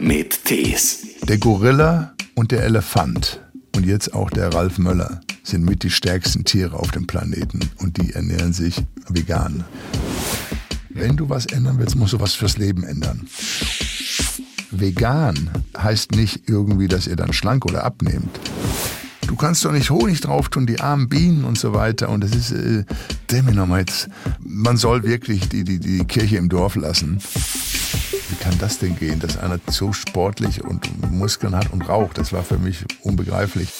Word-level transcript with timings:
mit 0.00 0.44
Tees. 0.44 1.06
Der 1.22 1.38
Gorilla 1.38 2.14
und 2.34 2.52
der 2.52 2.64
Elefant 2.64 3.40
und 3.76 3.86
jetzt 3.86 4.14
auch 4.14 4.30
der 4.30 4.52
Ralf 4.52 4.78
Möller 4.78 5.20
sind 5.42 5.64
mit 5.64 5.82
die 5.82 5.90
stärksten 5.90 6.44
Tiere 6.44 6.78
auf 6.78 6.90
dem 6.90 7.06
Planeten 7.06 7.60
und 7.78 7.98
die 7.98 8.12
ernähren 8.14 8.52
sich 8.52 8.82
vegan. 9.08 9.64
Wenn 10.88 11.16
du 11.16 11.28
was 11.28 11.46
ändern 11.46 11.78
willst, 11.78 11.96
musst 11.96 12.14
du 12.14 12.20
was 12.20 12.34
fürs 12.34 12.56
Leben 12.56 12.82
ändern. 12.82 13.26
Vegan 14.70 15.50
heißt 15.76 16.12
nicht 16.12 16.48
irgendwie, 16.48 16.88
dass 16.88 17.06
ihr 17.06 17.16
dann 17.16 17.32
schlank 17.32 17.64
oder 17.66 17.84
abnehmt. 17.84 18.40
Du 19.26 19.36
kannst 19.36 19.64
doch 19.64 19.72
nicht 19.72 19.90
Honig 19.90 20.20
drauf 20.20 20.48
tun, 20.48 20.66
die 20.66 20.80
armen 20.80 21.08
Bienen 21.08 21.44
und 21.44 21.58
so 21.58 21.72
weiter. 21.72 22.08
Und 22.08 22.24
das 22.24 22.34
ist, 22.34 22.50
äh, 22.50 22.84
dreh 23.28 23.42
mir 23.42 23.52
nochmal 23.52 23.80
jetzt, 23.80 24.08
man 24.40 24.76
soll 24.76 25.04
wirklich 25.04 25.48
die, 25.48 25.62
die, 25.62 25.78
die 25.78 26.04
Kirche 26.04 26.36
im 26.36 26.48
Dorf 26.48 26.74
lassen. 26.74 27.20
Wie 28.30 28.36
kann 28.36 28.56
das 28.60 28.78
denn 28.78 28.96
gehen, 28.96 29.18
dass 29.18 29.36
einer 29.36 29.58
so 29.68 29.92
sportlich 29.92 30.62
und 30.62 31.10
Muskeln 31.10 31.56
hat 31.56 31.72
und 31.72 31.88
raucht? 31.88 32.16
Das 32.16 32.32
war 32.32 32.44
für 32.44 32.58
mich 32.58 32.84
unbegreiflich. 33.02 33.70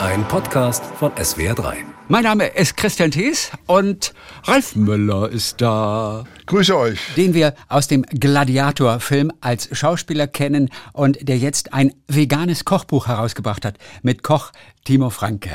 Ein 0.00 0.26
Podcast 0.26 0.84
von 0.84 1.12
SWR3. 1.12 1.74
Mein 2.08 2.24
Name 2.24 2.48
ist 2.48 2.76
Christian 2.76 3.12
Thies 3.12 3.52
und 3.66 4.12
Ralf 4.42 4.74
Müller 4.74 5.30
ist 5.30 5.60
da. 5.60 6.24
Grüße 6.46 6.76
euch. 6.76 7.00
Den 7.16 7.34
wir 7.34 7.54
aus 7.68 7.88
dem 7.88 8.02
Gladiator-Film 8.02 9.32
als 9.40 9.68
Schauspieler 9.72 10.26
kennen 10.28 10.70
und 10.92 11.18
der 11.28 11.38
jetzt 11.38 11.72
ein 11.74 11.92
veganes 12.08 12.64
Kochbuch 12.64 13.08
herausgebracht 13.08 13.64
hat 13.64 13.74
mit 14.02 14.22
Koch 14.22 14.52
Timo 14.84 15.10
Franke. 15.10 15.50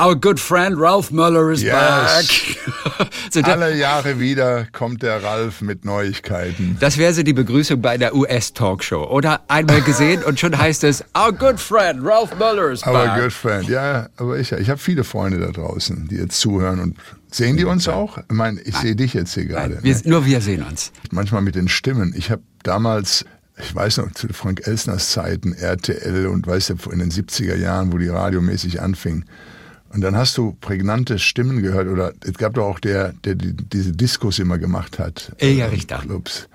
Our 0.00 0.16
good 0.16 0.40
friend 0.40 0.74
Ralph 0.78 1.10
Müller 1.10 1.50
is 1.52 1.62
Yes. 1.62 2.56
back. 3.34 3.44
Alle 3.46 3.76
Jahre 3.76 4.18
wieder 4.18 4.64
kommt 4.72 5.02
der 5.02 5.22
Ralf 5.22 5.60
mit 5.60 5.84
Neuigkeiten. 5.84 6.76
das 6.80 6.96
wäre 6.96 7.12
so 7.12 7.22
die 7.22 7.34
Begrüßung 7.34 7.80
bei 7.82 7.98
der 7.98 8.14
US-Talkshow. 8.14 9.04
Oder 9.10 9.42
einmal 9.48 9.82
gesehen 9.82 10.22
und 10.24 10.40
schon 10.40 10.56
heißt 10.56 10.82
es, 10.84 11.04
Our 11.16 11.32
good 11.32 11.60
friend 11.60 12.00
Ralph 12.02 12.34
Müller 12.38 12.70
is 12.72 12.80
back. 12.80 13.20
good 13.20 13.32
friend, 13.32 13.68
ja, 13.68 14.08
aber 14.16 14.38
ich, 14.38 14.50
ich 14.52 14.70
habe 14.70 14.78
viele 14.80 15.04
Freunde 15.04 15.38
da 15.38 15.52
draußen, 15.52 16.08
die 16.08 16.16
jetzt 16.16 16.40
zuhören 16.40 16.80
und 16.80 16.96
sehen 17.34 17.56
die 17.56 17.64
uns 17.64 17.88
auch? 17.88 18.18
Ich 18.18 18.24
meine, 18.30 18.60
ich 18.60 18.76
sehe 18.76 18.96
dich 18.96 19.14
jetzt 19.14 19.34
hier 19.34 19.46
gerade. 19.46 19.82
Wir, 19.82 19.94
ne? 19.94 20.02
nur 20.04 20.26
wir 20.26 20.40
sehen 20.40 20.62
uns. 20.62 20.92
Manchmal 21.10 21.42
mit 21.42 21.54
den 21.54 21.68
Stimmen. 21.68 22.14
Ich 22.16 22.30
habe 22.30 22.42
damals, 22.62 23.24
ich 23.58 23.74
weiß 23.74 23.98
noch, 23.98 24.12
zu 24.12 24.28
Frank 24.28 24.66
Elsners 24.66 25.10
Zeiten, 25.10 25.52
RTL 25.52 26.26
und 26.26 26.46
weißt 26.46 26.70
du, 26.70 26.90
in 26.90 26.98
den 26.98 27.10
70er 27.10 27.56
Jahren, 27.56 27.92
wo 27.92 27.98
die 27.98 28.08
radiomäßig 28.08 28.80
anfing. 28.80 29.24
Und 29.90 30.00
dann 30.00 30.16
hast 30.16 30.38
du 30.38 30.56
prägnante 30.60 31.18
Stimmen 31.18 31.62
gehört 31.62 31.86
oder 31.86 32.12
es 32.24 32.34
gab 32.38 32.54
doch 32.54 32.64
auch 32.64 32.80
der, 32.80 33.12
der 33.24 33.34
die, 33.34 33.54
diese 33.54 33.92
Diskos 33.92 34.38
immer 34.38 34.58
gemacht 34.58 34.98
hat. 34.98 35.32
Ilja 35.38 35.66
äh, 35.66 35.68
Richter. 35.68 35.98
Clubs. 35.98 36.48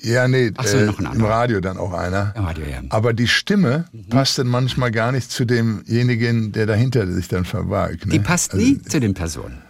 Ja, 0.00 0.28
nee, 0.28 0.52
so, 0.62 0.76
äh, 0.76 0.86
im. 0.86 1.24
Radio 1.24 1.60
dann 1.60 1.78
auch 1.78 1.92
einer. 1.92 2.34
Im 2.36 2.44
Radio, 2.44 2.66
ja. 2.66 2.82
Mhm. 2.82 2.88
Aber 2.90 3.14
die 3.14 3.28
Stimme 3.28 3.86
passt 4.10 4.38
dann 4.38 4.48
manchmal 4.48 4.90
gar 4.90 5.12
nicht 5.12 5.30
zu 5.30 5.44
demjenigen, 5.44 6.52
der 6.52 6.66
dahinter 6.66 7.10
sich 7.10 7.28
dann 7.28 7.44
verbarg. 7.44 8.04
Ne? 8.04 8.12
Die 8.12 8.18
passt 8.18 8.52
Also, 8.52 8.64
nie 8.64 8.82
zu 8.82 9.00
den 9.00 9.14
Personen. 9.14 9.63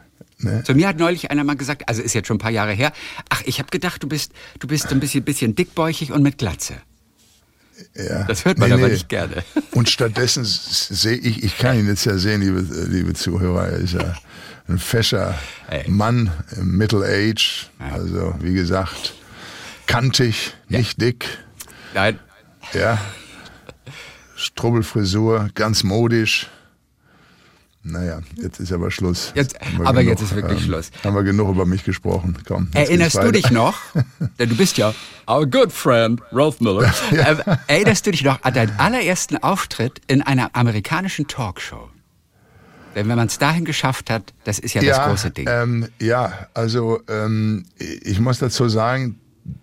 Ne? 0.45 0.63
Zu 0.65 0.75
mir 0.75 0.89
hat 0.89 0.99
neulich 0.99 1.31
einer 1.31 1.43
mal 1.45 1.57
gesagt, 1.57 1.89
also 1.89 2.03
ist 2.03 2.15
jetzt 2.15 2.27
schon 2.29 2.37
ein 2.37 2.41
paar 2.41 2.51
Jahre 2.51 2.73
her, 2.73 2.93
ach, 3.29 3.43
ich 3.45 3.59
habe 3.59 3.71
gedacht, 3.71 4.03
du 4.03 4.09
bist, 4.09 4.33
du 4.61 4.67
bist 4.67 4.91
ein 4.93 5.01
bisschen, 5.01 5.25
bisschen 5.25 5.55
dickbäuchig 5.55 6.13
und 6.13 6.23
mit 6.23 6.39
Glatze. 6.39 6.75
Ja. 7.97 8.23
Das 8.25 8.45
hört 8.45 8.59
man 8.59 8.71
aber 8.71 8.89
nicht 8.89 9.09
gerne. 9.09 9.43
Und 9.73 9.89
stattdessen 9.91 10.45
sehe 10.45 11.17
ich, 11.17 11.43
ich 11.43 11.59
kann 11.59 11.77
ihn 11.77 11.89
jetzt 11.89 12.05
ja 12.07 12.17
sehen, 12.19 12.41
liebe, 12.41 12.61
liebe 12.89 13.15
Zuhörer, 13.15 13.67
er 13.67 13.79
ist 13.79 13.95
ja 13.95 14.15
ein 14.69 14.79
fescher 14.79 15.37
Ey. 15.69 15.91
Mann 15.91 16.31
im 16.57 16.77
Middle 16.77 17.05
Age, 17.05 17.69
Ja. 17.81 17.95
also 17.97 18.35
wie 18.41 18.55
gesagt, 18.55 19.15
kantig, 19.87 20.55
nicht 20.69 21.01
dick, 21.01 21.27
Nein, 21.95 22.21
ja, 22.75 22.99
Strubbelfrisur, 24.37 25.49
ganz 25.55 25.83
modisch. 25.83 26.49
Naja, 27.87 28.21
jetzt 28.37 28.61
ist 28.61 28.73
aber 28.73 28.91
Schluss. 28.91 29.33
Jetzt- 29.35 29.57
aber 29.85 30.01
jetzt 30.01 30.23
ist 30.23 30.35
wirklich 30.35 30.65
Schluss. 30.65 30.91
Haben 31.05 31.15
wir 31.15 31.23
genug 31.23 31.51
über 31.51 31.67
mich 31.67 31.85
gesprochen. 31.85 32.37
Komm. 32.47 32.69
erinnerst 32.73 33.17
du 33.17 33.31
dich 33.31 33.51
noch, 33.51 33.77
denn 34.39 34.49
du 34.49 34.57
bist 34.57 34.79
ja 34.79 34.95
our 35.29 35.47
good 35.47 35.71
friend 35.71 36.23
Ralph 36.33 36.61
Miller, 36.61 36.93
ähm, 37.13 37.41
erinnerst 37.67 38.07
du 38.07 38.11
dich 38.11 38.25
noch 38.25 38.43
an 38.43 38.55
deinen 38.55 38.79
allerersten 38.79 39.37
Auftritt 39.37 40.01
in 40.07 40.23
einer 40.23 40.51
amerikanischen 40.55 41.29
Talkshow? 41.29 41.91
Denn 42.95 43.09
wenn 43.09 43.17
man 43.17 43.27
es 43.27 43.39
dahin 43.39 43.65
geschafft 43.65 44.09
hat, 44.09 44.33
das 44.45 44.59
ist 44.59 44.75
ja, 44.75 44.83
das 44.83 45.07
große 45.07 45.31
Ding. 45.31 45.47
Ähm, 45.51 45.89
ja, 46.01 46.47
also 46.55 47.01
ähm, 47.09 47.67
ich 47.79 48.19
muss 48.21 48.39
dazu 48.39 48.69
sagen, 48.69 49.19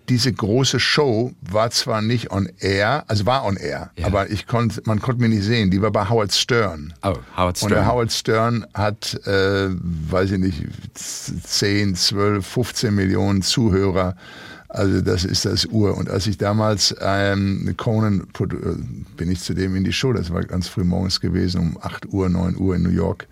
diese 0.08 0.32
große 0.32 0.78
Show 0.78 1.32
war 1.40 1.70
zwar 1.70 2.02
nicht 2.02 2.30
on 2.30 2.48
air, 2.60 3.04
also 3.08 3.26
war 3.26 3.44
on 3.44 3.56
air, 3.56 3.90
Ja. 3.96 4.06
aber 4.06 4.30
ich 4.30 4.46
konnte, 4.46 4.80
man 4.84 5.00
konnte 5.00 5.20
mich 5.20 5.30
nicht 5.30 5.44
sehen. 5.44 5.70
Die 5.70 5.82
war 5.82 5.90
bei 5.90 6.08
Howard 6.08 6.32
Stern. 6.32 6.94
oh, 7.02 7.14
Howard 7.36 7.62
Und 7.62 7.70
der 7.70 7.78
Stern. 7.78 7.86
Howard 7.88 8.12
Stern 8.12 8.66
hat, 8.74 9.20
äh, 9.26 9.68
weiß 9.70 10.32
ich 10.32 10.38
nicht, 10.38 10.62
10, 10.94 11.94
12, 11.96 12.46
15 12.46 12.94
Millionen 12.94 13.42
Zuhörer. 13.42 14.16
Also 14.68 15.00
das 15.02 15.24
ist 15.24 15.44
das 15.44 15.66
Ur. 15.66 15.96
Und 15.96 16.08
als 16.08 16.26
ich 16.26 16.38
damals 16.38 16.94
ähm, 17.00 17.74
Conan, 17.76 18.26
äh, 18.40 18.46
bin 19.16 19.30
ich 19.30 19.40
zu 19.40 19.52
dem 19.52 19.76
in 19.76 19.84
die 19.84 19.92
Show, 19.92 20.12
das 20.12 20.32
war 20.32 20.42
ganz 20.44 20.68
früh 20.68 20.84
morgens 20.84 21.20
gewesen, 21.20 21.60
um 21.60 21.78
8 21.80 22.06
Uhr, 22.12 22.28
9 22.28 22.56
Uhr 22.56 22.76
in 22.76 22.82
New 22.82 22.90
York. 22.90 23.26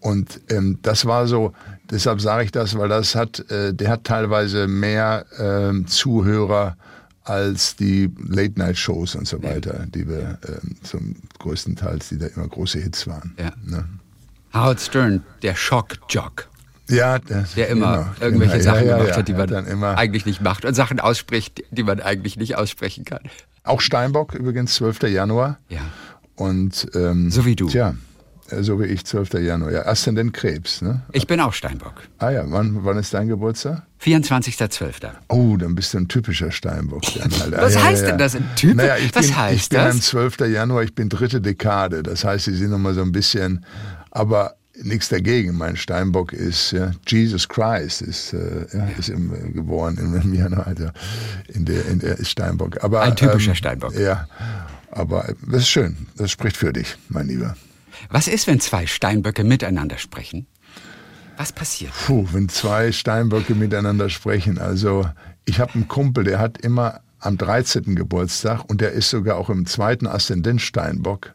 Und 0.00 0.40
ähm, 0.50 0.78
das 0.82 1.06
war 1.06 1.26
so, 1.26 1.52
deshalb 1.90 2.20
sage 2.20 2.44
ich 2.44 2.52
das, 2.52 2.76
weil 2.78 2.88
das 2.88 3.14
hat, 3.14 3.50
äh, 3.50 3.74
der 3.74 3.90
hat 3.90 4.04
teilweise 4.04 4.68
mehr 4.68 5.26
ähm, 5.38 5.86
Zuhörer 5.86 6.76
als 7.24 7.74
die 7.74 8.10
Late-Night-Shows 8.28 9.16
und 9.16 9.26
so 9.26 9.42
weiter, 9.42 9.84
die 9.92 10.08
wir 10.08 10.38
ähm, 10.46 10.76
zum 10.82 11.16
größten 11.40 11.74
Teil, 11.74 11.98
die 12.08 12.18
da 12.18 12.26
immer 12.26 12.46
große 12.46 12.78
Hits 12.78 13.06
waren. 13.08 13.34
Ja. 13.38 13.50
Ne? 13.64 13.84
Howard 14.54 14.80
Stern, 14.80 15.24
der 15.42 15.56
Schock-Jock. 15.56 16.48
Ja, 16.88 17.18
das, 17.18 17.54
der 17.54 17.68
immer 17.68 18.14
genau, 18.18 18.24
irgendwelche 18.26 18.58
genau. 18.58 18.64
Sachen 18.64 18.84
ja, 18.86 18.90
ja, 18.90 18.96
gemacht 18.98 19.10
ja. 19.10 19.16
hat, 19.16 19.28
die 19.28 19.32
man 19.34 19.48
dann 19.48 19.66
immer 19.66 19.98
eigentlich 19.98 20.24
nicht 20.24 20.40
macht 20.40 20.64
und 20.64 20.74
Sachen 20.74 21.00
ausspricht, 21.00 21.64
die 21.72 21.82
man 21.82 21.98
eigentlich 22.00 22.36
nicht 22.36 22.56
aussprechen 22.56 23.04
kann. 23.04 23.20
auch 23.64 23.80
Steinbock 23.80 24.34
übrigens 24.34 24.74
12. 24.74 25.02
Januar 25.04 25.58
Ja. 25.68 25.80
und 26.36 26.86
ähm, 26.94 27.28
So 27.32 27.44
wie 27.44 27.56
du. 27.56 27.66
Tja, 27.68 27.90
äh, 27.90 27.94
so 28.60 28.80
wie 28.80 28.86
ich 28.86 29.04
12. 29.04 29.34
Januar. 29.34 29.72
Ja, 29.72 29.86
Aszendent 29.86 30.32
Krebs, 30.32 30.82
ne? 30.82 31.02
Ich 31.12 31.26
bin 31.26 31.40
auch 31.40 31.52
Steinbock. 31.52 31.94
Ah 32.18 32.30
ja, 32.30 32.44
wann, 32.46 32.84
wann 32.84 32.98
ist 32.98 33.14
dein 33.14 33.28
Geburtstag? 33.28 33.82
24.12. 34.02 35.10
Oh, 35.28 35.56
dann 35.56 35.74
bist 35.74 35.94
du 35.94 35.98
ein 35.98 36.08
typischer 36.08 36.50
Steinbock. 36.50 37.02
Dann 37.16 37.30
halt. 37.40 37.56
Was 37.56 37.74
ja, 37.74 37.82
heißt 37.82 38.02
ja, 38.02 38.08
denn 38.10 38.18
ja. 38.18 38.24
das, 38.24 38.36
ein 38.36 38.48
Typ? 38.54 38.76
Naja, 38.76 38.96
ich 38.98 39.14
Was 39.14 39.26
bin, 39.26 39.36
heißt 39.36 39.54
ich 39.54 39.68
bin 39.70 39.78
das? 39.78 39.94
am 39.94 40.00
12. 40.00 40.40
Januar, 40.40 40.82
ich 40.82 40.94
bin 40.94 41.08
dritte 41.08 41.40
Dekade. 41.40 42.02
Das 42.02 42.24
heißt, 42.24 42.44
sie 42.44 42.54
sind 42.54 42.70
nochmal 42.70 42.94
so 42.94 43.02
ein 43.02 43.12
bisschen, 43.12 43.64
aber 44.10 44.56
nichts 44.82 45.08
dagegen. 45.08 45.56
Mein 45.56 45.76
Steinbock 45.76 46.32
ist, 46.32 46.72
ja, 46.72 46.92
Jesus 47.06 47.48
Christ 47.48 48.02
ist, 48.02 48.32
äh, 48.32 48.66
ja, 48.72 48.86
ist 48.98 49.08
im, 49.08 49.34
äh, 49.34 49.50
geboren 49.50 49.96
im, 49.98 50.34
Januar. 50.34 50.66
Also 50.66 50.88
in 51.48 51.64
der, 51.64 51.86
in 51.86 51.98
der 51.98 52.18
ist 52.18 52.30
Steinbock. 52.30 52.82
Aber, 52.84 53.02
Ein 53.02 53.16
typischer 53.16 53.54
Steinbock. 53.54 53.94
Ja, 53.98 54.28
aber 54.90 55.34
das 55.46 55.62
ist 55.62 55.68
schön. 55.68 55.96
Das 56.16 56.30
spricht 56.30 56.56
für 56.56 56.72
dich, 56.72 56.96
mein 57.08 57.28
Lieber. 57.28 57.56
Was 58.10 58.28
ist, 58.28 58.46
wenn 58.46 58.60
zwei 58.60 58.86
Steinböcke 58.86 59.44
miteinander 59.44 59.98
sprechen? 59.98 60.46
Was 61.36 61.52
passiert? 61.52 61.92
Puh, 62.06 62.26
wenn 62.32 62.48
zwei 62.48 62.92
Steinböcke 62.92 63.54
miteinander 63.54 64.08
sprechen. 64.08 64.58
Also 64.58 65.08
ich 65.44 65.60
habe 65.60 65.74
einen 65.74 65.88
Kumpel, 65.88 66.24
der 66.24 66.38
hat 66.38 66.58
immer 66.58 67.00
am 67.18 67.36
13. 67.36 67.94
Geburtstag 67.94 68.64
und 68.68 68.80
der 68.80 68.92
ist 68.92 69.10
sogar 69.10 69.36
auch 69.36 69.50
im 69.50 69.66
zweiten 69.66 70.06
Aszendent 70.06 70.62
Steinbock. 70.62 71.34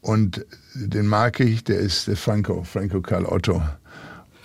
Und 0.00 0.44
den 0.74 1.06
mag 1.06 1.40
ich, 1.40 1.64
der 1.64 1.78
ist 1.78 2.08
der 2.08 2.16
Franco, 2.16 2.62
Franco 2.64 3.00
Karl 3.00 3.26
Otto. 3.26 3.62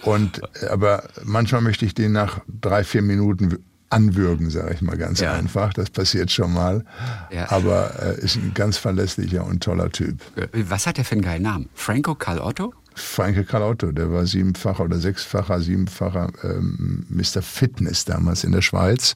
Und, 0.01 0.41
aber 0.69 1.07
manchmal 1.23 1.61
möchte 1.61 1.85
ich 1.85 1.93
den 1.93 2.11
nach 2.11 2.41
drei, 2.47 2.83
vier 2.83 3.01
Minuten 3.01 3.63
anwürgen, 3.90 4.50
sage 4.50 4.73
ich 4.73 4.81
mal 4.81 4.97
ganz 4.97 5.19
Ja. 5.19 5.34
einfach. 5.34 5.73
Das 5.73 5.90
passiert 5.90 6.31
schon 6.31 6.53
mal. 6.53 6.84
Ja. 7.32 7.52
Aber 7.52 7.91
äh, 8.02 8.20
ist 8.23 8.35
ein 8.35 8.52
ganz 8.53 8.78
verlässlicher 8.78 9.46
und 9.46 9.64
toller 9.64 9.91
Typ. 9.91 10.20
Was 10.53 10.87
hat 10.87 10.97
der 10.97 11.05
für 11.05 11.14
einen 11.14 11.22
geilen 11.22 11.43
Namen? 11.43 11.70
Franco 11.76 12.16
Karl 12.16 12.40
Otto? 12.40 12.73
Franke 12.96 13.43
Karl 13.43 13.64
Otto, 13.64 13.91
der 13.91 14.11
war 14.11 14.26
siebenfacher 14.26 14.84
oder 14.85 14.97
sechsfacher, 14.99 15.59
siebenfacher 15.61 16.29
ähm, 16.43 17.05
Mr. 17.09 17.41
Fitness 17.41 18.05
damals 18.05 18.43
in 18.46 18.53
der 18.53 18.61
Schweiz 18.61 19.16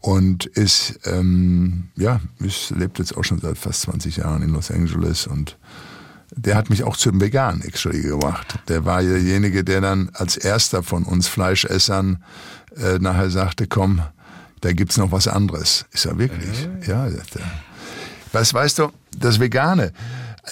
und 0.00 0.46
ist, 0.46 0.98
ähm, 1.04 1.88
ja, 1.96 2.20
ist, 2.40 2.70
lebt 2.70 2.98
jetzt 2.98 3.16
auch 3.16 3.22
schon 3.24 3.38
seit 3.40 3.58
fast 3.58 3.82
20 3.82 4.16
Jahren 4.16 4.42
in 4.42 4.50
Los 4.50 4.70
Angeles 4.70 5.26
und 5.26 5.56
der 6.34 6.54
hat 6.56 6.70
mich 6.70 6.84
auch 6.84 6.96
zum 6.96 7.20
Vegan 7.20 7.60
actually 7.62 8.02
gemacht. 8.02 8.58
Der 8.68 8.84
war 8.84 9.02
derjenige, 9.02 9.62
der 9.64 9.80
dann 9.80 10.10
als 10.14 10.36
erster 10.36 10.82
von 10.82 11.02
uns 11.04 11.26
Fleischessern 11.28 12.22
äh, 12.76 12.98
nachher 12.98 13.30
sagte, 13.30 13.66
komm, 13.66 14.02
da 14.60 14.72
gibt's 14.72 14.96
noch 14.96 15.12
was 15.12 15.28
anderes. 15.28 15.86
Ist 15.92 16.04
er 16.04 16.18
wirklich? 16.18 16.68
Ja, 16.86 17.08
sagt 17.10 17.36
er. 17.36 17.42
Was 18.32 18.54
weißt 18.54 18.78
du, 18.78 18.92
das 19.18 19.40
Vegane, 19.40 19.92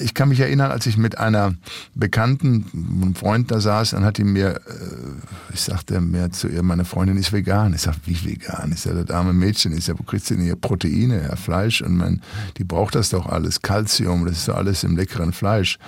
ich 0.00 0.14
kann 0.14 0.28
mich 0.28 0.40
erinnern, 0.40 0.70
als 0.70 0.86
ich 0.86 0.96
mit 0.96 1.18
einer 1.18 1.54
Bekannten, 1.94 2.66
einem 3.02 3.14
Freund 3.14 3.50
da 3.50 3.60
saß, 3.60 3.90
dann 3.90 4.04
hat 4.04 4.18
die 4.18 4.24
mir, 4.24 4.56
äh, 4.56 5.52
ich 5.52 5.60
sagte 5.60 6.00
mir 6.00 6.30
zu 6.30 6.48
ihr, 6.48 6.62
meine 6.62 6.84
Freundin 6.84 7.16
ist 7.16 7.32
vegan. 7.32 7.74
Ich 7.74 7.82
sag, 7.82 7.94
wie 8.04 8.24
vegan? 8.24 8.72
Ist 8.72 8.84
ja 8.84 8.92
das 8.92 9.10
arme 9.10 9.32
Mädchen, 9.32 9.72
ist 9.72 9.88
ja, 9.88 9.98
wo 9.98 10.02
kriegt 10.02 10.24
sie 10.24 10.36
denn 10.36 10.46
ihr 10.46 10.56
Proteine, 10.56 11.22
ja, 11.22 11.36
Fleisch? 11.36 11.80
Und 11.82 11.96
man, 11.96 12.22
die 12.56 12.64
braucht 12.64 12.94
das 12.94 13.10
doch 13.10 13.26
alles, 13.26 13.62
Kalzium, 13.62 14.26
das 14.26 14.38
ist 14.38 14.48
doch 14.48 14.56
alles 14.56 14.84
im 14.84 14.96
leckeren 14.96 15.32
Fleisch. 15.32 15.78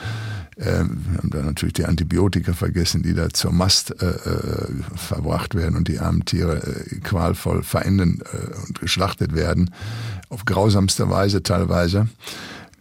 Ähm, 0.61 1.05
wir 1.09 1.19
haben 1.19 1.31
da 1.31 1.43
natürlich 1.43 1.73
die 1.73 1.87
Antibiotika 1.87 2.53
vergessen, 2.53 3.03
die 3.03 3.15
da 3.15 3.31
zur 3.31 3.53
Mast 3.53 4.03
äh, 4.03 4.07
äh, 4.07 4.69
verbracht 4.95 5.55
werden 5.55 5.77
und 5.77 5.89
die 5.89 5.99
armen 5.99 6.25
Tiere 6.27 6.62
äh, 6.62 7.01
qualvoll 7.01 7.62
verenden 7.62 8.21
äh, 8.33 8.67
und 8.67 8.79
geschlachtet 8.79 9.35
werden, 9.35 9.71
auf 10.29 10.45
grausamste 10.45 11.09
Weise 11.09 11.43
teilweise. 11.43 12.09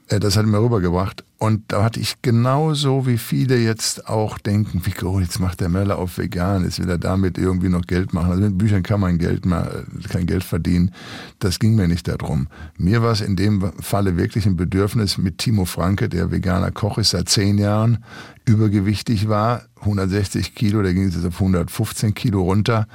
Äh, 0.10 0.20
das 0.20 0.36
hat 0.36 0.44
er 0.44 0.48
mir 0.48 0.62
rübergebracht. 0.62 1.24
Und 1.38 1.64
da 1.70 1.84
hatte 1.84 2.02
ich 2.02 2.22
genauso 2.22 3.08
wie 3.08 3.18
viele 3.18 3.58
jetzt 3.58 4.10
auch 4.10 4.38
denken, 4.38 4.82
wie 4.84 5.06
oh, 5.06 5.20
jetzt 5.22 5.40
macht 5.40 5.62
der 5.62 5.70
Möller 5.70 5.98
auf 5.98 6.18
vegan, 6.18 6.66
jetzt 6.66 6.80
will 6.80 6.90
er 6.90 6.98
damit 6.98 7.38
irgendwie 7.38 7.70
noch 7.70 7.84
Geld 7.84 8.14
machen. 8.14 8.32
Also 8.32 8.44
mit 8.44 8.58
Büchern 8.58 8.84
kann 8.84 9.00
man 9.00 9.18
Geld 9.18 9.46
mal, 9.46 9.86
kein 10.10 10.26
Geld 10.26 10.44
verdienen. 10.44 10.92
Das 11.40 11.60
ging 11.60 11.76
mir 11.76 11.88
nicht 11.88 12.10
darum. 12.10 12.48
Mir 12.78 13.02
war 13.02 13.14
es 13.14 13.22
in 13.22 13.38
dem 13.38 13.72
Falle 13.80 14.18
wirklich 14.18 14.46
ein 14.46 14.58
Bedürfnis 14.58 15.18
mit 15.18 15.38
Timo 15.38 15.64
Franke, 15.64 16.10
der 16.10 16.32
veganer 16.32 16.72
Koch 16.72 16.98
ist 16.98 17.12
seit 17.12 17.30
zehn 17.30 17.58
Jahren, 17.58 18.04
übergewichtig 18.46 19.30
war, 19.30 19.62
160 19.82 20.56
Kilo, 20.56 20.82
der 20.82 20.94
ging 20.94 21.06
jetzt 21.06 21.26
auf 21.26 21.36
115 21.36 22.14
Kilo 22.14 22.42
runter, 22.42 22.88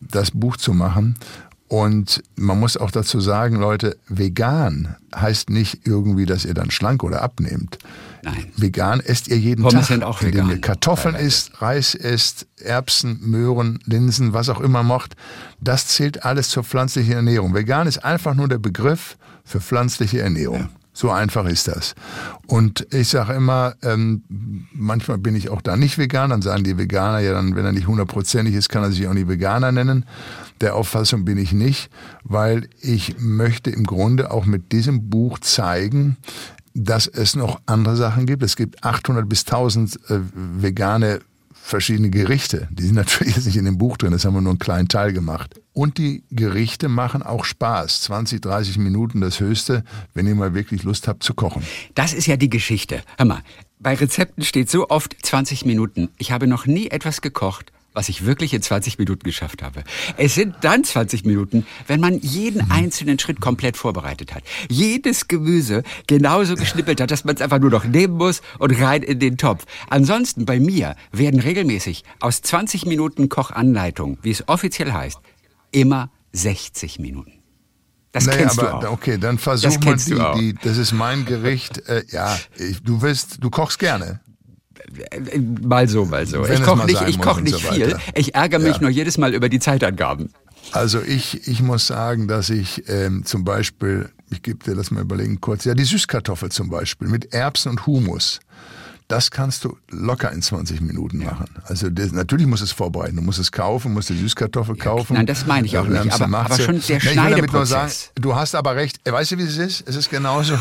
das 0.00 0.32
Buch 0.32 0.56
zu 0.56 0.72
machen 0.74 1.14
und 1.68 2.22
man 2.36 2.58
muss 2.58 2.78
auch 2.78 2.90
dazu 2.90 3.20
sagen, 3.20 3.56
Leute, 3.56 3.98
vegan 4.08 4.96
heißt 5.14 5.50
nicht 5.50 5.86
irgendwie, 5.86 6.24
dass 6.24 6.46
ihr 6.46 6.54
dann 6.54 6.70
schlank 6.70 7.04
oder 7.04 7.22
abnehmt. 7.22 7.78
Nein. 8.22 8.46
Vegan 8.56 9.00
esst 9.00 9.28
ihr 9.28 9.38
jeden 9.38 9.62
Pommes 9.62 9.80
Tag, 9.80 9.88
sind 9.88 10.02
auch 10.02 10.22
indem 10.22 10.46
vegan. 10.46 10.50
ihr 10.50 10.60
Kartoffeln 10.60 11.14
isst, 11.14 11.60
Reis 11.60 11.94
isst, 11.94 12.46
Erbsen, 12.56 13.18
Möhren, 13.20 13.80
Linsen, 13.84 14.32
was 14.32 14.48
auch 14.48 14.60
immer 14.60 14.82
macht. 14.82 15.14
Das 15.60 15.86
zählt 15.88 16.24
alles 16.24 16.48
zur 16.48 16.64
pflanzlichen 16.64 17.12
Ernährung. 17.12 17.54
Vegan 17.54 17.86
ist 17.86 17.98
einfach 17.98 18.34
nur 18.34 18.48
der 18.48 18.58
Begriff 18.58 19.18
für 19.44 19.60
pflanzliche 19.60 20.20
Ernährung. 20.20 20.60
Ja. 20.60 20.68
So 20.98 21.12
einfach 21.12 21.46
ist 21.46 21.68
das. 21.68 21.94
Und 22.48 22.88
ich 22.92 23.10
sage 23.10 23.34
immer, 23.34 23.76
ähm, 23.82 24.24
manchmal 24.72 25.18
bin 25.18 25.36
ich 25.36 25.48
auch 25.48 25.62
da 25.62 25.76
nicht 25.76 25.96
vegan, 25.96 26.30
dann 26.30 26.42
sagen 26.42 26.64
die 26.64 26.76
Veganer, 26.76 27.20
ja, 27.20 27.34
dann, 27.34 27.54
wenn 27.54 27.64
er 27.64 27.70
nicht 27.70 27.86
hundertprozentig 27.86 28.52
ist, 28.56 28.68
kann 28.68 28.82
er 28.82 28.90
sich 28.90 29.06
auch 29.06 29.14
nicht 29.14 29.28
Veganer 29.28 29.70
nennen. 29.70 30.06
Der 30.60 30.74
Auffassung 30.74 31.24
bin 31.24 31.38
ich 31.38 31.52
nicht, 31.52 31.88
weil 32.24 32.68
ich 32.80 33.14
möchte 33.20 33.70
im 33.70 33.84
Grunde 33.84 34.32
auch 34.32 34.44
mit 34.44 34.72
diesem 34.72 35.08
Buch 35.08 35.38
zeigen, 35.38 36.16
dass 36.74 37.06
es 37.06 37.36
noch 37.36 37.60
andere 37.66 37.94
Sachen 37.94 38.26
gibt. 38.26 38.42
Es 38.42 38.56
gibt 38.56 38.82
800 38.82 39.28
bis 39.28 39.46
1000 39.46 40.10
äh, 40.10 40.18
vegane 40.34 41.20
verschiedene 41.68 42.10
Gerichte. 42.10 42.68
Die 42.70 42.84
sind 42.84 42.94
natürlich 42.96 43.36
jetzt 43.36 43.46
nicht 43.46 43.56
in 43.56 43.64
dem 43.64 43.78
Buch 43.78 43.96
drin, 43.96 44.12
das 44.12 44.24
haben 44.24 44.34
wir 44.34 44.40
nur 44.40 44.52
einen 44.52 44.58
kleinen 44.58 44.88
Teil 44.88 45.12
gemacht. 45.12 45.60
Und 45.72 45.98
die 45.98 46.24
Gerichte 46.30 46.88
machen 46.88 47.22
auch 47.22 47.44
Spaß. 47.44 48.02
20, 48.02 48.42
30 48.42 48.78
Minuten 48.78 49.20
das 49.20 49.38
Höchste, 49.38 49.84
wenn 50.14 50.26
ihr 50.26 50.34
mal 50.34 50.54
wirklich 50.54 50.82
Lust 50.82 51.06
habt 51.06 51.22
zu 51.22 51.34
kochen. 51.34 51.62
Das 51.94 52.12
ist 52.12 52.26
ja 52.26 52.36
die 52.36 52.50
Geschichte. 52.50 53.02
Hör 53.16 53.26
mal, 53.26 53.42
bei 53.78 53.94
Rezepten 53.94 54.42
steht 54.44 54.70
so 54.70 54.88
oft 54.88 55.14
20 55.22 55.64
Minuten. 55.64 56.08
Ich 56.18 56.32
habe 56.32 56.48
noch 56.48 56.66
nie 56.66 56.88
etwas 56.88 57.20
gekocht, 57.20 57.70
was 57.98 58.08
ich 58.08 58.24
wirklich 58.24 58.54
in 58.54 58.62
20 58.62 58.96
Minuten 58.98 59.24
geschafft 59.24 59.60
habe. 59.60 59.82
Es 60.16 60.36
sind 60.36 60.54
dann 60.60 60.84
20 60.84 61.24
Minuten, 61.24 61.66
wenn 61.88 61.98
man 61.98 62.20
jeden 62.20 62.66
mhm. 62.66 62.70
einzelnen 62.70 63.18
Schritt 63.18 63.40
komplett 63.40 63.76
vorbereitet 63.76 64.36
hat. 64.36 64.44
Jedes 64.70 65.26
Gemüse 65.26 65.82
genauso 66.06 66.54
geschnippelt 66.54 67.00
hat, 67.00 67.10
dass 67.10 67.24
man 67.24 67.34
es 67.34 67.42
einfach 67.42 67.58
nur 67.58 67.70
noch 67.70 67.84
nehmen 67.84 68.14
muss 68.14 68.40
und 68.60 68.80
rein 68.80 69.02
in 69.02 69.18
den 69.18 69.36
Topf. 69.36 69.64
Ansonsten 69.90 70.44
bei 70.44 70.60
mir 70.60 70.94
werden 71.10 71.40
regelmäßig 71.40 72.04
aus 72.20 72.40
20 72.40 72.86
Minuten 72.86 73.28
Kochanleitung, 73.28 74.18
wie 74.22 74.30
es 74.30 74.46
offiziell 74.46 74.92
heißt, 74.92 75.18
immer 75.72 76.12
60 76.30 77.00
Minuten. 77.00 77.32
Das 78.12 78.26
naja, 78.26 78.38
kennst 78.38 78.60
aber, 78.60 78.80
du 78.80 78.88
auch. 78.90 78.92
Okay, 78.92 79.18
dann 79.18 79.38
versuch 79.38 79.76
das 79.76 80.08
mal 80.08 80.34
die, 80.36 80.54
die, 80.54 80.58
das 80.62 80.78
ist 80.78 80.92
mein 80.92 81.24
Gericht. 81.24 81.78
Äh, 81.88 82.04
ja, 82.10 82.38
ich, 82.56 82.80
du 82.80 83.02
wirst, 83.02 83.38
du 83.42 83.50
kochst 83.50 83.80
gerne. 83.80 84.20
Mal 85.62 85.88
so, 85.88 86.04
mal 86.04 86.26
so. 86.26 86.42
Wenn 86.42 86.54
ich 86.54 86.62
koche 86.62 86.86
nicht, 86.86 87.02
ich 87.06 87.20
koch 87.20 87.40
nicht 87.40 87.58
so 87.58 87.72
viel. 87.72 87.96
Ich 88.14 88.34
ärgere 88.34 88.58
mich 88.58 88.76
ja. 88.76 88.82
nur 88.82 88.90
jedes 88.90 89.18
Mal 89.18 89.34
über 89.34 89.48
die 89.48 89.60
Zeitangaben. 89.60 90.30
Also 90.72 91.00
ich, 91.00 91.46
ich 91.48 91.62
muss 91.62 91.86
sagen, 91.86 92.28
dass 92.28 92.50
ich 92.50 92.88
ähm, 92.88 93.24
zum 93.24 93.44
Beispiel, 93.44 94.10
ich 94.30 94.42
gebe 94.42 94.62
dir 94.64 94.74
das 94.74 94.90
mal 94.90 95.00
überlegen 95.00 95.40
kurz, 95.40 95.64
ja 95.64 95.74
die 95.74 95.84
Süßkartoffel 95.84 96.50
zum 96.50 96.68
Beispiel 96.68 97.08
mit 97.08 97.32
Erbsen 97.32 97.70
und 97.70 97.86
Humus 97.86 98.40
das 99.08 99.30
kannst 99.30 99.64
du 99.64 99.78
locker 99.90 100.30
in 100.32 100.42
20 100.42 100.82
Minuten 100.82 101.24
machen. 101.24 101.46
Also 101.64 101.88
das, 101.88 102.12
natürlich 102.12 102.46
musst 102.46 102.60
du 102.60 102.66
es 102.66 102.72
vorbereiten. 102.72 103.16
Du 103.16 103.22
musst 103.22 103.38
es 103.38 103.50
kaufen, 103.50 103.94
musst 103.94 104.10
die 104.10 104.18
Süßkartoffel 104.18 104.76
kaufen. 104.76 105.14
Nein, 105.14 105.24
das 105.24 105.46
meine 105.46 105.66
ich 105.66 105.78
auch 105.78 105.86
nicht. 105.86 106.12
Aber, 106.12 106.38
aber 106.38 106.58
schon 106.58 106.82
der 106.86 107.00
Schneideprozess. 107.00 107.68
Sagen, 107.68 108.12
du 108.16 108.36
hast 108.36 108.54
aber 108.54 108.76
recht. 108.76 109.00
Weißt 109.10 109.32
du, 109.32 109.38
wie 109.38 109.44
es 109.44 109.56
ist? 109.56 109.88
Es 109.88 109.96
ist 109.96 110.10
genauso. 110.10 110.58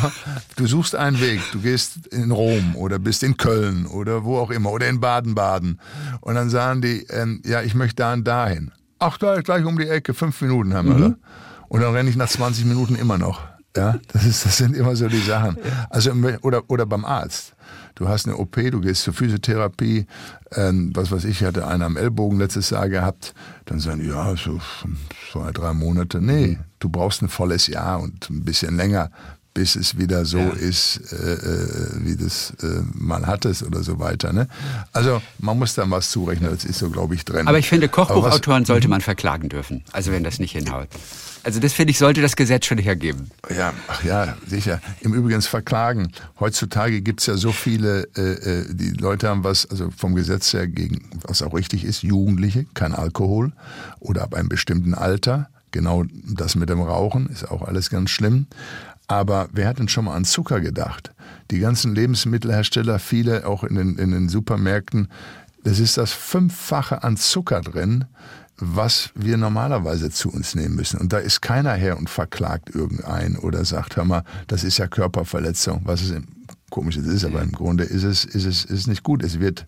Du 0.56 0.66
suchst 0.66 0.96
einen 0.96 1.20
Weg. 1.20 1.42
Du 1.52 1.60
gehst 1.60 2.08
in 2.08 2.32
Rom 2.32 2.78
oder 2.78 3.00
bist 3.00 3.22
in 3.22 3.36
Köln 3.36 3.86
oder 3.86 4.24
wo 4.24 4.40
auch 4.40 4.50
immer 4.50 4.72
oder 4.72 4.88
in 4.88 5.02
Baden-Baden. 5.02 5.82
Und 6.22 6.36
dann 6.36 6.50
sagen 6.50 6.82
die, 6.82 7.06
ähm, 7.10 7.42
ja, 7.46 7.62
ich 7.62 7.76
möchte 7.76 7.98
da 7.98 8.14
und 8.14 8.26
dahin. 8.26 8.72
Ach, 9.00 9.18
da 9.18 9.42
gleich 9.42 9.66
um 9.66 9.78
die 9.78 9.90
Ecke. 9.90 10.14
Fünf 10.14 10.42
Minuten 10.42 10.74
haben 10.74 10.88
wir. 10.88 11.08
Mhm. 11.10 11.16
Und 11.68 11.82
dann 11.82 11.94
renne 11.94 12.10
ich 12.10 12.16
nach 12.16 12.30
20 12.30 12.64
Minuten 12.64 12.96
immer 12.96 13.18
noch. 13.18 13.42
Ja, 13.76 14.00
das, 14.14 14.26
ist, 14.26 14.46
das 14.46 14.58
sind 14.58 14.76
immer 14.76 14.96
so 14.96 15.08
die 15.10 15.20
Sachen. 15.20 15.58
Also, 15.90 16.12
oder, 16.42 16.64
oder 16.70 16.86
beim 16.86 17.04
Arzt 17.04 17.57
du 17.98 18.08
hast 18.08 18.28
eine 18.28 18.38
OP, 18.38 18.56
du 18.56 18.80
gehst 18.80 19.04
zur 19.04 19.14
Physiotherapie, 19.14 20.06
ähm, 20.52 20.92
was 20.94 21.12
weiß 21.12 21.26
ich, 21.26 21.44
hatte 21.44 21.68
einer 21.68 21.86
am 21.86 21.98
Ellbogen 21.98 22.38
letztes 22.38 22.70
Jahr 22.70 22.90
gehabt, 22.90 23.34
dann 23.66 23.80
sagen 23.80 24.02
die, 24.02 24.08
ja, 24.08 24.36
so 24.36 24.60
zwei, 25.32 25.52
drei 25.52 25.74
Monate. 25.74 26.22
Nee, 26.22 26.60
du 26.80 26.90
brauchst 26.90 27.24
ein 27.24 27.30
volles 27.30 27.68
Jahr 27.68 28.00
und 28.00 28.30
ein 28.30 28.44
bisschen 28.46 28.78
länger, 28.78 29.10
bis 29.58 29.76
es 29.76 29.98
wieder 29.98 30.24
so 30.24 30.38
ja. 30.38 30.50
ist, 30.52 31.02
äh, 31.12 31.16
äh, 31.16 32.06
wie 32.06 32.16
das 32.16 32.54
äh, 32.62 32.84
mal 32.94 33.26
hattest 33.26 33.64
oder 33.64 33.82
so 33.82 33.98
weiter. 33.98 34.32
Ne? 34.32 34.48
Also 34.94 35.20
man 35.40 35.58
muss 35.58 35.74
da 35.74 35.90
was 35.90 36.12
zurechnen, 36.12 36.52
das 36.52 36.64
ist 36.64 36.78
so, 36.78 36.92
glaube 36.92 37.16
ich, 37.16 37.26
drin. 37.26 37.48
Aber 37.48 37.58
ich 37.58 37.68
finde, 37.68 37.90
Kochbuchautoren 37.90 38.62
was, 38.62 38.68
sollte 38.68 38.88
man 38.88 39.02
verklagen 39.02 39.50
dürfen, 39.50 39.84
also 39.94 40.12
wenn 40.12 40.24
das 40.24 40.38
nicht 40.38 40.52
hinhaut. 40.52 40.90
Also 41.44 41.60
das 41.60 41.74
finde 41.74 41.90
ich, 41.90 41.98
sollte 41.98 42.22
das 42.22 42.36
Gesetz 42.36 42.68
schon 42.68 42.78
hergeben. 42.78 43.32
Ja, 43.50 43.74
ach 43.88 44.04
ja, 44.04 44.38
sicher. 44.46 44.80
Im 45.02 45.16
Übrigen 45.16 45.42
verklagen. 45.42 46.12
Heutzutage 46.40 47.02
gibt 47.02 47.22
es 47.22 47.26
ja 47.26 47.36
so 47.36 47.52
viele, 47.52 48.08
äh, 48.16 48.22
äh, 48.22 48.66
die 48.70 48.92
Leute 48.92 49.28
haben 49.28 49.44
was, 49.44 49.66
also 49.66 49.90
vom 49.90 50.14
Gesetz 50.14 50.54
her 50.54 50.68
gegen, 50.68 51.10
was 51.24 51.42
auch 51.42 51.56
richtig 51.56 51.84
ist, 51.84 52.04
Jugendliche, 52.04 52.68
kein 52.76 52.94
Alkohol 52.94 53.54
oder 54.00 54.22
ab 54.22 54.36
einem 54.36 54.50
bestimmten 54.50 54.94
Alter. 54.94 55.50
Genau 55.72 56.04
das 56.12 56.56
mit 56.56 56.70
dem 56.70 56.82
Rauchen 56.82 57.28
ist 57.28 57.50
auch 57.50 57.64
alles 57.64 57.90
ganz 57.90 58.12
schlimm. 58.12 58.46
Aber 59.08 59.48
wer 59.54 59.68
hat 59.68 59.80
denn 59.80 59.88
schon 59.88 60.06
mal 60.06 60.16
an 60.16 60.26
Zucker 60.26 60.60
gedacht? 60.60 61.12
Die 61.50 61.60
ganzen 61.60 61.96
Lebensmittelhersteller, 61.96 63.00
viele 63.00 63.48
auch 63.48 63.64
in 63.64 63.76
den, 63.76 63.98
in 63.98 64.12
den 64.12 64.30
Supermärkten, 64.30 65.08
das 65.64 65.80
ist 65.80 65.98
das 65.98 66.12
Fünffache 66.12 67.04
an 67.04 67.18
Zucker 67.18 67.62
drin, 67.62 68.06
was 68.58 69.12
wir 69.16 69.38
normalerweise 69.38 70.10
zu 70.10 70.30
uns 70.30 70.56
nehmen 70.56 70.76
müssen. 70.76 71.00
Und 71.00 71.14
da 71.14 71.20
ist 71.20 71.42
keiner 71.42 71.74
her 71.74 71.98
und 71.98 72.10
verklagt 72.10 72.74
irgendeinen 72.74 73.38
oder 73.38 73.64
sagt, 73.66 73.96
hör 73.98 74.06
mal, 74.06 74.24
das 74.48 74.64
ist 74.64 74.78
ja 74.78 74.88
Körperverletzung, 74.88 75.82
was 75.86 76.02
es 76.02 76.14
komisch 76.70 76.98
ist, 76.98 77.24
aber 77.24 77.42
im 77.42 77.52
Grunde 77.52 77.84
ist 77.84 78.04
es, 78.04 78.26
ist 78.26 78.46
es, 78.46 78.66
ist 78.66 78.88
nicht 78.88 79.04
gut. 79.04 79.24
Es 79.24 79.40
wird 79.40 79.66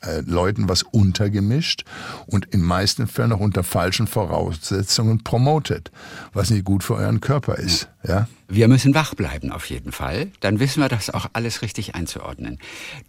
äh, 0.00 0.20
Leuten 0.20 0.68
was 0.68 0.82
untergemischt 0.82 1.84
und 2.26 2.46
in 2.46 2.62
meisten 2.62 3.06
Fällen 3.06 3.32
auch 3.32 3.40
unter 3.40 3.64
falschen 3.64 4.06
Voraussetzungen 4.06 5.24
promotet, 5.24 5.90
was 6.32 6.50
nicht 6.50 6.64
gut 6.64 6.82
für 6.82 6.94
euren 6.94 7.20
Körper 7.20 7.56
ist. 7.56 7.88
Ja? 8.06 8.28
Wir 8.48 8.68
müssen 8.68 8.94
wach 8.94 9.14
bleiben 9.14 9.50
auf 9.52 9.70
jeden 9.70 9.92
Fall. 9.92 10.28
Dann 10.40 10.60
wissen 10.60 10.80
wir 10.80 10.88
das 10.88 11.10
auch 11.10 11.26
alles 11.32 11.62
richtig 11.62 11.94
einzuordnen. 11.94 12.58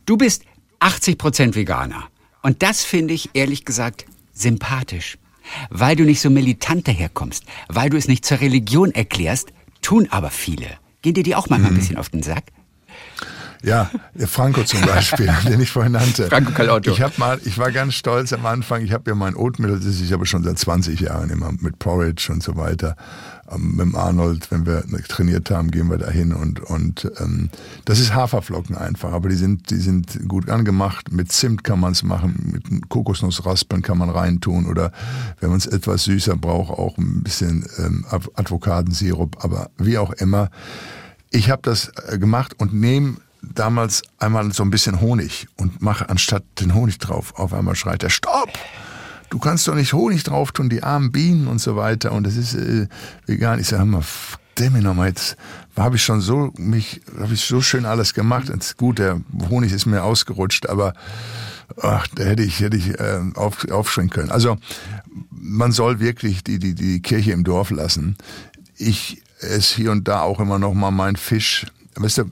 Du 0.05 0.17
bist 0.17 0.43
80 0.79 1.17
Prozent 1.17 1.55
Veganer. 1.55 2.03
Und 2.41 2.61
das 2.61 2.83
finde 2.83 3.13
ich 3.13 3.31
ehrlich 3.33 3.65
gesagt 3.65 4.05
sympathisch. 4.33 5.17
Weil 5.69 5.95
du 5.95 6.03
nicht 6.03 6.21
so 6.21 6.29
militant 6.29 6.87
daherkommst, 6.87 7.43
weil 7.67 7.89
du 7.89 7.97
es 7.97 8.07
nicht 8.07 8.25
zur 8.25 8.41
Religion 8.41 8.91
erklärst, 8.91 9.49
tun 9.81 10.07
aber 10.09 10.31
viele. 10.31 10.67
Gehen 11.01 11.13
dir 11.13 11.23
die 11.23 11.35
auch 11.35 11.49
manchmal 11.49 11.71
mhm. 11.71 11.77
ein 11.77 11.79
bisschen 11.79 11.97
auf 11.97 12.09
den 12.09 12.23
Sack? 12.23 12.45
Ja, 13.65 13.89
Franco 14.27 14.63
zum 14.63 14.81
Beispiel, 14.81 15.27
den 15.47 15.59
ich 15.59 15.71
vorhin 15.71 15.93
nannte. 15.93 16.27
Franco 16.27 16.51
Calotto. 16.51 16.91
Ich, 16.91 17.01
hab 17.01 17.17
mal, 17.17 17.39
ich 17.45 17.57
war 17.57 17.71
ganz 17.71 17.95
stolz 17.95 18.31
am 18.31 18.45
Anfang, 18.45 18.83
ich 18.83 18.93
habe 18.93 19.09
ja 19.09 19.15
mein 19.15 19.35
Oatmeal, 19.35 19.77
das 19.77 19.85
ist 19.85 20.01
ich 20.01 20.13
aber 20.13 20.27
schon 20.27 20.43
seit 20.43 20.59
20 20.59 20.99
Jahren 20.99 21.31
immer 21.31 21.51
mit 21.59 21.79
Porridge 21.79 22.31
und 22.31 22.43
so 22.43 22.55
weiter. 22.57 22.95
Ähm, 23.51 23.71
mit 23.71 23.87
dem 23.87 23.95
Arnold, 23.95 24.51
wenn 24.51 24.67
wir 24.67 24.83
trainiert 25.07 25.49
haben, 25.49 25.71
gehen 25.71 25.89
wir 25.89 25.97
dahin 25.97 26.31
und, 26.31 26.59
und 26.59 27.11
ähm, 27.19 27.49
das 27.85 27.99
ist 27.99 28.13
Haferflocken 28.13 28.77
einfach, 28.77 29.11
aber 29.11 29.29
die 29.29 29.35
sind, 29.35 29.71
die 29.71 29.79
sind 29.79 30.27
gut 30.27 30.47
angemacht. 30.47 31.11
Mit 31.11 31.31
Zimt 31.31 31.63
kann 31.63 31.79
man 31.79 31.93
es 31.93 32.03
machen, 32.03 32.51
mit 32.53 32.89
Kokosnussraspeln 32.89 33.81
kann 33.81 33.97
man 33.97 34.11
reintun 34.11 34.67
oder 34.67 34.91
wenn 35.39 35.49
man 35.49 35.57
es 35.57 35.65
etwas 35.65 36.03
süßer 36.03 36.35
braucht, 36.35 36.71
auch 36.71 36.99
ein 36.99 37.23
bisschen 37.23 37.67
ähm, 37.79 38.05
Advokatensirup, 38.11 39.43
aber 39.43 39.71
wie 39.77 39.97
auch 39.97 40.11
immer. 40.11 40.51
Ich 41.31 41.49
habe 41.49 41.63
das 41.63 41.91
äh, 42.07 42.19
gemacht 42.19 42.53
und 42.59 42.73
nehme 42.73 43.17
damals 43.53 44.01
einmal 44.19 44.51
so 44.53 44.63
ein 44.63 44.69
bisschen 44.69 45.01
Honig 45.01 45.47
und 45.57 45.81
mache 45.81 46.09
anstatt 46.09 46.43
den 46.59 46.73
Honig 46.73 46.97
drauf, 46.99 47.33
auf 47.37 47.53
einmal 47.53 47.75
schreit 47.75 48.03
er, 48.03 48.09
stopp! 48.09 48.51
Du 49.29 49.39
kannst 49.39 49.67
doch 49.67 49.75
nicht 49.75 49.93
Honig 49.93 50.23
drauf 50.23 50.51
tun, 50.51 50.69
die 50.69 50.83
armen 50.83 51.11
Bienen 51.11 51.47
und 51.47 51.59
so 51.59 51.75
weiter. 51.75 52.11
Und 52.11 52.25
das 52.25 52.37
ist 52.37 52.53
äh, 52.53 52.87
vegan. 53.25 53.59
Ich 53.59 53.67
sage 53.67 53.83
immer, 53.83 54.03
damn 54.55 54.79
nochmal, 54.79 55.09
jetzt 55.09 55.35
habe 55.75 55.97
ich 55.97 56.03
schon 56.03 56.21
so 56.21 56.53
mich, 56.57 57.01
habe 57.19 57.33
ich 57.33 57.41
so 57.41 57.61
schön 57.61 57.85
alles 57.85 58.13
gemacht. 58.13 58.49
Und 58.49 58.77
gut, 58.77 58.99
der 58.99 59.21
Honig 59.49 59.71
ist 59.73 59.85
mir 59.85 60.03
ausgerutscht, 60.03 60.69
aber 60.69 60.93
ach, 61.81 62.07
da 62.15 62.23
hätte 62.23 62.43
ich, 62.43 62.59
hätte 62.59 62.77
ich 62.77 62.99
äh, 62.99 63.19
auf, 63.35 63.69
aufschreien 63.69 64.09
können. 64.09 64.31
Also 64.31 64.57
man 65.29 65.71
soll 65.71 65.99
wirklich 65.99 66.43
die, 66.43 66.59
die, 66.59 66.75
die 66.75 67.01
Kirche 67.01 67.31
im 67.31 67.43
Dorf 67.43 67.71
lassen. 67.71 68.17
Ich 68.77 69.21
esse 69.39 69.75
hier 69.75 69.91
und 69.91 70.07
da 70.07 70.21
auch 70.21 70.39
immer 70.39 70.59
noch 70.59 70.73
mal 70.73 70.91
mein 70.91 71.15
Fisch. 71.15 71.65
Weißt 71.95 72.17
du, 72.17 72.25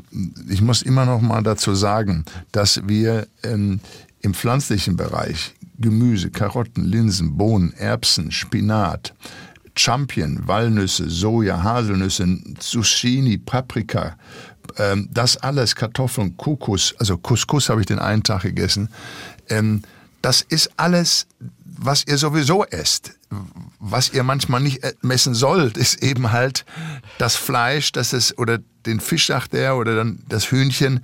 ich 0.50 0.62
muss 0.62 0.82
immer 0.82 1.05
noch 1.05 1.22
mal 1.22 1.41
dazu 1.41 1.74
sagen, 1.74 2.25
dass 2.51 2.82
wir 2.88 3.27
ähm, 3.43 3.79
im 4.22 4.34
pflanzlichen 4.34 4.98
Bereich 4.98 5.53
Gemüse, 5.79 6.29
Karotten, 6.29 6.84
Linsen, 6.84 7.38
Bohnen, 7.38 7.74
Erbsen, 7.74 8.32
Spinat, 8.32 9.13
Champion, 9.75 10.48
Walnüsse, 10.48 11.10
Soja, 11.10 11.63
Haselnüsse, 11.63 12.38
Zucchini, 12.60 13.38
Paprika, 13.38 14.17
ähm, 14.77 15.10
das 15.12 15.38
alles, 15.38 15.75
Kartoffeln, 15.75 16.38
Kokos, 16.38 16.96
also 17.00 17.17
Couscous 17.17 17.70
habe 17.70 17.82
ich 17.82 17.88
den 17.88 18.00
einen 18.00 18.24
Tag 18.24 18.43
gegessen. 18.43 18.89
Ähm, 19.50 19.82
das 20.22 20.41
ist 20.41 20.72
alles, 20.77 21.27
was 21.86 22.06
ihr 22.08 22.18
sowieso 22.18 22.63
esst. 22.66 23.13
Was 23.80 24.13
ihr 24.13 24.24
manchmal 24.24 24.62
nicht 24.62 24.82
messen 25.02 25.34
sollt, 25.34 25.78
ist 25.78 26.02
eben 26.02 26.32
halt 26.32 26.66
das 27.18 27.36
Fleisch, 27.36 27.92
das 27.92 28.13
es, 28.13 28.38
oder 28.38 28.60
den 28.86 29.00
Fisch, 29.00 29.28
sagt 29.28 29.54
er, 29.54 29.78
oder 29.78 29.96
dann 29.96 30.24
das 30.28 30.52
Hühnchen, 30.52 31.02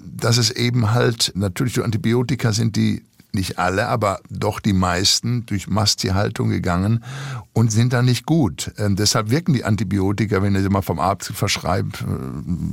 dass 0.00 0.36
es 0.36 0.50
eben 0.50 0.92
halt 0.92 1.32
natürlich 1.34 1.74
durch 1.74 1.84
Antibiotika 1.84 2.52
sind, 2.52 2.76
die 2.76 3.04
nicht 3.32 3.58
alle, 3.58 3.88
aber 3.88 4.20
doch 4.30 4.60
die 4.60 4.72
meisten 4.72 5.44
durch 5.46 5.68
Masttierhaltung 5.68 6.48
gegangen 6.48 7.04
und 7.52 7.70
sind 7.70 7.92
dann 7.92 8.06
nicht 8.06 8.26
gut. 8.26 8.72
Ähm, 8.78 8.96
deshalb 8.96 9.30
wirken 9.30 9.52
die 9.52 9.64
Antibiotika, 9.64 10.42
wenn 10.42 10.54
ihr 10.54 10.62
sie 10.62 10.68
mal 10.68 10.82
vom 10.82 10.98
Arzt 10.98 11.32
verschreibt, 11.34 12.02
äh, 12.02 12.04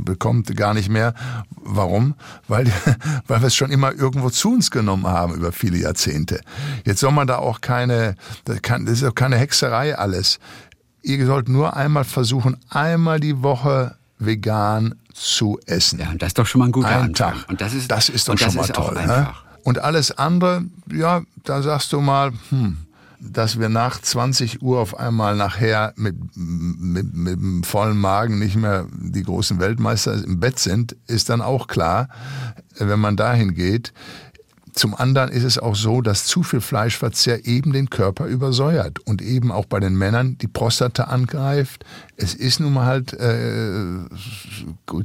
bekommt, 0.03 0.55
gar 0.55 0.73
nicht 0.73 0.89
mehr. 0.89 1.13
Warum? 1.63 2.15
Weil, 2.47 2.71
weil 3.27 3.41
wir 3.41 3.47
es 3.47 3.55
schon 3.55 3.71
immer 3.71 3.93
irgendwo 3.93 4.29
zu 4.29 4.53
uns 4.53 4.71
genommen 4.71 5.07
haben 5.07 5.35
über 5.35 5.51
viele 5.51 5.77
Jahrzehnte. 5.77 6.41
Jetzt 6.85 6.99
soll 7.01 7.11
man 7.11 7.27
da 7.27 7.37
auch 7.37 7.61
keine, 7.61 8.15
das, 8.45 8.61
kann, 8.61 8.85
das 8.85 9.01
ist 9.01 9.03
auch 9.03 9.15
keine 9.15 9.37
Hexerei 9.37 9.97
alles. 9.97 10.39
Ihr 11.01 11.25
sollt 11.25 11.49
nur 11.49 11.75
einmal 11.75 12.03
versuchen, 12.03 12.57
einmal 12.69 13.19
die 13.19 13.43
Woche 13.43 13.95
vegan 14.17 14.95
zu 15.13 15.59
essen. 15.65 15.99
Ja, 15.99 16.09
und 16.09 16.21
das 16.21 16.27
ist 16.29 16.39
doch 16.39 16.45
schon 16.45 16.59
mal 16.59 16.65
ein 16.65 16.71
guter 16.71 16.89
Anfang. 16.89 17.13
Tag. 17.13 17.49
Und 17.49 17.61
das 17.61 17.73
ist, 17.73 17.91
das 17.91 18.09
ist 18.09 18.27
doch 18.27 18.37
schon 18.37 18.55
mal 18.55 18.63
ist 18.63 18.77
auch 18.77 18.87
toll. 18.87 18.95
Ne? 18.95 19.01
einfach. 19.01 19.44
Und 19.65 19.79
alles 19.79 20.11
andere, 20.11 20.63
ja, 20.93 21.23
da 21.43 21.63
sagst 21.63 21.91
du 21.91 21.99
mal, 21.99 22.31
hm, 22.49 22.77
dass 23.19 23.59
wir 23.59 23.67
nach 23.67 23.99
20 23.99 24.61
Uhr 24.61 24.79
auf 24.79 24.99
einmal 24.99 25.35
nachher 25.35 25.91
mit, 25.95 26.15
mit, 26.35 27.15
mit 27.15 27.33
dem 27.33 27.63
vollen 27.63 27.97
Magen 27.97 28.37
nicht 28.37 28.55
mehr 28.57 28.85
die 28.93 29.23
großen 29.23 29.59
Weltmeister 29.59 30.23
im 30.23 30.39
Bett 30.39 30.59
sind, 30.59 30.95
ist 31.07 31.29
dann 31.29 31.41
auch 31.41 31.65
klar, 31.65 32.09
wenn 32.77 32.99
man 32.99 33.17
dahin 33.17 33.55
geht. 33.55 33.91
Zum 34.75 34.93
anderen 34.93 35.29
ist 35.29 35.45
es 35.45 35.57
auch 35.57 35.73
so, 35.73 36.01
dass 36.01 36.25
zu 36.25 36.43
viel 36.43 36.59
Fleischverzehr 36.59 37.45
eben 37.45 37.71
den 37.71 37.89
Körper 37.89 38.25
übersäuert 38.25 38.99
und 38.99 39.21
eben 39.21 39.49
auch 39.49 39.65
bei 39.65 39.79
den 39.79 39.95
Männern 39.95 40.37
die 40.37 40.49
Prostata 40.49 41.05
angreift. 41.05 41.85
Es 42.17 42.33
ist 42.33 42.59
nun 42.59 42.73
mal 42.73 42.85
halt 42.85 43.13
äh, 43.13 43.99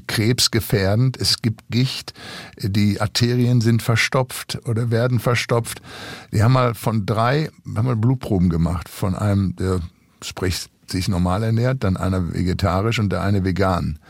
krebsgefährdend, 0.09 1.19
es 1.21 1.41
gibt 1.41 1.63
Gicht, 1.71 2.15
die 2.61 3.01
Arterien 3.01 3.61
sind 3.61 3.81
verstopft 3.81 4.59
oder 4.67 4.91
werden 4.91 5.21
verstopft. 5.21 5.81
Die 6.33 6.43
haben 6.43 6.53
mal 6.53 6.75
von 6.75 7.07
drei, 7.07 7.49
haben 7.77 7.87
mal 7.87 7.95
Blutproben 7.95 8.49
gemacht, 8.49 8.89
von 8.89 9.15
einem, 9.15 9.55
der 9.55 9.79
spricht 10.21 10.69
sich 10.91 11.07
normal 11.07 11.45
ernährt, 11.45 11.85
dann 11.85 11.97
einer 11.97 12.35
vegetarisch 12.35 12.99
und 12.99 13.11
der 13.11 13.23
eine 13.23 13.45
vegan. 13.45 14.01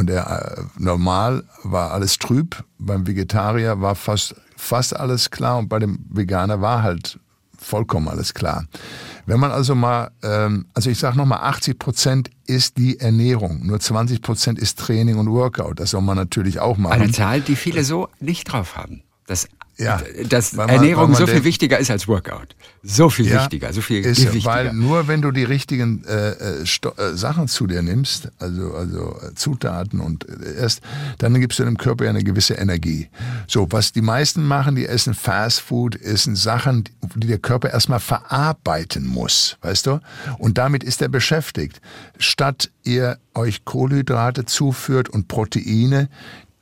Und 0.00 0.06
der 0.06 0.56
äh, 0.56 0.82
normal 0.82 1.44
war 1.62 1.90
alles 1.90 2.16
trüb, 2.16 2.64
beim 2.78 3.06
Vegetarier 3.06 3.82
war 3.82 3.94
fast, 3.94 4.34
fast 4.56 4.96
alles 4.96 5.30
klar 5.30 5.58
und 5.58 5.68
bei 5.68 5.78
dem 5.78 5.98
Veganer 6.08 6.62
war 6.62 6.82
halt 6.82 7.20
vollkommen 7.58 8.08
alles 8.08 8.32
klar. 8.32 8.64
Wenn 9.26 9.38
man 9.38 9.50
also 9.50 9.74
mal, 9.74 10.10
ähm, 10.22 10.64
also 10.72 10.88
ich 10.88 10.98
sage 10.98 11.18
nochmal, 11.18 11.40
80 11.40 11.78
Prozent 11.78 12.30
ist 12.46 12.78
die 12.78 12.98
Ernährung, 12.98 13.66
nur 13.66 13.78
20 13.78 14.22
Prozent 14.22 14.58
ist 14.58 14.78
Training 14.78 15.18
und 15.18 15.28
Workout. 15.30 15.78
Das 15.80 15.90
soll 15.90 16.00
man 16.00 16.16
natürlich 16.16 16.60
auch 16.60 16.78
machen. 16.78 16.94
Eine 16.94 17.12
Zahl, 17.12 17.42
die 17.42 17.54
viele 17.54 17.84
so 17.84 18.08
nicht 18.20 18.44
drauf 18.44 18.78
haben. 18.78 19.02
Das 19.26 19.48
Ja, 19.80 20.02
dass 20.28 20.52
man- 20.52 20.68
Ernährung 20.68 21.14
so 21.14 21.26
viel 21.26 21.44
wichtiger 21.44 21.78
ist 21.78 21.90
als 21.90 22.06
Workout. 22.06 22.54
So 22.82 23.10
viel 23.10 23.26
Ja, 23.26 23.40
wichtiger, 23.40 23.72
so 23.72 23.80
viel 23.80 24.04
ist, 24.04 24.18
gewichtiger. 24.20 24.44
Weil 24.54 24.72
nur 24.72 25.08
wenn 25.08 25.22
du 25.22 25.30
die 25.30 25.44
richtigen 25.44 26.04
äh, 26.04 26.30
äh, 26.30 26.66
Sto 26.66 26.90
äh, 26.96 27.14
Sachen 27.16 27.48
zu 27.48 27.66
dir 27.66 27.82
nimmst, 27.82 28.30
also, 28.38 28.74
also 28.74 29.16
äh, 29.22 29.34
Zutaten 29.34 30.00
und 30.00 30.28
äh, 30.28 30.54
erst, 30.60 30.80
dann 31.18 31.38
gibst 31.40 31.58
du 31.58 31.64
dem 31.64 31.76
Körper 31.78 32.04
ja 32.04 32.10
eine 32.10 32.22
gewisse 32.22 32.54
Energie. 32.54 33.08
So, 33.46 33.66
was 33.70 33.92
die 33.92 34.02
meisten 34.02 34.46
machen, 34.46 34.74
die 34.76 34.86
essen 34.86 35.14
Fast 35.14 35.60
Food, 35.60 36.00
essen 36.00 36.36
Sachen, 36.36 36.84
die 37.16 37.26
der 37.26 37.38
Körper 37.38 37.70
erstmal 37.70 38.00
verarbeiten 38.00 39.06
muss, 39.06 39.56
weißt 39.62 39.86
du? 39.86 40.00
Und 40.38 40.58
damit 40.58 40.84
ist 40.84 41.02
er 41.02 41.08
beschäftigt. 41.08 41.80
Statt 42.18 42.70
ihr 42.82 43.18
euch 43.34 43.64
Kohlenhydrate 43.64 44.44
zuführt 44.44 45.08
und 45.08 45.28
Proteine, 45.28 46.08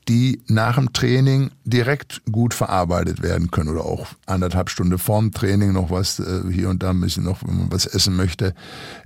die 0.08 0.42
nach 0.46 0.76
dem 0.76 0.92
Training 0.92 1.50
direkt 1.64 2.22
gut 2.32 2.54
verarbeitet 2.54 3.22
werden 3.22 3.50
können 3.50 3.68
oder 3.68 3.84
auch 3.84 4.06
anderthalb 4.26 4.70
Stunden 4.70 4.98
vorm 4.98 5.32
Training 5.32 5.72
noch 5.72 5.90
was 5.90 6.18
äh, 6.18 6.42
hier 6.50 6.70
und 6.70 6.82
da 6.82 6.90
ein 6.90 7.00
bisschen 7.00 7.24
noch, 7.24 7.42
wenn 7.46 7.58
man 7.58 7.72
was 7.72 7.86
essen 7.86 8.16
möchte. 8.16 8.54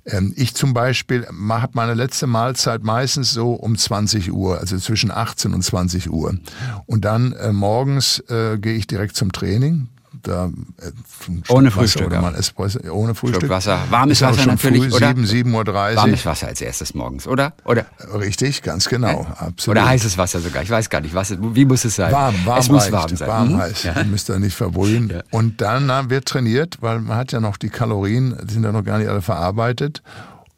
Ähm, 0.07 0.33
ich 0.37 0.55
zum 0.55 0.75
Beispiel 0.75 1.27
habe 1.27 1.73
meine 1.75 1.95
letzte 1.95 2.27
Mahlzeit 2.27 2.85
meistens 2.85 3.33
so 3.33 3.53
um 3.53 3.77
20 3.77 4.33
Uhr, 4.33 4.59
also 4.59 4.79
zwischen 4.79 5.11
18 5.11 5.53
und 5.55 5.63
20 5.63 6.11
Uhr. 6.11 6.39
Und 6.87 7.05
dann 7.05 7.33
äh, 7.33 7.53
morgens 7.53 8.21
äh, 8.29 8.59
gehe 8.59 8.75
ich 8.75 8.87
direkt 8.87 9.17
zum 9.17 9.33
Training. 9.33 9.89
Da, 10.23 10.47
äh, 10.47 11.51
Ohne 11.53 11.71
Frühstück, 11.71 12.07
Oder 12.09 12.17
ja. 12.17 12.23
mal 12.23 12.35
Espresso, 12.35 12.79
ohne 12.91 13.15
Frühstück. 13.15 13.49
Wasser. 13.49 13.79
Warmes 13.89 14.21
Wasser 14.21 14.47
natürlich, 14.47 14.85
früh, 14.85 14.97
oder? 14.97 15.09
7, 15.09 15.25
7.30 15.25 15.55
Uhr. 15.57 15.75
Warmes 15.97 16.27
Wasser 16.27 16.47
als 16.49 16.61
erstes 16.61 16.95
morgens, 16.95 17.27
oder? 17.27 17.55
Oder, 17.65 17.87
Richtig, 18.19 18.63
ganz 18.63 18.89
genau. 18.89 19.27
Absolut. 19.39 19.79
oder 19.79 19.87
heißes 19.89 20.19
Wasser 20.19 20.41
sogar. 20.41 20.63
Ich 20.63 20.71
weiß 20.71 20.91
gar 20.91 21.01
nicht, 21.01 21.15
was, 21.15 21.35
wie 21.41 21.65
muss 21.65 21.85
es 21.87 21.97
sein? 21.97 22.13
Warm, 22.13 22.35
warm 22.45 22.59
es 22.61 22.69
muss 22.69 22.83
reicht. 22.83 22.93
warm 22.93 23.17
sein. 23.17 23.29
Warm 23.29 23.49
Mhm. 23.53 23.59
heiß. 23.59 23.83
Ja. 23.85 23.97
Ihr 23.99 24.05
müsst 24.05 24.29
da 24.29 24.39
nicht 24.39 24.55
verbrühen. 24.55 25.09
Ja. 25.09 25.23
Und 25.31 25.61
dann 25.63 25.87
na, 25.87 26.11
wird 26.11 26.27
trainiert, 26.27 26.79
weil 26.83 27.01
man 27.01 27.17
hat 27.17 27.33
ja 27.33 27.41
noch 27.41 27.57
die 27.57 27.71
Kalorien, 27.71 28.37
die 28.45 28.53
sind 28.55 28.65
ja 28.65 28.73
noch 28.73 28.85
gar 28.85 28.99
nicht 28.99 29.09
alle 29.09 29.23
verarbeitet. 29.23 30.03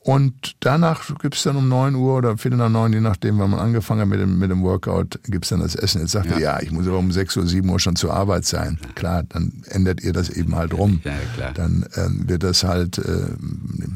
Und 0.07 0.57
danach 0.61 1.03
gibt's 1.19 1.45
dann 1.45 1.57
um 1.57 1.67
9 1.67 1.95
Uhr 1.95 2.19
oder 2.19 2.37
Viertel 2.37 2.59
nach 2.59 2.69
9, 2.69 2.93
je 2.93 3.01
nachdem, 3.01 3.39
wann 3.39 3.49
man 3.51 3.59
angefangen 3.61 4.03
hat 4.03 4.09
mit 4.09 4.21
dem, 4.21 4.39
mit 4.39 4.51
dem 4.51 4.63
Workout, 4.63 5.19
gibt's 5.25 5.49
dann 5.49 5.61
das 5.61 5.75
Essen. 5.75 6.03
Jetzt 6.03 6.11
sagt 6.13 6.27
Ja. 6.27 6.35
ihr, 6.35 6.41
ja, 6.41 6.61
ich 6.61 6.71
muss 6.73 6.87
aber 6.87 6.99
um 6.99 7.11
6 7.11 7.39
Uhr, 7.39 7.47
7 7.47 7.67
Uhr 7.71 7.81
schon 7.81 7.97
zur 7.97 8.13
Arbeit 8.13 8.45
sein. 8.45 8.79
Klar, 8.97 9.23
dann 9.23 9.63
ändert 9.71 10.03
ihr 10.03 10.13
das 10.13 10.29
eben 10.29 10.57
halt 10.57 10.75
rum. 10.75 11.01
Ja, 11.05 11.13
klar. 11.35 11.53
Dann 11.55 11.87
ähm, 11.97 12.29
wird 12.29 12.43
das 12.43 12.65
halt, 12.65 12.99
äh, 12.99 13.29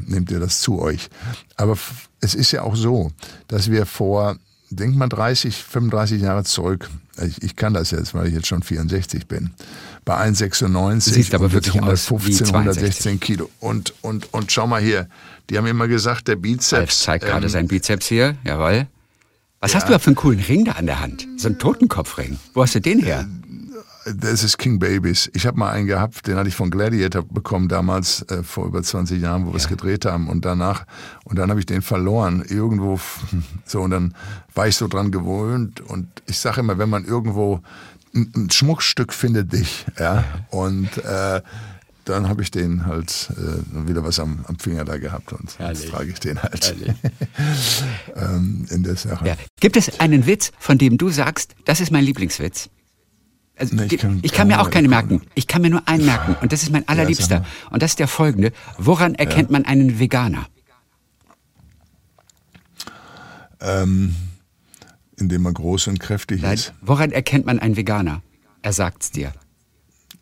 nehmt 0.06 0.30
ihr 0.30 0.40
das 0.40 0.60
zu 0.60 0.80
euch. 0.80 1.10
Aber 1.58 1.76
es 2.22 2.34
ist 2.34 2.52
ja 2.52 2.62
auch 2.62 2.74
so, 2.74 3.12
dass 3.48 3.70
wir 3.70 3.84
vor, 3.84 4.36
denkt 4.70 4.96
man 4.96 5.10
30, 5.10 5.56
35 5.62 6.22
Jahre 6.22 6.44
zurück, 6.44 6.88
ich, 7.22 7.42
ich 7.42 7.54
kann 7.54 7.74
das 7.74 7.90
jetzt, 7.90 8.14
weil 8.14 8.28
ich 8.28 8.34
jetzt 8.34 8.46
schon 8.46 8.62
64 8.62 9.26
bin, 9.26 9.50
bei 10.08 10.26
1,96 10.26 11.04
Du 11.04 11.10
siehst 11.10 11.34
aber 11.34 11.52
wirklich 11.52 11.74
aus 11.82 12.10
wie 12.10 12.14
115, 12.14 12.46
62. 12.46 12.54
116 12.54 13.20
Kilo. 13.20 13.50
Und, 13.60 13.92
und, 14.00 14.32
und 14.32 14.50
schau 14.50 14.66
mal 14.66 14.80
hier, 14.80 15.06
die 15.50 15.58
haben 15.58 15.66
immer 15.66 15.86
gesagt, 15.86 16.28
der 16.28 16.36
Bizeps. 16.36 17.00
zeigt 17.00 17.26
gerade 17.26 17.44
ähm, 17.44 17.52
seinen 17.52 17.68
Bizeps 17.68 18.06
hier, 18.06 18.36
jawohl. 18.42 18.86
Was 19.60 19.72
Ja. 19.72 19.76
hast 19.80 19.88
du 19.88 19.92
da 19.92 19.98
für 19.98 20.06
einen 20.06 20.16
coolen 20.16 20.40
Ring 20.40 20.64
da 20.64 20.72
an 20.72 20.86
der 20.86 21.00
Hand? 21.00 21.28
So 21.36 21.48
ein 21.48 21.58
Totenkopfring. 21.58 22.38
Wo 22.54 22.62
hast 22.62 22.74
du 22.74 22.80
den 22.80 23.00
her? 23.00 23.28
Das 24.16 24.42
ist 24.42 24.56
King 24.56 24.78
Babies. 24.78 25.30
Ich 25.34 25.46
habe 25.46 25.58
mal 25.58 25.72
einen 25.72 25.86
gehabt, 25.86 26.26
den 26.26 26.36
hatte 26.36 26.48
ich 26.48 26.54
von 26.54 26.70
Gladiator 26.70 27.22
bekommen 27.22 27.68
damals 27.68 28.22
äh, 28.30 28.42
vor 28.42 28.64
über 28.64 28.82
20 28.82 29.20
Jahren, 29.20 29.44
wo 29.44 29.50
wir 29.50 29.56
es 29.56 29.68
gedreht 29.68 30.06
haben 30.06 30.30
und 30.30 30.46
danach 30.46 30.86
und 31.24 31.38
dann 31.38 31.50
habe 31.50 31.60
ich 31.60 31.66
den 31.66 31.82
verloren 31.82 32.42
irgendwo 32.48 32.98
so 33.66 33.82
und 33.82 33.90
dann 33.90 34.14
war 34.54 34.68
ich 34.68 34.76
so 34.76 34.88
dran 34.88 35.10
gewöhnt 35.10 35.82
und 35.82 36.08
ich 36.26 36.38
sage 36.38 36.60
immer, 36.60 36.78
wenn 36.78 36.88
man 36.88 37.04
irgendwo 37.04 37.60
ein, 38.18 38.50
Schmuckstück 38.50 39.12
findet 39.12 39.52
dich, 39.52 39.86
ja 39.98 40.24
und 40.50 40.96
äh, 40.98 41.40
dann 42.04 42.28
habe 42.28 42.42
ich 42.42 42.50
den 42.50 42.86
halt 42.86 43.30
äh, 43.32 43.86
wieder 43.88 44.02
was 44.02 44.18
am, 44.18 44.44
am 44.48 44.58
Finger 44.58 44.84
da 44.84 44.96
gehabt 44.96 45.32
und 45.32 45.58
Herrlich. 45.58 45.82
jetzt 45.82 45.90
trage 45.90 46.10
ich 46.10 46.20
den 46.20 46.42
halt 46.42 46.74
ähm, 48.16 48.66
in 48.70 48.82
der 48.82 48.96
Sache. 48.96 49.26
Ja. 49.26 49.36
Gibt 49.60 49.76
es 49.76 50.00
einen 50.00 50.26
Witz, 50.26 50.52
von 50.58 50.78
dem 50.78 50.96
du 50.96 51.10
sagst, 51.10 51.54
das 51.64 51.80
ist 51.80 51.90
mein 51.90 52.04
Lieblingswitz? 52.04 52.70
Also, 53.58 53.74
Nee, 53.74 53.86
ich 53.86 53.92
ich, 53.94 54.00
kann 54.00 54.22
kann, 54.22 54.48
mir 54.48 54.60
auch 54.60 54.70
keine 54.70 54.88
merken. 54.88 55.22
Ich 55.34 55.48
kann 55.48 55.62
mir 55.62 55.70
nur 55.70 55.86
einen 55.86 56.06
merken. 56.06 56.36
Und 56.40 56.52
das 56.52 56.62
ist 56.62 56.70
mein 56.70 56.86
allerliebster. 56.86 57.44
Und 57.70 57.82
das 57.82 57.92
ist 57.92 57.98
der 57.98 58.08
folgende. 58.08 58.52
Woran 58.78 59.14
erkennt 59.16 59.50
man 59.50 59.64
einen 59.64 59.98
Veganer? 59.98 60.46
Ähm, 63.60 64.14
Indem 65.18 65.46
er 65.46 65.52
groß 65.52 65.88
und 65.88 66.00
kräftig 66.00 66.42
Nein. 66.42 66.54
ist. 66.54 66.72
Woran 66.80 67.10
erkennt 67.10 67.46
man 67.46 67.58
einen 67.58 67.76
Veganer? 67.76 68.22
Er 68.62 68.72
sagt's 68.72 69.10
dir. 69.10 69.32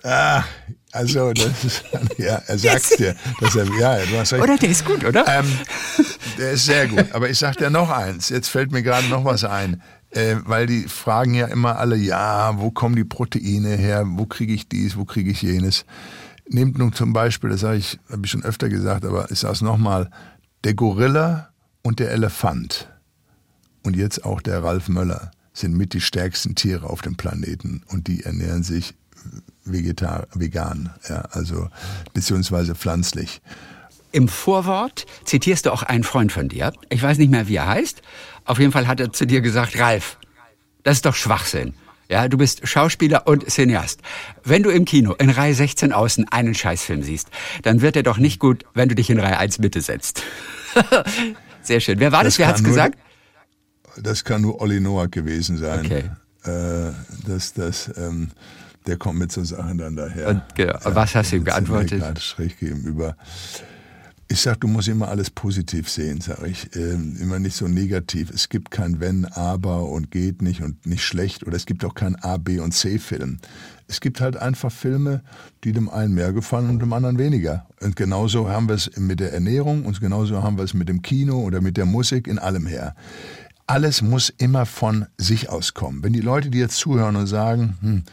Ah, 0.02 0.44
also, 0.92 1.32
das 1.32 1.64
ist, 1.64 1.84
ja, 2.18 2.40
er 2.46 2.58
sagt 2.58 2.98
dir, 2.98 3.16
dass 3.40 3.56
er, 3.56 3.66
ja, 3.78 3.98
du 4.04 4.18
hast 4.18 4.32
recht. 4.32 4.42
Oder 4.42 4.56
der 4.56 4.70
ist 4.70 4.84
gut, 4.84 5.04
oder? 5.04 5.24
Ähm, 5.26 5.52
der 6.38 6.52
ist 6.52 6.66
sehr 6.66 6.86
gut. 6.86 7.06
Aber 7.12 7.28
ich 7.28 7.38
sag 7.38 7.56
dir 7.56 7.70
noch 7.70 7.90
eins. 7.90 8.28
Jetzt 8.28 8.48
fällt 8.48 8.72
mir 8.72 8.82
gerade 8.82 9.08
noch 9.08 9.24
was 9.24 9.44
ein. 9.44 9.82
Äh, 10.10 10.36
weil 10.44 10.66
die 10.66 10.84
fragen 10.84 11.34
ja 11.34 11.46
immer 11.46 11.78
alle, 11.78 11.96
ja, 11.96 12.58
wo 12.58 12.70
kommen 12.70 12.96
die 12.96 13.04
Proteine 13.04 13.76
her? 13.76 14.04
Wo 14.06 14.26
kriege 14.26 14.54
ich 14.54 14.68
dies? 14.68 14.96
Wo 14.96 15.04
kriege 15.04 15.30
ich 15.30 15.42
jenes? 15.42 15.84
Nehmt 16.48 16.78
nun 16.78 16.92
zum 16.92 17.12
Beispiel, 17.12 17.50
das 17.50 17.64
habe 17.64 17.76
ich, 17.76 17.98
hab 18.10 18.24
ich 18.24 18.30
schon 18.30 18.44
öfter 18.44 18.68
gesagt, 18.68 19.04
aber 19.04 19.30
ich 19.30 19.40
sage 19.40 19.54
es 19.54 19.62
nochmal, 19.62 20.10
der 20.64 20.74
Gorilla 20.74 21.50
und 21.82 21.98
der 21.98 22.12
Elefant 22.12 22.88
und 23.86 23.96
jetzt 23.96 24.24
auch 24.24 24.40
der 24.40 24.62
Ralf 24.62 24.88
Möller 24.88 25.30
sind 25.52 25.76
mit 25.76 25.94
die 25.94 26.00
stärksten 26.00 26.54
Tiere 26.54 26.90
auf 26.90 27.02
dem 27.02 27.16
Planeten 27.16 27.82
und 27.88 28.08
die 28.08 28.24
ernähren 28.24 28.62
sich 28.62 28.94
vegetar 29.64 30.26
vegan, 30.34 30.90
ja, 31.08 31.22
also 31.30 31.68
beziehungsweise 32.12 32.74
pflanzlich. 32.74 33.40
Im 34.12 34.28
Vorwort 34.28 35.06
zitierst 35.24 35.66
du 35.66 35.72
auch 35.72 35.82
einen 35.82 36.04
Freund 36.04 36.32
von 36.32 36.48
dir. 36.48 36.72
Ich 36.88 37.02
weiß 37.02 37.18
nicht 37.18 37.30
mehr, 37.30 37.48
wie 37.48 37.56
er 37.56 37.66
heißt. 37.66 38.02
Auf 38.44 38.58
jeden 38.58 38.72
Fall 38.72 38.86
hat 38.86 39.00
er 39.00 39.12
zu 39.12 39.26
dir 39.26 39.40
gesagt, 39.40 39.78
Ralf, 39.78 40.18
das 40.82 40.98
ist 40.98 41.06
doch 41.06 41.14
Schwachsinn. 41.14 41.74
Ja, 42.08 42.28
du 42.28 42.38
bist 42.38 42.66
Schauspieler 42.66 43.26
und 43.26 43.50
Cineast. 43.50 44.00
Wenn 44.44 44.62
du 44.62 44.70
im 44.70 44.84
Kino 44.84 45.14
in 45.14 45.30
Reihe 45.30 45.54
16 45.54 45.92
außen 45.92 46.28
einen 46.28 46.54
Scheißfilm 46.54 47.02
siehst, 47.02 47.28
dann 47.62 47.80
wird 47.80 47.96
er 47.96 48.04
doch 48.04 48.18
nicht 48.18 48.38
gut, 48.38 48.64
wenn 48.74 48.88
du 48.88 48.94
dich 48.94 49.10
in 49.10 49.18
Reihe 49.18 49.38
1 49.38 49.58
Mitte 49.58 49.80
setzt. 49.80 50.22
Sehr 51.62 51.80
schön. 51.80 51.98
Wer 51.98 52.12
war 52.12 52.22
das? 52.22 52.34
Das 52.34 52.38
Wer 52.38 52.46
hat's 52.46 52.62
gesagt? 52.62 52.98
Das 54.02 54.24
kann 54.24 54.42
nur 54.42 54.60
Olli 54.60 54.80
Noack 54.80 55.12
gewesen 55.12 55.58
sein. 55.58 55.84
Okay. 55.84 56.10
Äh, 56.44 56.92
das, 57.26 57.52
das, 57.54 57.90
ähm, 57.96 58.30
der 58.86 58.96
kommt 58.96 59.18
mit 59.18 59.32
so 59.32 59.42
Sachen 59.42 59.78
dann 59.78 59.96
daher. 59.96 60.28
Und, 60.28 60.42
genau. 60.54 60.78
Was 60.84 61.14
hast 61.14 61.32
du 61.32 61.36
ihm 61.36 61.44
geantwortet? 61.44 62.00
gerade 62.00 62.20
schräg 62.20 62.58
gegenüber. 62.58 63.16
Ich 64.28 64.40
sag, 64.40 64.60
du 64.60 64.66
musst 64.66 64.88
immer 64.88 65.06
alles 65.08 65.30
positiv 65.30 65.88
sehen, 65.88 66.20
sag 66.20 66.44
ich. 66.44 66.74
Ähm, 66.74 67.16
immer 67.20 67.38
nicht 67.38 67.56
so 67.56 67.68
negativ. 67.68 68.30
Es 68.30 68.48
gibt 68.48 68.72
kein 68.72 68.98
Wenn, 68.98 69.24
Aber 69.24 69.88
und 69.88 70.10
geht 70.10 70.42
nicht 70.42 70.62
und 70.62 70.84
nicht 70.84 71.04
schlecht. 71.04 71.46
Oder 71.46 71.56
es 71.56 71.64
gibt 71.64 71.84
auch 71.84 71.94
kein 71.94 72.16
A, 72.16 72.36
B 72.36 72.58
und 72.58 72.72
C-Film. 72.72 73.38
Es 73.86 74.00
gibt 74.00 74.20
halt 74.20 74.36
einfach 74.36 74.72
Filme, 74.72 75.22
die 75.62 75.72
dem 75.72 75.88
einen 75.88 76.14
mehr 76.14 76.32
gefallen 76.32 76.70
und 76.70 76.80
dem 76.80 76.92
anderen 76.92 77.18
weniger. 77.18 77.66
Und 77.80 77.94
genauso 77.94 78.48
haben 78.48 78.68
wir 78.68 78.74
es 78.74 78.96
mit 78.96 79.20
der 79.20 79.32
Ernährung 79.32 79.86
und 79.86 80.00
genauso 80.00 80.42
haben 80.42 80.56
wir 80.56 80.64
es 80.64 80.74
mit 80.74 80.88
dem 80.88 81.02
Kino 81.02 81.38
oder 81.38 81.60
mit 81.60 81.76
der 81.76 81.86
Musik 81.86 82.26
in 82.26 82.40
allem 82.40 82.66
her. 82.66 82.96
Alles 83.66 84.02
muss 84.02 84.30
immer 84.30 84.64
von 84.66 85.06
sich 85.18 85.48
auskommen. 85.48 86.02
Wenn 86.04 86.12
die 86.12 86.20
Leute, 86.20 86.50
jetzt 86.58 86.78
zuhören 86.78 87.16
und 87.16 87.26
sagen, 87.26 87.76
hm, 87.80 88.04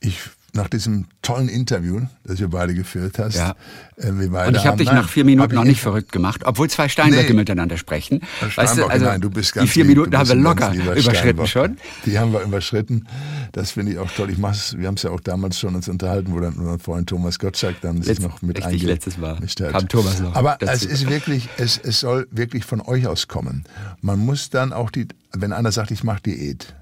ich 0.00 0.18
nach 0.52 0.68
diesem 0.68 1.06
tollen 1.22 1.48
Interview, 1.48 2.00
das 2.24 2.40
ihr 2.40 2.48
beide 2.48 2.74
geführt 2.74 3.18
hast, 3.18 3.36
Ja. 3.36 3.54
äh, 3.96 4.10
wir 4.12 4.30
beide 4.30 4.48
Und 4.48 4.56
ich 4.56 4.66
habe 4.66 4.76
dich 4.78 4.86
nein, 4.88 4.96
nach 4.96 5.08
vier 5.08 5.24
Minuten 5.24 5.54
noch 5.54 5.62
ich- 5.62 5.68
nicht 5.68 5.80
verrückt 5.80 6.12
gemacht, 6.12 6.42
obwohl 6.44 6.68
zwei 6.70 6.88
Steinböcke 6.88 7.28
Nee. 7.28 7.34
miteinander 7.34 7.76
sprechen. 7.76 8.20
Herr 8.40 8.48
Weißt 8.48 8.56
du, 8.58 8.62
Steinbock, 8.72 8.90
also 8.90 9.04
nein, 9.06 9.20
du 9.20 9.30
bist 9.30 9.54
die 9.54 9.58
ganz 9.60 9.70
vier 9.70 9.84
lieb, 9.84 9.96
Minuten 9.96 10.16
haben 10.16 10.28
wir 10.28 10.34
locker 10.36 10.72
überschritten 10.74 11.14
Steinbock. 11.14 11.48
schon. 11.48 11.76
Die 12.06 12.18
haben 12.18 12.32
wir 12.32 12.40
überschritten. 12.42 13.06
Das 13.52 13.72
finde 13.72 13.92
ich 13.92 13.98
auch 13.98 14.10
toll. 14.10 14.30
Ich 14.30 14.38
mach's, 14.38 14.76
wir 14.76 14.86
haben 14.86 14.94
es 14.94 15.02
ja 15.02 15.10
auch 15.10 15.20
damals 15.20 15.58
schon 15.58 15.74
uns 15.74 15.88
unterhalten, 15.88 16.32
wo 16.32 16.40
dann 16.40 16.54
unser 16.54 16.78
Freund 16.78 17.08
Thomas 17.08 17.38
Gottschalk 17.38 17.80
dann 17.80 17.98
sich 18.02 18.18
Letzt- 18.18 18.22
noch 18.22 18.42
mit 18.42 18.58
richtig, 18.58 18.82
einge- 18.82 18.86
letztes 18.86 19.18
Mal 19.18 19.38
kam 19.70 19.88
Thomas 19.88 20.20
noch 20.20 20.34
Aber 20.34 20.56
dazu. 20.58 20.72
es 20.72 20.84
ist 20.84 21.08
wirklich, 21.10 21.48
es, 21.58 21.78
es 21.78 22.00
soll 22.00 22.26
wirklich 22.30 22.64
von 22.64 22.80
euch 22.80 23.06
aus 23.06 23.28
kommen. 23.28 23.64
Man 24.00 24.18
muss 24.18 24.50
dann 24.50 24.72
auch 24.72 24.90
die, 24.90 25.08
wenn 25.32 25.52
einer 25.52 25.72
sagt, 25.72 25.90
ich 25.90 26.02
mache 26.04 26.22
Diät, 26.22 26.74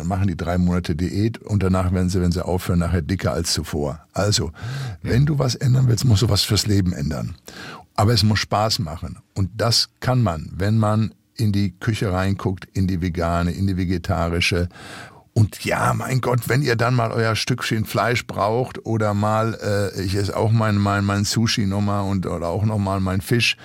dann 0.00 0.08
machen 0.08 0.28
die 0.28 0.36
drei 0.36 0.56
Monate 0.56 0.96
Diät 0.96 1.38
und 1.38 1.62
danach 1.62 1.92
werden 1.92 2.08
sie, 2.08 2.22
wenn 2.22 2.32
sie 2.32 2.44
aufhören, 2.44 2.78
nachher 2.78 3.02
dicker 3.02 3.32
als 3.32 3.52
zuvor. 3.52 4.00
Also, 4.14 4.50
wenn 5.02 5.26
du 5.26 5.38
was 5.38 5.54
ändern 5.54 5.88
willst, 5.88 6.06
musst 6.06 6.22
du 6.22 6.30
was 6.30 6.42
fürs 6.42 6.66
Leben 6.66 6.94
ändern. 6.94 7.34
Aber 7.96 8.14
es 8.14 8.22
muss 8.22 8.38
Spaß 8.38 8.78
machen. 8.78 9.18
Und 9.34 9.50
das 9.58 9.90
kann 10.00 10.22
man, 10.22 10.50
wenn 10.54 10.78
man 10.78 11.12
in 11.36 11.52
die 11.52 11.72
Küche 11.78 12.12
reinguckt, 12.12 12.66
in 12.72 12.86
die 12.86 13.02
vegane, 13.02 13.52
in 13.52 13.66
die 13.66 13.76
vegetarische. 13.76 14.70
Und 15.34 15.64
ja, 15.64 15.92
mein 15.92 16.22
Gott, 16.22 16.48
wenn 16.48 16.62
ihr 16.62 16.76
dann 16.76 16.94
mal 16.94 17.12
euer 17.12 17.36
Stückchen 17.36 17.84
Fleisch 17.84 18.26
braucht 18.26 18.86
oder 18.86 19.12
mal, 19.12 19.58
äh, 19.62 20.02
ich 20.02 20.14
esse 20.14 20.34
auch 20.34 20.50
mein, 20.50 20.76
mein, 20.76 21.04
mein 21.04 21.24
Sushi 21.24 21.66
nochmal 21.66 22.10
und 22.10 22.24
oder 22.24 22.48
auch 22.48 22.64
nochmal 22.64 23.00
mein 23.00 23.20
Fisch 23.20 23.58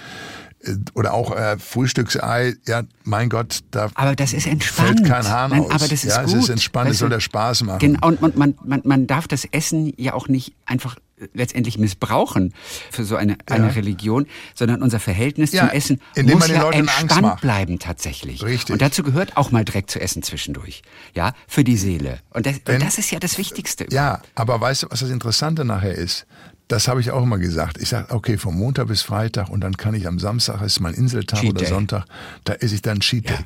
oder 0.94 1.14
auch 1.14 1.36
äh, 1.36 1.58
Frühstücksei, 1.58 2.56
ja, 2.68 2.84
mein 3.04 3.30
Gott, 3.30 3.60
da 3.72 3.90
Aber 3.96 4.16
das 4.16 4.34
ist 4.34 4.48
entspannt. 4.48 5.00
fällt 5.00 5.06
kein 5.08 5.28
Hahn 5.28 5.52
Nein, 5.52 5.62
aus. 5.62 5.72
aber 5.72 5.88
das 5.88 6.04
ist 6.04 6.06
ja, 6.06 6.24
gut. 6.24 6.34
es 6.34 6.44
ist 6.44 6.50
entspannt, 6.50 6.90
es 6.92 7.00
soll 7.00 7.10
der 7.10 7.20
Spaß 7.20 7.64
machen. 7.64 7.80
Genau, 7.80 8.08
und, 8.08 8.22
und 8.22 8.38
man, 8.38 8.56
man, 8.64 8.82
man 8.84 9.08
darf 9.08 9.28
das 9.28 9.46
Essen 9.46 9.94
ja 9.98 10.14
auch 10.14 10.28
nicht 10.28 10.54
einfach 10.66 10.98
letztendlich 11.34 11.78
missbrauchen 11.78 12.54
für 12.92 13.06
so 13.06 13.16
eine, 13.16 13.38
eine 13.46 13.74
Religion, 13.76 14.26
sondern 14.54 14.82
unser 14.82 15.00
Verhältnis 15.00 15.54
Ja, 15.54 15.62
zum 15.62 15.70
Essen 15.70 16.02
indem 16.14 16.38
muss 16.40 16.50
ja 16.50 16.62
Leuten 16.62 16.80
entspannt 16.80 17.40
bleiben 17.40 17.80
tatsächlich. 17.80 18.44
Richtig. 18.44 18.74
Und 18.74 18.82
dazu 18.82 19.02
gehört 19.02 19.38
auch 19.38 19.52
mal 19.52 19.64
Dreck 19.64 19.90
zu 19.90 20.02
essen 20.02 20.24
zwischendurch. 20.24 20.82
Ja, 21.14 21.32
für 21.48 21.64
die 21.64 21.78
Seele. 21.78 22.20
Und 22.32 22.46
das, 22.46 22.56
Wenn- 22.66 22.76
und 22.76 22.84
das 22.84 22.98
ist 22.98 23.12
ja 23.12 23.20
das 23.20 23.38
Wichtigste. 23.38 23.86
Ja, 23.92 24.22
aber 24.36 24.60
weißt 24.60 24.84
du, 24.84 24.88
was 24.90 25.00
das 25.00 25.10
Interessante 25.10 25.64
nachher 25.64 25.96
ist? 25.96 26.26
Das 26.68 26.88
habe 26.88 27.00
ich 27.00 27.12
auch 27.12 27.24
immer 27.24 27.38
gesagt. 27.38 27.78
Ich 27.80 27.90
sage, 27.90 28.14
okay, 28.14 28.38
vom 28.38 28.58
Montag 28.58 28.88
bis 28.88 29.02
Freitag 29.02 29.50
und 29.50 29.62
dann 29.62 29.78
kann 29.78 29.94
ich 29.94 30.08
am 30.08 30.20
Samstag, 30.20 30.62
ist 30.62 30.80
mein 30.80 30.96
Inseltag 30.96 31.40
Cheat 31.40 31.52
oder 31.52 31.62
Day. 31.62 31.70
Sonntag, 31.70 32.06
da 32.44 32.54
esse 32.54 32.76
ich 32.76 32.82
dann 32.82 33.02
Cheat 33.02 33.30
Day. 33.30 33.38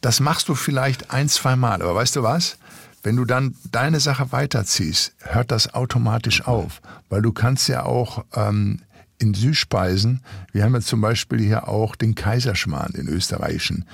Das 0.00 0.20
machst 0.20 0.48
du 0.48 0.54
vielleicht 0.54 1.10
ein, 1.10 1.28
zwei 1.28 1.56
Mal, 1.56 1.82
aber 1.82 1.94
weißt 1.94 2.16
du 2.16 2.22
was? 2.22 2.58
Wenn 3.02 3.16
du 3.16 3.24
dann 3.24 3.54
deine 3.70 4.00
Sache 4.00 4.32
weiterziehst, 4.32 5.12
hört 5.20 5.50
das 5.52 5.72
automatisch 5.72 6.46
auf, 6.46 6.80
weil 7.08 7.22
du 7.22 7.32
kannst 7.32 7.68
ja 7.68 7.84
auch 7.84 8.24
ähm, 8.34 8.80
in 9.18 9.34
Süßspeisen, 9.34 10.22
wir 10.52 10.64
haben 10.64 10.74
jetzt 10.74 10.88
zum 10.88 11.00
Beispiel 11.00 11.40
hier 11.40 11.68
auch 11.68 11.96
den 11.96 12.14
Kaiserschmarrn, 12.14 12.92
den 12.92 13.08
österreichischen. 13.08 13.84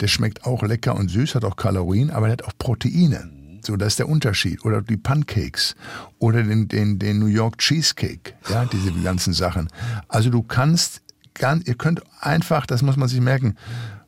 Der 0.00 0.08
schmeckt 0.08 0.44
auch 0.44 0.62
lecker 0.62 0.94
und 0.96 1.08
süß, 1.08 1.34
hat 1.34 1.44
auch 1.44 1.56
Kalorien, 1.56 2.10
aber 2.10 2.26
der 2.26 2.32
hat 2.34 2.44
auch 2.44 2.56
Proteine. 2.58 3.30
So, 3.62 3.76
das 3.76 3.88
ist 3.94 3.98
der 3.98 4.08
Unterschied. 4.08 4.64
Oder 4.64 4.82
die 4.82 4.96
Pancakes 4.96 5.74
oder 6.18 6.42
den, 6.42 6.68
den, 6.68 6.98
den 6.98 7.18
New 7.18 7.26
York 7.26 7.58
Cheesecake, 7.58 8.34
ja, 8.48 8.64
diese 8.64 8.92
ganzen 8.92 9.32
Sachen. 9.32 9.68
Also 10.08 10.30
du 10.30 10.42
kannst, 10.42 11.02
ganz, 11.34 11.66
ihr 11.66 11.74
könnt 11.74 12.02
einfach, 12.20 12.66
das 12.66 12.82
muss 12.82 12.96
man 12.96 13.08
sich 13.08 13.20
merken, 13.20 13.56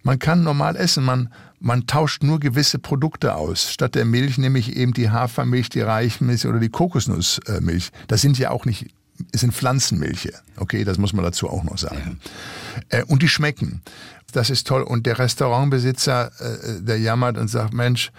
man 0.03 0.19
kann 0.19 0.43
normal 0.43 0.77
essen, 0.77 1.05
man, 1.05 1.29
man 1.59 1.87
tauscht 1.87 2.23
nur 2.23 2.41
gewisse 2.41 2.79
Produkte 2.79 3.35
aus. 3.35 3.71
Statt 3.71 3.95
der 3.95 4.07
Milch 4.07 4.39
nehme 4.39 4.59
ich 4.59 4.77
eben 4.77 4.95
die 4.95 5.11
Hafermilch, 5.11 5.69
die 5.69 5.83
Reichmilch 5.83 6.47
oder 6.47 6.59
die 6.59 6.71
Kokosnussmilch. 6.71 7.91
Das 8.09 8.23
sind 8.23 8.39
ja 8.39 8.51
auch 8.51 8.65
nicht, 8.65 8.95
es 9.33 9.41
sind 9.41 9.53
Pflanzenmilche. 9.55 10.33
Okay, 10.57 10.85
das 10.85 10.99
muss 10.99 11.13
man 11.13 11.25
dazu 11.25 11.49
auch 11.49 11.65
noch 11.65 11.79
sagen. 11.79 12.21
Äh, 12.89 13.05
und 13.05 13.23
die 13.23 13.29
schmecken. 13.29 13.83
Das 14.33 14.49
ist 14.51 14.67
toll. 14.67 14.83
Und 14.83 15.07
der 15.07 15.19
Restaurantbesitzer, 15.19 16.31
äh, 16.41 16.83
der 16.83 16.99
jammert 16.99 17.37
und 17.37 17.49
sagt, 17.49 17.75
Mensch, 17.75 18.13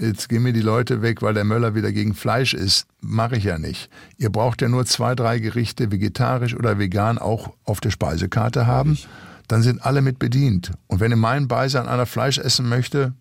jetzt 0.00 0.28
gehen 0.28 0.42
mir 0.42 0.52
die 0.52 0.60
Leute 0.60 1.02
weg, 1.02 1.22
weil 1.22 1.34
der 1.34 1.44
Möller 1.44 1.74
wieder 1.74 1.92
gegen 1.92 2.14
Fleisch 2.14 2.54
ist. 2.54 2.86
Mache 3.00 3.36
ich 3.36 3.44
ja 3.44 3.58
nicht. 3.58 3.88
Ihr 4.16 4.30
braucht 4.30 4.62
ja 4.62 4.68
nur 4.68 4.86
zwei, 4.86 5.14
drei 5.14 5.38
Gerichte 5.38 5.90
vegetarisch 5.90 6.54
oder 6.54 6.78
vegan 6.78 7.18
auch 7.18 7.52
auf 7.64 7.80
der 7.80 7.90
Speisekarte 7.90 8.66
haben. 8.66 8.98
Dann 9.48 9.62
sind 9.62 9.84
alle 9.84 10.02
mit 10.02 10.18
bedient. 10.18 10.72
Und 10.86 11.00
wenn 11.00 11.12
in 11.12 11.18
meinem 11.18 11.48
Beisein 11.48 11.86
einer 11.88 12.06
Fleisch 12.06 12.38
essen 12.38 12.68
möchte, 12.68 13.14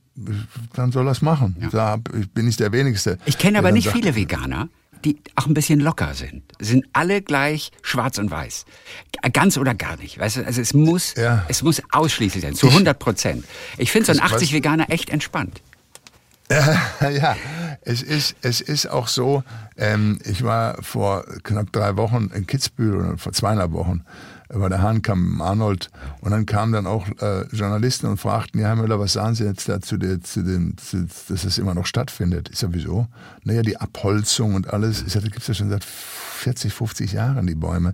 dann 0.73 0.91
soll 0.91 1.07
er 1.07 1.11
es 1.11 1.21
machen. 1.21 1.55
Da 1.71 1.89
hab- 1.89 2.09
bin 2.33 2.47
ich 2.47 2.55
der 2.57 2.71
Wenigste. 2.71 3.17
Ich 3.25 3.37
kenne 3.37 3.57
aber 3.59 3.71
nicht 3.71 3.85
sagt, 3.85 3.97
viele 3.97 4.15
Veganer, 4.15 4.69
die 5.05 5.17
auch 5.35 5.45
ein 5.45 5.53
bisschen 5.53 5.79
locker 5.79 6.13
sind. 6.15 6.43
Sind 6.59 6.85
alle 6.93 7.21
gleich 7.21 7.71
schwarz 7.83 8.17
und 8.17 8.29
weiß. 8.31 8.65
Ganz 9.31 9.57
oder 9.57 9.73
gar 9.75 9.95
nicht. 9.97 10.19
Weißt 10.19 10.37
du, 10.37 10.45
also 10.45 10.59
es 10.61 10.73
muss, 10.73 11.13
Ja. 11.15 11.45
es 11.47 11.61
muss 11.63 11.81
ausschließlich 11.91 12.43
sein. 12.43 12.55
Zu 12.55 12.69
100 12.69 12.97
Prozent. 12.99 13.45
Ich 13.77 13.91
finde 13.91 14.07
so 14.07 14.11
ein 14.11 14.17
Das- 14.17 14.33
80 14.33 14.49
was- 14.49 14.53
Veganer 14.55 14.89
echt 14.89 15.09
entspannt. 15.09 15.61
ja, 16.49 17.35
es 17.81 18.03
ist, 18.03 18.35
es 18.41 18.61
ist 18.61 18.85
auch 18.87 19.07
so, 19.07 19.43
ähm, 19.77 20.19
ich 20.25 20.43
war 20.43 20.81
vor 20.83 21.25
knapp 21.43 21.71
drei 21.71 21.97
Wochen 21.97 22.29
in 22.35 22.45
Kitzbühel 22.45 22.95
oder 22.97 23.17
vor 23.17 23.33
zweieinhalb 23.33 23.71
Wochen, 23.71 24.03
bei 24.49 24.69
der 24.69 24.81
Hahn 24.81 25.01
kam 25.01 25.41
Arnold 25.41 25.89
und 26.21 26.31
dann 26.31 26.45
kamen 26.45 26.73
dann 26.73 26.87
auch 26.87 27.07
äh, 27.19 27.45
Journalisten 27.51 28.07
und 28.07 28.17
fragten, 28.17 28.61
ja 28.61 28.67
Herr 28.67 28.75
Müller, 28.75 28.99
was 28.99 29.13
sagen 29.13 29.35
Sie 29.35 29.43
jetzt 29.43 29.67
dazu, 29.67 29.97
der, 29.97 30.21
zu 30.21 30.43
dem, 30.43 30.77
zu, 30.77 31.07
dass 31.29 31.43
das 31.43 31.57
immer 31.57 31.73
noch 31.73 31.85
stattfindet? 31.85 32.49
Ich 32.51 32.59
sag, 32.59 32.69
wieso? 32.73 33.07
Naja, 33.43 33.61
die 33.61 33.77
Abholzung 33.77 34.55
und 34.55 34.71
alles, 34.71 35.03
ich 35.03 35.13
sag, 35.13 35.23
das 35.23 35.31
gibt's 35.31 35.47
ja 35.47 35.53
schon 35.53 35.69
seit 35.69 35.83
40, 35.83 36.73
50 36.73 37.13
Jahren, 37.13 37.47
die 37.47 37.55
Bäume. 37.55 37.93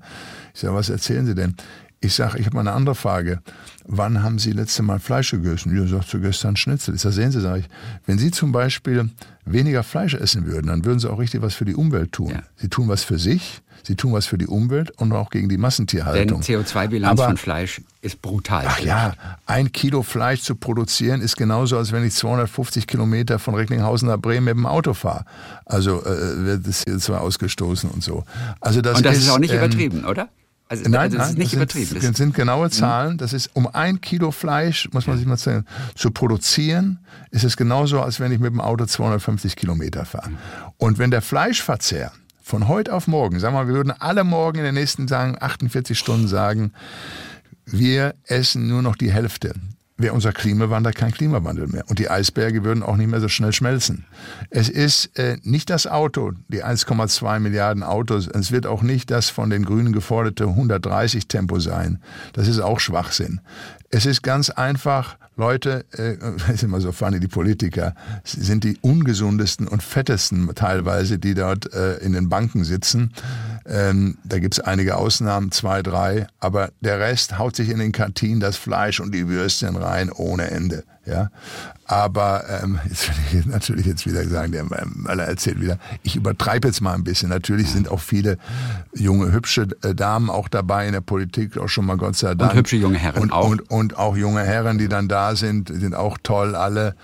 Ich 0.53 0.61
sag, 0.61 0.73
was 0.73 0.89
erzählen 0.89 1.25
Sie 1.25 1.35
denn? 1.35 1.55
Ich 2.03 2.15
sage, 2.15 2.39
ich 2.39 2.47
habe 2.47 2.55
mal 2.55 2.61
eine 2.61 2.73
andere 2.73 2.95
Frage. 2.95 3.41
Wann 3.85 4.23
haben 4.23 4.39
Sie 4.39 4.51
letzte 4.51 4.81
Mal 4.81 4.99
Fleisch 4.99 5.31
gegessen? 5.31 5.75
Ja, 5.77 5.85
sagt 5.85 6.09
zu 6.09 6.19
gestern 6.19 6.55
Schnitzel. 6.55 6.95
Ich 6.95 7.01
sage, 7.01 7.13
sehen 7.13 7.31
Sie, 7.31 7.39
sage 7.39 7.59
ich, 7.59 7.69
wenn 8.07 8.17
Sie 8.17 8.31
zum 8.31 8.51
Beispiel 8.51 9.09
weniger 9.45 9.83
Fleisch 9.83 10.15
essen 10.15 10.47
würden, 10.47 10.67
dann 10.67 10.83
würden 10.83 10.97
Sie 10.97 11.07
auch 11.09 11.19
richtig 11.19 11.43
was 11.43 11.53
für 11.53 11.65
die 11.65 11.75
Umwelt 11.75 12.11
tun. 12.11 12.29
Ja. 12.29 12.41
Sie 12.55 12.69
tun 12.69 12.87
was 12.87 13.03
für 13.03 13.19
sich, 13.19 13.61
Sie 13.83 13.95
tun 13.95 14.13
was 14.13 14.25
für 14.25 14.39
die 14.39 14.47
Umwelt 14.47 14.89
und 14.97 15.11
auch 15.13 15.29
gegen 15.29 15.47
die 15.47 15.57
Massentierhaltung. 15.57 16.41
Denn 16.41 16.63
CO2-Bilanz 16.63 17.21
von 17.21 17.37
Fleisch 17.37 17.81
ist 18.01 18.19
brutal. 18.19 18.65
Ach 18.67 18.79
ja, 18.79 19.13
ein 19.45 19.71
Kilo 19.71 20.01
Fleisch 20.01 20.41
zu 20.41 20.55
produzieren 20.55 21.21
ist 21.21 21.37
genauso, 21.37 21.77
als 21.77 21.91
wenn 21.91 22.03
ich 22.03 22.13
250 22.13 22.87
Kilometer 22.87 23.37
von 23.37 23.53
Recklinghausen 23.53 24.07
nach 24.07 24.17
Bremen 24.17 24.45
mit 24.45 24.55
dem 24.55 24.65
Auto 24.65 24.95
fahre. 24.95 25.25
Also 25.65 26.03
äh, 26.03 26.45
wird 26.45 26.67
das 26.67 26.85
CO2 26.85 27.13
ausgestoßen 27.13 27.91
und 27.91 28.03
so. 28.03 28.23
Also 28.59 28.81
das 28.81 28.97
und 28.97 29.05
das 29.05 29.17
ist, 29.17 29.23
ist 29.25 29.29
auch 29.29 29.39
nicht 29.39 29.51
ähm, 29.51 29.59
übertrieben, 29.59 30.05
oder? 30.05 30.29
Also, 30.71 30.89
nein, 30.89 31.01
also 31.01 31.17
das 31.17 31.29
ist 31.31 31.37
nicht 31.37 31.47
das 31.47 31.57
übertrieben. 31.57 31.99
Sind, 31.99 32.03
das 32.03 32.17
sind 32.17 32.33
genaue 32.33 32.67
mhm. 32.67 32.71
Zahlen. 32.71 33.17
Das 33.17 33.33
ist 33.33 33.49
um 33.53 33.67
ein 33.67 33.99
Kilo 33.99 34.31
Fleisch, 34.31 34.87
muss 34.93 35.05
man 35.05 35.17
sich 35.17 35.25
mal 35.25 35.35
sagen, 35.35 35.65
zu 35.95 36.11
produzieren, 36.11 36.99
ist 37.29 37.43
es 37.43 37.57
genauso, 37.57 38.01
als 38.01 38.21
wenn 38.21 38.31
ich 38.31 38.39
mit 38.39 38.53
dem 38.53 38.61
Auto 38.61 38.85
250 38.85 39.57
Kilometer 39.57 40.05
fahre. 40.05 40.31
Und 40.77 40.97
wenn 40.97 41.11
der 41.11 41.21
Fleischverzehr 41.21 42.13
von 42.41 42.69
heute 42.69 42.93
auf 42.93 43.07
morgen, 43.07 43.37
sagen 43.41 43.53
wir 43.53 43.63
mal, 43.63 43.67
wir 43.67 43.75
würden 43.75 43.91
alle 43.91 44.23
morgen 44.23 44.59
in 44.59 44.63
den 44.63 44.75
nächsten 44.75 45.07
Tagen 45.07 45.35
48 45.37 45.99
Stunden 45.99 46.29
sagen, 46.29 46.71
wir 47.65 48.15
essen 48.23 48.67
nur 48.67 48.81
noch 48.81 48.95
die 48.95 49.11
Hälfte 49.11 49.53
wäre 50.01 50.13
unser 50.13 50.31
Klimawandel 50.31 50.93
kein 50.93 51.11
Klimawandel 51.11 51.67
mehr. 51.67 51.83
Und 51.87 51.99
die 51.99 52.09
Eisberge 52.09 52.63
würden 52.63 52.83
auch 52.83 52.97
nicht 52.97 53.09
mehr 53.09 53.21
so 53.21 53.27
schnell 53.27 53.53
schmelzen. 53.53 54.05
Es 54.49 54.69
ist 54.69 55.17
äh, 55.17 55.37
nicht 55.43 55.69
das 55.69 55.87
Auto, 55.87 56.31
die 56.47 56.63
1,2 56.63 57.39
Milliarden 57.39 57.83
Autos. 57.83 58.27
Es 58.27 58.51
wird 58.51 58.65
auch 58.65 58.81
nicht 58.81 59.11
das 59.11 59.29
von 59.29 59.49
den 59.49 59.65
Grünen 59.65 59.93
geforderte 59.93 60.45
130 60.45 61.27
Tempo 61.27 61.59
sein. 61.59 61.99
Das 62.33 62.47
ist 62.47 62.59
auch 62.59 62.79
Schwachsinn. 62.79 63.41
Es 63.89 64.05
ist 64.05 64.23
ganz 64.23 64.49
einfach, 64.49 65.17
Leute, 65.35 65.85
äh, 65.91 66.17
ist 66.53 66.63
immer 66.63 66.81
so 66.81 66.91
funny, 66.91 67.19
die 67.19 67.27
Politiker 67.27 67.93
sind 68.23 68.63
die 68.63 68.77
ungesundesten 68.81 69.67
und 69.67 69.83
fettesten 69.83 70.49
teilweise, 70.55 71.19
die 71.19 71.33
dort 71.33 71.73
äh, 71.73 71.97
in 71.97 72.13
den 72.13 72.29
Banken 72.29 72.63
sitzen. 72.63 73.11
Ähm, 73.65 74.17
da 74.23 74.39
gibt's 74.39 74.59
einige 74.59 74.97
Ausnahmen, 74.97 75.51
zwei, 75.51 75.81
drei, 75.81 76.27
aber 76.39 76.69
der 76.81 76.99
Rest 76.99 77.37
haut 77.37 77.55
sich 77.55 77.69
in 77.69 77.79
den 77.79 77.91
Kantinen 77.91 78.39
das 78.39 78.57
Fleisch 78.57 78.99
und 78.99 79.13
die 79.13 79.27
Würstchen 79.27 79.75
rein 79.75 80.11
ohne 80.11 80.49
Ende. 80.49 80.83
Ja, 81.03 81.31
aber 81.85 82.43
ähm, 82.61 82.79
jetzt 82.87 83.09
will 83.09 83.39
ich 83.39 83.45
natürlich 83.47 83.85
jetzt 83.87 84.05
wieder 84.05 84.23
sagen, 84.27 84.51
der 84.51 84.65
Möller 84.65 85.23
erzählt 85.23 85.59
wieder. 85.59 85.79
Ich 86.03 86.15
übertreibe 86.15 86.67
jetzt 86.67 86.79
mal 86.81 86.93
ein 86.93 87.03
bisschen. 87.03 87.29
Natürlich 87.29 87.71
sind 87.71 87.89
auch 87.89 87.99
viele 87.99 88.37
junge 88.93 89.31
hübsche 89.31 89.67
äh, 89.81 89.95
Damen 89.95 90.29
auch 90.29 90.47
dabei 90.47 90.85
in 90.85 90.93
der 90.93 91.01
Politik, 91.01 91.57
auch 91.57 91.69
schon 91.69 91.87
mal 91.87 91.97
Gott 91.97 92.15
sei 92.15 92.35
Dank. 92.35 92.51
Und 92.51 92.57
hübsche 92.57 92.75
junge 92.75 92.99
Herren 92.99 93.23
und, 93.23 93.31
auch. 93.31 93.49
Und, 93.49 93.71
und 93.71 93.97
auch 93.97 94.15
junge 94.15 94.43
Herren, 94.43 94.77
die 94.77 94.87
dann 94.89 95.07
da 95.07 95.35
sind, 95.35 95.69
sind 95.69 95.95
auch 95.95 96.19
toll 96.21 96.55
alle 96.55 96.95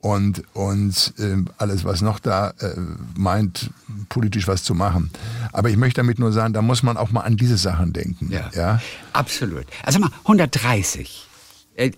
und 0.00 0.44
und 0.54 1.14
äh, 1.18 1.36
alles, 1.56 1.84
was 1.84 2.02
noch 2.02 2.20
da 2.20 2.50
äh, 2.60 2.74
meint, 3.16 3.70
politisch 4.10 4.46
was 4.46 4.64
zu 4.64 4.74
machen. 4.74 5.10
Aber 5.52 5.70
ich 5.70 5.78
möchte 5.78 6.02
damit 6.02 6.18
nur 6.18 6.32
sagen, 6.32 6.52
da 6.52 6.60
muss 6.60 6.82
man 6.82 6.98
auch 6.98 7.10
mal 7.10 7.22
an 7.22 7.36
diese 7.38 7.56
Sachen 7.56 7.94
denken. 7.94 8.30
Ja, 8.30 8.50
ja? 8.54 8.80
absolut. 9.14 9.64
Also 9.82 9.98
mal 9.98 10.10
130 10.24 11.26
äh, 11.26 11.35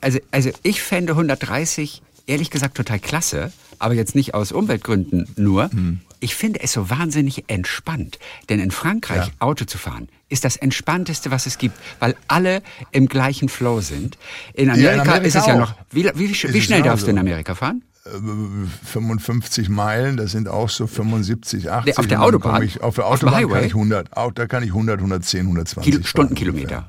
also, 0.00 0.18
also 0.30 0.50
ich 0.62 0.82
fände 0.82 1.12
130 1.12 2.02
ehrlich 2.26 2.50
gesagt 2.50 2.76
total 2.76 2.98
klasse, 2.98 3.52
aber 3.78 3.94
jetzt 3.94 4.14
nicht 4.14 4.34
aus 4.34 4.52
Umweltgründen 4.52 5.28
nur. 5.36 5.70
Mhm. 5.72 6.00
Ich 6.20 6.34
finde 6.34 6.60
es 6.60 6.72
so 6.72 6.90
wahnsinnig 6.90 7.44
entspannt. 7.48 8.18
Denn 8.48 8.60
in 8.60 8.70
Frankreich 8.70 9.26
ja. 9.26 9.32
Auto 9.38 9.64
zu 9.64 9.78
fahren 9.78 10.08
ist 10.28 10.44
das 10.44 10.56
Entspannteste, 10.56 11.30
was 11.30 11.46
es 11.46 11.58
gibt, 11.58 11.78
weil 12.00 12.14
alle 12.26 12.62
im 12.90 13.06
gleichen 13.06 13.48
Flow 13.48 13.80
sind. 13.80 14.18
In 14.52 14.68
Amerika, 14.68 14.88
ja, 14.88 14.94
in 14.94 15.00
Amerika 15.00 15.26
ist 15.26 15.36
es 15.36 15.46
ja 15.46 15.56
noch. 15.56 15.74
Wie, 15.90 16.04
wie, 16.04 16.30
wie, 16.30 16.54
wie 16.54 16.60
schnell 16.60 16.82
darfst 16.82 17.00
so. 17.00 17.06
du 17.06 17.12
in 17.12 17.18
Amerika 17.18 17.54
fahren? 17.54 17.82
55 18.84 19.68
Meilen, 19.68 20.16
das 20.16 20.32
sind 20.32 20.48
auch 20.48 20.70
so 20.70 20.86
75, 20.86 21.70
80. 21.70 21.98
Auf 21.98 22.06
der 22.06 22.22
Autobahn? 22.22 22.62
Ich, 22.62 22.80
auf 22.82 22.94
der 22.94 23.06
Autobahn 23.06 23.48
kann 23.48 23.64
ich 23.64 23.74
100, 23.74 24.08
da 24.34 24.46
kann 24.46 24.62
ich 24.62 24.70
100, 24.70 24.98
110, 24.98 25.40
120 25.40 25.92
Kilo, 25.92 26.04
Stundenkilometer. 26.04 26.86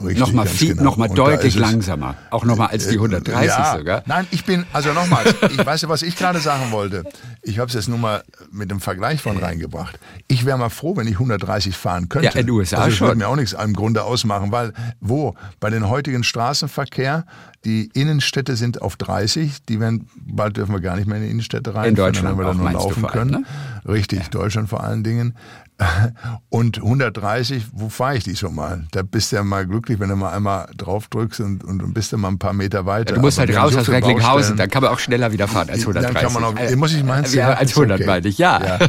Richtig, 0.00 0.18
nochmal 0.18 0.46
viel, 0.46 0.70
genau. 0.70 0.82
noch 0.82 0.96
mal 0.96 1.08
deutlich 1.08 1.54
langsamer. 1.54 2.16
Auch 2.30 2.44
nochmal 2.44 2.68
als 2.68 2.88
die 2.88 2.96
130 2.96 3.46
ja, 3.46 3.76
sogar. 3.78 4.02
Nein, 4.06 4.26
ich 4.32 4.44
bin, 4.44 4.66
also 4.72 4.92
nochmal, 4.92 5.24
ich 5.50 5.64
weiß 5.64 5.82
ja, 5.82 5.88
was 5.88 6.02
ich 6.02 6.16
gerade 6.16 6.40
sagen 6.40 6.72
wollte. 6.72 7.04
Ich 7.42 7.58
habe 7.60 7.68
es 7.68 7.74
jetzt 7.74 7.88
nur 7.88 7.98
mal 7.98 8.24
mit 8.50 8.70
dem 8.70 8.80
Vergleich 8.80 9.22
von 9.22 9.36
reingebracht. 9.36 9.98
Ich 10.26 10.44
wäre 10.44 10.58
mal 10.58 10.70
froh, 10.70 10.96
wenn 10.96 11.06
ich 11.06 11.14
130 11.14 11.76
fahren 11.76 12.08
könnte. 12.08 12.26
Ja, 12.26 12.32
in 12.32 12.46
den 12.46 12.50
USA 12.50 12.78
also, 12.78 12.88
das 12.88 12.96
schon. 12.96 13.06
würde 13.08 13.18
mir 13.18 13.28
auch 13.28 13.36
nichts 13.36 13.52
im 13.52 13.72
Grunde 13.72 14.02
ausmachen, 14.02 14.50
weil 14.50 14.72
wo? 15.00 15.36
Bei 15.60 15.70
den 15.70 15.88
heutigen 15.88 16.24
Straßenverkehr, 16.24 17.24
die 17.64 17.90
Innenstädte 17.94 18.56
sind 18.56 18.82
auf 18.82 18.96
30, 18.96 19.64
die 19.64 19.78
werden, 19.78 20.08
bald 20.16 20.56
dürfen 20.56 20.72
wir 20.72 20.80
gar 20.80 20.96
nicht 20.96 21.06
mehr 21.06 21.18
in 21.18 21.24
die 21.24 21.30
Innenstädte 21.30 21.74
rein. 21.74 21.90
In 21.90 21.94
Deutschland 21.94 22.36
wenn 22.36 22.44
wir 22.44 22.48
dann 22.48 22.58
nur 22.58 22.72
laufen 22.72 23.06
können. 23.06 23.30
Ne? 23.30 23.44
Richtig, 23.86 24.20
ja. 24.20 24.28
Deutschland 24.28 24.68
vor 24.68 24.82
allen 24.82 25.04
Dingen. 25.04 25.34
Und 26.50 26.78
130, 26.78 27.66
wo 27.72 27.88
fahre 27.88 28.16
ich 28.16 28.24
die 28.24 28.36
schon 28.36 28.54
mal? 28.54 28.84
Da 28.92 29.02
bist 29.02 29.32
du 29.32 29.36
ja 29.36 29.42
mal 29.42 29.66
glücklich, 29.66 29.98
wenn 29.98 30.08
du 30.08 30.14
mal 30.14 30.32
einmal 30.32 30.68
drauf 30.76 31.08
drückst 31.08 31.40
und, 31.40 31.64
und, 31.64 31.82
und 31.82 31.94
bist 31.94 32.12
du 32.12 32.16
mal 32.16 32.28
ein 32.28 32.38
paar 32.38 32.52
Meter 32.52 32.86
weiter. 32.86 33.10
Ja, 33.10 33.16
du 33.16 33.20
musst 33.20 33.40
Aber 33.40 33.48
halt 33.48 33.58
raus 33.58 33.72
so 33.72 33.80
aus 33.80 33.88
Recklinghausen, 33.88 34.56
dann 34.56 34.70
kann 34.70 34.82
man 34.82 34.92
auch 34.92 35.00
schneller 35.00 35.32
wieder 35.32 35.48
fahren 35.48 35.70
als 35.70 35.80
130. 35.80 36.14
Dann 36.14 36.22
kann 36.22 36.32
man 36.32 36.44
auch, 36.44 36.56
äh, 36.60 36.76
muss 36.76 36.92
ich 36.92 37.02
meinen, 37.02 37.30
ja, 37.32 37.54
als 37.54 37.72
100 37.72 37.98
okay. 37.98 38.06
meine 38.06 38.28
ich, 38.28 38.38
ja. 38.38 38.78
ja. 38.78 38.88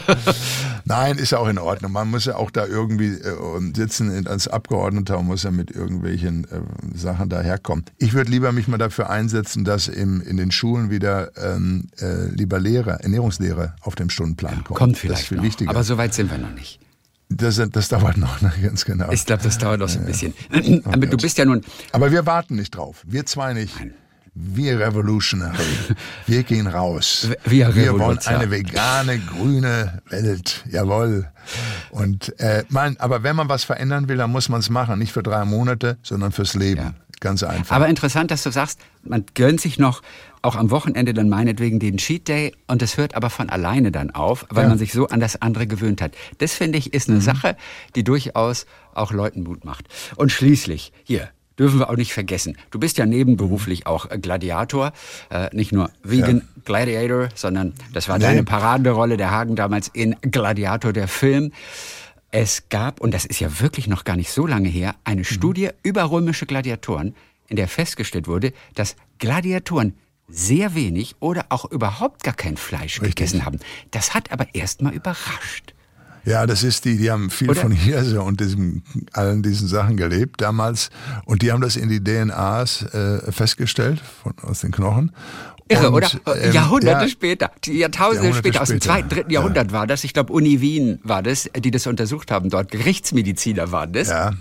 Nein, 0.86 1.18
ist 1.18 1.32
ja 1.32 1.40
auch 1.40 1.48
in 1.48 1.58
Ordnung. 1.58 1.92
Man 1.92 2.12
muss 2.12 2.26
ja 2.26 2.36
auch 2.36 2.52
da 2.52 2.68
irgendwie 2.68 3.08
äh, 3.08 3.74
sitzen 3.76 4.28
als 4.28 4.48
Abgeordneter 4.48 5.18
und 5.18 5.26
muss 5.26 5.42
ja 5.42 5.50
mit 5.50 5.72
irgendwelchen 5.72 6.44
äh, 6.44 6.96
Sachen 6.96 7.30
daherkommen. 7.30 7.86
Ich 7.98 8.14
würde 8.14 8.30
lieber 8.30 8.52
mich 8.52 8.68
mal 8.68 8.78
dafür 8.78 9.10
einsetzen, 9.10 9.66
dass 9.66 9.88
im, 9.88 10.22
in 10.22 10.38
den 10.38 10.52
Schulen 10.52 10.92
wieder 10.92 11.32
ähm, 11.38 11.90
äh, 12.00 12.28
lieber 12.28 12.60
Lehre, 12.60 13.00
Ernährungslehre 13.02 13.76
auf 13.82 13.96
dem 13.96 14.12
Stundenplan 14.12 14.64
kommt. 14.64 14.78
Kommt 14.78 14.98
vielleicht 15.00 15.14
das 15.14 15.22
ist 15.24 15.28
viel 15.30 15.38
noch. 15.38 15.44
wichtiger. 15.44 15.72
Aber 15.72 15.84
so 15.84 15.98
weit 15.98 16.14
sind 16.14 16.30
wir 16.30 16.38
noch 16.38 16.54
nicht. 16.54 16.75
Das, 17.30 17.62
das 17.72 17.90
dauert 17.90 18.18
noch, 18.18 18.42
ne? 18.42 18.52
ganz 18.62 18.86
genau. 18.86 19.12
Ich 19.12 19.26
glaube, 19.26 19.44
das 19.44 19.58
dauert 19.58 19.80
noch 19.80 19.90
so 19.90 20.00
ein 20.00 20.06
bisschen. 20.06 20.34
Aber 20.86 21.08
du 21.08 21.18
bist 21.18 21.38
ja 21.38 21.46
nun. 21.46 21.62
Aber 21.92 22.12
wir 22.12 22.26
warten 22.26 22.56
nicht 22.56 22.76
drauf. 22.76 23.02
Wir 23.06 23.26
zwei 23.26 23.54
nicht. 23.54 23.78
Nein. 23.80 23.94
Wir 24.38 24.78
Revolutionary. 24.80 25.64
Wir 26.28 26.44
gehen 26.44 26.68
raus. 26.68 27.30
Wir, 27.46 27.74
wir 27.74 27.98
wollen 27.98 28.20
eine 28.26 28.52
vegane, 28.52 29.18
grüne 29.18 30.02
Welt. 30.10 30.66
Jawohl. 30.70 31.30
Und 31.92 32.38
äh, 32.40 32.66
man, 32.68 32.98
aber 32.98 33.24
wenn 33.24 33.38
man 33.38 33.48
was 33.48 33.64
verändern 33.64 34.10
will, 34.10 34.18
dann 34.18 34.32
muss 34.32 34.50
man 34.50 34.60
es 34.60 34.70
machen. 34.70 35.00
Nicht 35.00 35.14
für 35.14 35.24
drei 35.24 35.46
Monate, 35.46 35.98
sondern 36.04 36.34
fürs 36.34 36.54
Leben. 36.54 36.82
Ja. 36.82 36.94
Ganz 37.22 37.44
einfach. 37.44 37.78
Aber 37.78 37.88
interessant, 37.88 38.30
dass 38.30 38.44
du 38.44 38.52
sagst, 38.52 38.82
man 39.04 39.26
gönnt 39.36 39.62
sich 39.62 39.80
noch 39.80 40.02
auch 40.46 40.56
am 40.56 40.72
Wochenende 40.72 41.14
dann 41.14 41.28
meinetwegen 41.28 41.80
den 41.80 41.98
Cheat 41.98 42.28
Day 42.28 42.54
und 42.68 42.82
es 42.82 42.98
hört 42.98 43.16
aber 43.16 43.30
von 43.30 43.50
alleine 43.50 43.92
dann 43.92 44.12
auf, 44.12 44.46
weil 44.50 44.64
ja. 44.64 44.70
man 44.70 44.78
sich 44.78 44.94
so 44.94 45.08
an 45.08 45.20
das 45.20 45.42
andere 45.42 45.68
gewöhnt 45.68 46.02
hat. 46.02 46.14
Das 46.38 46.54
finde 46.54 46.78
ich 46.78 46.94
ist 46.94 47.10
eine 47.10 47.18
mhm. 47.18 47.24
Sache, 47.24 47.58
die 47.96 48.04
durchaus 48.04 48.66
auch 48.94 49.12
Leuten 49.12 49.44
Mut 49.44 49.66
macht. 49.66 49.88
Und 50.16 50.32
schließlich, 50.32 50.94
hier, 51.04 51.30
dürfen 51.58 51.80
wir 51.80 51.90
auch 51.90 51.96
nicht 51.96 52.14
vergessen. 52.14 52.58
Du 52.70 52.80
bist 52.80 52.98
ja 52.98 53.06
nebenberuflich 53.06 53.88
auch 53.88 54.08
Gladiator, 54.10 54.94
äh, 55.30 55.54
nicht 55.56 55.72
nur 55.72 55.90
Vegan 56.04 56.38
ja. 56.38 56.62
Gladiator, 56.64 57.30
sondern 57.34 57.74
das 57.94 58.08
war 58.08 58.18
nee. 58.18 58.26
deine 58.26 58.44
Paraderolle 58.44 59.18
der 59.18 59.32
Hagen 59.32 59.56
damals 59.56 59.88
in 59.90 60.16
Gladiator, 60.22 60.94
der 60.94 61.08
Film. 61.08 61.52
Es 62.32 62.70
gab, 62.70 63.00
und 63.00 63.14
das 63.14 63.26
ist 63.26 63.40
ja 63.40 63.60
wirklich 63.60 63.88
noch 63.88 64.04
gar 64.04 64.18
nicht 64.18 64.30
so 64.30 64.46
lange 64.46 64.70
her, 64.70 64.96
eine 65.06 65.22
mhm. 65.22 65.26
Studie 65.26 65.70
über 65.84 66.12
römische 66.12 66.46
Gladiatoren, 66.46 67.16
in 67.48 67.56
der 67.56 67.68
festgestellt 67.68 68.28
wurde, 68.28 68.54
dass 68.74 68.96
Gladiatoren 69.20 69.94
sehr 70.28 70.76
wenig 70.76 71.16
oder 71.20 71.46
auch 71.50 71.66
überhaupt 71.72 72.24
gar 72.24 72.34
kein 72.34 72.58
Fleisch 72.58 73.02
Richtig. 73.02 73.16
gegessen 73.16 73.46
haben. 73.46 73.60
Das 73.92 74.14
hat 74.14 74.32
aber 74.32 74.48
erstmal 74.54 74.94
überrascht. 74.94 75.74
Ja, 76.26 76.48
das 76.48 76.64
ist 76.64 76.86
die, 76.86 76.98
die 76.98 77.12
haben 77.12 77.30
viel 77.30 77.52
Oder? 77.52 77.62
von 77.62 77.72
Hirse 77.72 78.22
und 78.22 78.40
diesem, 78.40 78.82
allen 79.14 79.44
diesen 79.44 79.68
Sachen 79.68 79.96
gelebt 79.96 80.42
damals. 80.42 80.90
Und 81.26 81.44
die 81.44 81.52
haben 81.52 81.62
das 81.62 81.76
in 81.76 81.88
die 81.88 82.04
DNAs 82.04 82.82
äh, 82.82 83.32
festgestellt, 83.32 84.00
von, 84.00 84.34
aus 84.42 84.62
den 84.62 84.72
Knochen. 84.72 85.12
Irre, 85.68 85.92
und, 85.92 85.94
oder? 85.94 86.10
Ähm, 86.36 86.52
Jahrhunderte 86.52 87.04
ja, 87.04 87.10
später, 87.10 87.52
Jahrtausende 87.66 88.28
Jahrhunderte 88.28 88.38
später, 88.38 88.62
aus 88.62 88.70
dem 88.70 88.82
zweiten, 88.82 89.10
dritten 89.10 89.32
Jahrhundert 89.32 89.68
ja. 89.68 89.78
war 89.78 89.88
das. 89.88 90.04
Ich 90.04 90.14
glaube, 90.14 90.34
Uni 90.34 90.62
Wien 90.62 91.00
war 91.04 91.22
das, 91.22 91.50
die 91.58 91.72
das 91.72 91.86
untersucht 91.86 92.32
haben 92.32 92.50
dort. 92.50 92.72
Gerichtsmediziner 92.72 93.72
waren 93.72 93.94
das. 93.94 94.10
Ja, 94.10 94.32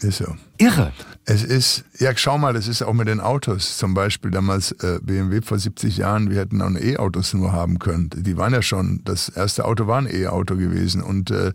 ist 0.00 0.18
so. 0.18 0.36
Irre. 0.58 0.92
Es 1.26 1.42
ist, 1.42 1.84
ja, 1.98 2.12
schau 2.14 2.36
mal, 2.36 2.52
das 2.52 2.68
ist 2.68 2.82
auch 2.82 2.92
mit 2.92 3.08
den 3.08 3.20
Autos. 3.20 3.78
Zum 3.78 3.94
Beispiel 3.94 4.30
damals 4.30 4.72
äh, 4.72 5.00
BMW 5.02 5.40
vor 5.40 5.58
70 5.58 5.96
Jahren, 5.96 6.28
wir 6.28 6.38
hätten 6.38 6.60
auch 6.60 6.70
E-Autos 6.70 7.32
nur 7.32 7.52
haben 7.52 7.78
können. 7.78 8.10
Die 8.14 8.36
waren 8.36 8.52
ja 8.52 8.60
schon, 8.60 9.00
das 9.04 9.30
erste 9.30 9.64
Auto 9.64 9.86
war 9.86 9.98
ein 9.98 10.08
E-Auto 10.08 10.56
gewesen. 10.56 11.02
Und 11.02 11.30
äh, 11.30 11.52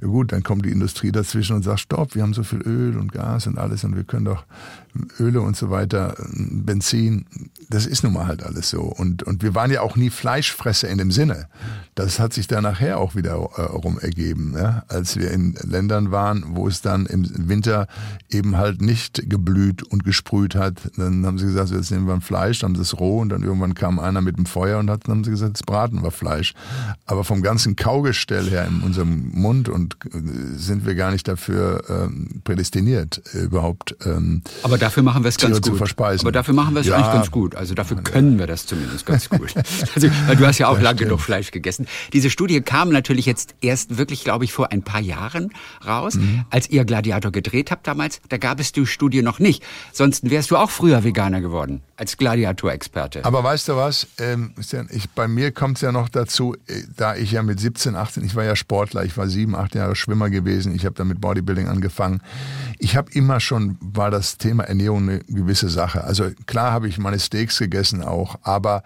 gut, 0.00 0.30
dann 0.30 0.44
kommt 0.44 0.64
die 0.64 0.70
Industrie 0.70 1.10
dazwischen 1.10 1.56
und 1.56 1.64
sagt, 1.64 1.80
stopp, 1.80 2.14
wir 2.14 2.22
haben 2.22 2.34
so 2.34 2.44
viel 2.44 2.60
Öl 2.60 2.96
und 2.98 3.12
Gas 3.12 3.48
und 3.48 3.58
alles 3.58 3.82
und 3.82 3.96
wir 3.96 4.04
können 4.04 4.26
doch 4.26 4.44
Öle 5.18 5.40
und 5.40 5.56
so 5.56 5.70
weiter, 5.70 6.14
Benzin, 6.32 7.26
das 7.68 7.86
ist 7.86 8.02
nun 8.02 8.12
mal 8.12 8.26
halt 8.26 8.42
alles 8.42 8.70
so. 8.70 8.82
Und, 8.82 9.22
und 9.22 9.42
wir 9.42 9.54
waren 9.54 9.70
ja 9.70 9.82
auch 9.82 9.96
nie 9.96 10.10
Fleischfresser 10.10 10.88
in 10.88 10.98
dem 10.98 11.10
Sinne. 11.10 11.48
Das 11.94 12.18
hat 12.18 12.32
sich 12.32 12.46
dann 12.48 12.64
nachher 12.64 12.98
auch 12.98 13.14
wieder 13.14 13.34
äh, 13.56 13.62
rum 13.62 13.98
ergeben. 14.00 14.54
Ja? 14.56 14.84
Als 14.88 15.16
wir 15.16 15.30
in 15.30 15.54
Ländern 15.62 16.10
waren, 16.10 16.44
wo 16.48 16.66
es 16.66 16.82
dann 16.82 17.06
im 17.06 17.48
Winter 17.48 17.86
eben 18.30 18.56
halt 18.56 18.80
nicht 18.80 19.28
geblüht 19.28 19.82
und 19.82 20.04
gesprüht 20.04 20.54
hat, 20.54 20.90
dann 20.96 21.26
haben 21.26 21.38
sie 21.38 21.46
gesagt, 21.46 21.70
jetzt 21.70 21.90
nehmen 21.90 22.06
wir 22.06 22.14
ein 22.14 22.20
Fleisch, 22.20 22.60
dann 22.60 22.70
haben 22.70 22.76
sie 22.76 22.82
es 22.82 22.98
roh 22.98 23.20
und 23.20 23.30
dann 23.30 23.42
irgendwann 23.42 23.74
kam 23.74 23.98
einer 23.98 24.20
mit 24.20 24.36
dem 24.36 24.46
Feuer 24.46 24.78
und 24.78 24.90
hat, 24.90 25.06
dann 25.06 25.16
haben 25.16 25.24
sie 25.24 25.30
gesagt, 25.30 25.58
jetzt 25.58 25.66
braten 25.66 26.02
wir 26.02 26.10
Fleisch. 26.10 26.54
Aber 27.06 27.24
vom 27.24 27.42
ganzen 27.42 27.76
Kaugestell 27.76 28.48
her 28.48 28.66
in 28.66 28.82
unserem 28.82 29.30
Mund 29.32 29.68
und 29.68 29.96
äh, 30.06 30.18
sind 30.56 30.86
wir 30.86 30.94
gar 30.94 31.10
nicht 31.10 31.26
dafür 31.28 31.84
ähm, 31.88 32.40
prädestiniert, 32.44 33.22
äh, 33.34 33.38
überhaupt. 33.38 33.96
Ähm, 34.04 34.42
Aber 34.62 34.78
dafür 34.78 35.02
machen 35.02 35.24
wir 35.24 35.28
es 35.28 35.38
ganz 35.38 35.60
gut. 35.60 35.76
Verspeisen. 35.76 36.26
Aber 36.26 36.32
dafür 36.32 36.54
machen 36.54 36.74
wir 36.74 36.80
es 36.80 36.86
ja. 36.86 36.96
eigentlich 36.96 37.12
ganz 37.12 37.30
gut. 37.30 37.54
Also 37.54 37.74
dafür 37.74 37.98
können 37.98 38.38
wir 38.38 38.46
das 38.46 38.66
zumindest 38.66 39.06
ganz 39.06 39.28
gut. 39.28 39.54
Also, 39.94 40.08
du 40.08 40.46
hast 40.46 40.58
ja 40.58 40.68
auch 40.68 40.76
ja, 40.76 40.82
lange 40.82 40.98
genug 40.98 41.20
Fleisch 41.20 41.50
gegessen. 41.50 41.86
Diese 42.12 42.30
Studie 42.30 42.60
kam 42.60 42.90
natürlich 42.90 43.26
jetzt 43.26 43.54
erst 43.60 43.98
wirklich, 43.98 44.24
glaube 44.24 44.44
ich, 44.44 44.52
vor 44.52 44.72
ein 44.72 44.82
paar 44.82 45.00
Jahren 45.00 45.50
raus. 45.86 46.14
Mhm. 46.14 46.44
Als 46.50 46.70
ihr 46.70 46.84
Gladiator 46.84 47.32
gedreht 47.32 47.70
habt 47.70 47.86
damals, 47.86 48.19
da 48.28 48.36
gab 48.36 48.60
es 48.60 48.72
die 48.72 48.86
Studie 48.86 49.22
noch 49.22 49.38
nicht. 49.38 49.62
Sonst 49.92 50.30
wärst 50.30 50.50
du 50.50 50.56
auch 50.56 50.70
früher 50.70 51.04
Veganer 51.04 51.40
geworden, 51.40 51.82
als 51.96 52.16
Gladiator-Experte. 52.16 53.24
Aber 53.24 53.42
weißt 53.42 53.68
du 53.68 53.76
was? 53.76 54.06
Ähm, 54.18 54.54
ich, 54.90 55.10
bei 55.10 55.28
mir 55.28 55.52
kommt 55.52 55.78
es 55.78 55.82
ja 55.82 55.92
noch 55.92 56.08
dazu, 56.08 56.54
äh, 56.66 56.82
da 56.96 57.16
ich 57.16 57.32
ja 57.32 57.42
mit 57.42 57.60
17, 57.60 57.96
18, 57.96 58.24
ich 58.24 58.34
war 58.36 58.44
ja 58.44 58.56
Sportler, 58.56 59.04
ich 59.04 59.16
war 59.16 59.28
sieben, 59.28 59.54
acht 59.54 59.74
Jahre 59.74 59.96
Schwimmer 59.96 60.30
gewesen, 60.30 60.74
ich 60.74 60.84
habe 60.84 60.94
dann 60.94 61.08
mit 61.08 61.20
Bodybuilding 61.20 61.68
angefangen. 61.68 62.22
Ich 62.78 62.96
habe 62.96 63.10
immer 63.12 63.40
schon, 63.40 63.76
war 63.80 64.10
das 64.10 64.38
Thema 64.38 64.64
Ernährung 64.64 65.08
eine 65.08 65.18
gewisse 65.20 65.68
Sache. 65.68 66.04
Also 66.04 66.30
klar 66.46 66.72
habe 66.72 66.88
ich 66.88 66.98
meine 66.98 67.18
Steaks 67.18 67.58
gegessen 67.58 68.02
auch, 68.02 68.36
aber 68.42 68.82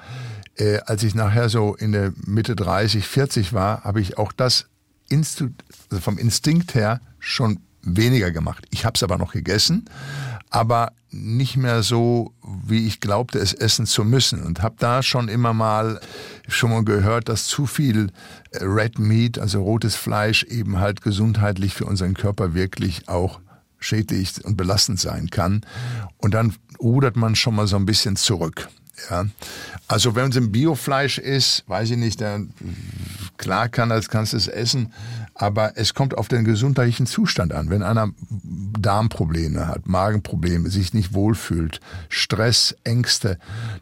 äh, 0.56 0.78
als 0.86 1.02
ich 1.02 1.14
nachher 1.14 1.48
so 1.48 1.74
in 1.74 1.92
der 1.92 2.12
Mitte 2.26 2.56
30, 2.56 3.06
40 3.06 3.52
war, 3.52 3.84
habe 3.84 4.00
ich 4.00 4.18
auch 4.18 4.32
das 4.32 4.66
Instu 5.08 5.50
also 5.90 6.00
vom 6.00 6.18
Instinkt 6.18 6.74
her 6.74 7.00
schon 7.18 7.60
weniger 7.84 8.30
gemacht. 8.30 8.66
Ich 8.70 8.84
habe 8.84 8.94
es 8.96 9.02
aber 9.02 9.18
noch 9.18 9.32
gegessen, 9.32 9.84
aber 10.50 10.92
nicht 11.10 11.56
mehr 11.56 11.82
so, 11.82 12.32
wie 12.42 12.86
ich 12.86 13.00
glaubte, 13.00 13.38
es 13.38 13.52
essen 13.52 13.86
zu 13.86 14.04
müssen. 14.04 14.42
Und 14.42 14.62
habe 14.62 14.76
da 14.78 15.02
schon 15.02 15.28
immer 15.28 15.52
mal 15.52 16.00
schon 16.48 16.70
mal 16.70 16.84
gehört, 16.84 17.28
dass 17.28 17.46
zu 17.46 17.66
viel 17.66 18.10
äh, 18.50 18.64
Red 18.64 18.98
Meat, 18.98 19.38
also 19.38 19.62
rotes 19.62 19.94
Fleisch, 19.94 20.42
eben 20.44 20.78
halt 20.78 21.02
gesundheitlich 21.02 21.74
für 21.74 21.86
unseren 21.86 22.14
Körper 22.14 22.54
wirklich 22.54 23.08
auch 23.08 23.40
schädlich 23.78 24.44
und 24.44 24.56
belastend 24.56 24.98
sein 24.98 25.30
kann. 25.30 25.62
Und 26.18 26.34
dann 26.34 26.54
rudert 26.80 27.16
man 27.16 27.34
schon 27.36 27.54
mal 27.54 27.66
so 27.66 27.76
ein 27.76 27.86
bisschen 27.86 28.16
zurück. 28.16 28.68
Ja. 29.10 29.26
Also 29.88 30.14
wenn 30.14 30.30
es 30.30 30.36
ein 30.36 30.52
Biofleisch 30.52 31.18
ist, 31.18 31.64
weiß 31.68 31.90
ich 31.90 31.96
nicht, 31.96 32.20
dann 32.20 32.52
klar 33.36 33.68
kann 33.68 33.88
das, 33.88 34.08
kannst 34.08 34.32
du 34.32 34.36
es 34.36 34.48
essen, 34.48 34.92
aber 35.34 35.76
es 35.76 35.94
kommt 35.94 36.16
auf 36.16 36.28
den 36.28 36.44
gesundheitlichen 36.44 37.06
Zustand 37.06 37.52
an. 37.52 37.70
Wenn 37.70 37.82
einer 37.82 38.10
Darmprobleme 38.20 39.66
hat, 39.66 39.86
Magenprobleme, 39.86 40.70
sich 40.70 40.94
nicht 40.94 41.12
wohlfühlt, 41.12 41.80
Stress, 42.08 42.76
Ängste, 42.84 43.38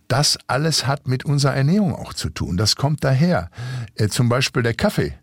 das 0.09 0.39
alles 0.47 0.87
hat 0.87 1.07
mit 1.07 1.25
unserer 1.25 1.55
Ernährung 1.55 1.95
auch 1.95 2.15
zu 2.15 2.31
tun. 2.31 2.57
Das 2.57 2.77
kommt 2.77 3.05
daher. 3.05 3.51
Äh, 3.97 4.09
zum 4.09 4.29
Beispiel 4.29 4.63
der 4.63 4.75
Kaffee. 4.75 5.15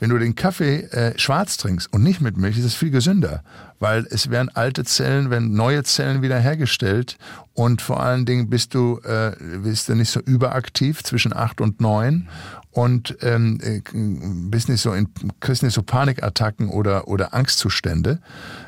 Wenn 0.00 0.08
du 0.10 0.18
den 0.18 0.34
Kaffee 0.34 0.80
äh, 0.86 1.16
schwarz 1.18 1.58
trinkst 1.58 1.92
und 1.92 2.02
nicht 2.02 2.22
mit 2.22 2.38
Milch, 2.38 2.58
ist 2.58 2.64
es 2.64 2.74
viel 2.74 2.90
gesünder, 2.90 3.44
weil 3.78 4.06
es 4.10 4.30
werden 4.30 4.48
alte 4.54 4.82
Zellen, 4.84 5.30
werden 5.30 5.52
neue 5.52 5.84
Zellen 5.84 6.22
wiederhergestellt 6.22 7.18
und 7.52 7.82
vor 7.82 8.02
allen 8.02 8.24
Dingen 8.24 8.48
bist 8.48 8.74
du, 8.74 8.98
äh, 9.04 9.32
bist 9.62 9.90
du 9.90 9.94
nicht 9.94 10.10
so 10.10 10.20
überaktiv 10.20 11.04
zwischen 11.04 11.36
acht 11.36 11.60
und 11.60 11.82
neun 11.82 12.28
und 12.72 13.16
ähm, 13.22 13.58
äh, 13.62 13.80
bist 13.92 14.68
nicht 14.68 14.80
so 14.80 14.92
in, 14.92 15.08
kriegst 15.40 15.62
nicht 15.62 15.74
so 15.74 15.82
Panikattacken 15.82 16.68
oder, 16.68 17.08
oder 17.08 17.34
Angstzustände. 17.34 18.20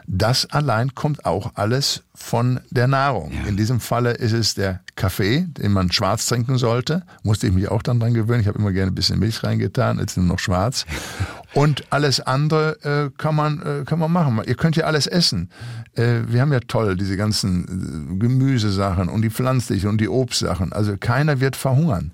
Das 0.09 0.47
allein 0.51 0.95
kommt 0.95 1.25
auch 1.25 1.53
alles 1.55 2.03
von 2.15 2.61
der 2.71 2.89
Nahrung. 2.89 3.33
Ja. 3.33 3.49
In 3.49 3.57
diesem 3.57 3.79
Falle 3.79 4.13
ist 4.13 4.33
es 4.33 4.55
der 4.55 4.81
Kaffee, 4.97 5.47
den 5.49 5.73
man 5.73 5.93
schwarz 5.93 6.27
trinken 6.27 6.59
sollte. 6.59 7.05
Musste 7.23 7.47
ich 7.47 7.53
mich 7.53 7.69
auch 7.69 7.83
dann 7.83 8.01
dran 8.01 8.13
gewöhnen. 8.13 8.41
Ich 8.41 8.49
habe 8.49 8.59
immer 8.59 8.73
gerne 8.73 8.91
ein 8.91 8.95
bisschen 8.95 9.21
Milch 9.21 9.45
reingetan, 9.45 9.99
jetzt 10.01 10.17
nur 10.17 10.27
noch 10.27 10.39
schwarz. 10.41 10.85
Und 11.55 11.85
alles 11.91 12.21
andere 12.21 12.79
äh, 12.83 13.11
kann, 13.19 13.37
man, 13.37 13.63
äh, 13.63 13.85
kann 13.85 13.99
man 13.99 14.11
machen. 14.11 14.41
Ihr 14.47 14.55
könnt 14.55 14.75
ja 14.75 14.85
alles 14.85 15.07
essen. 15.07 15.51
Äh, 15.95 16.21
wir 16.27 16.41
haben 16.41 16.53
ja 16.53 16.61
toll 16.61 16.97
diese 16.97 17.17
ganzen 17.17 18.15
äh, 18.15 18.19
Gemüsesachen 18.19 19.09
und 19.11 19.21
die 19.21 19.31
pflanzlichen 19.31 19.91
und 19.91 20.01
die 20.01 20.09
Obstsachen. 20.09 20.73
Also 20.73 20.97
keiner 20.99 21.41
wird 21.41 21.57
verhungern. 21.57 22.13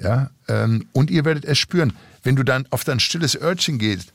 Ja, 0.00 0.30
ähm, 0.48 0.86
und 0.92 1.10
ihr 1.10 1.24
werdet 1.24 1.44
es 1.44 1.58
spüren. 1.58 1.92
Wenn 2.22 2.36
du 2.36 2.42
dann 2.42 2.66
auf 2.70 2.84
dein 2.84 3.00
stilles 3.00 3.40
Örtchen 3.40 3.78
gehst, 3.78 4.12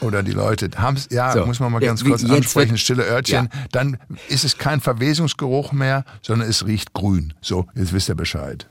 oder 0.00 0.22
die 0.22 0.32
Leute 0.32 0.70
haben 0.76 0.96
es, 0.96 1.08
ja, 1.10 1.32
so, 1.32 1.46
muss 1.46 1.58
man 1.58 1.72
mal 1.72 1.80
ganz 1.80 2.04
kurz 2.04 2.22
ansprechen, 2.22 2.72
wird, 2.72 2.80
stille 2.80 3.04
Örtchen, 3.04 3.48
ja. 3.52 3.60
dann 3.72 3.98
ist 4.28 4.44
es 4.44 4.58
kein 4.58 4.80
Verwesungsgeruch 4.80 5.72
mehr, 5.72 6.04
sondern 6.22 6.48
es 6.48 6.66
riecht 6.66 6.92
grün. 6.92 7.34
So, 7.40 7.66
jetzt 7.74 7.92
wisst 7.92 8.08
ihr 8.08 8.14
Bescheid. 8.14 8.68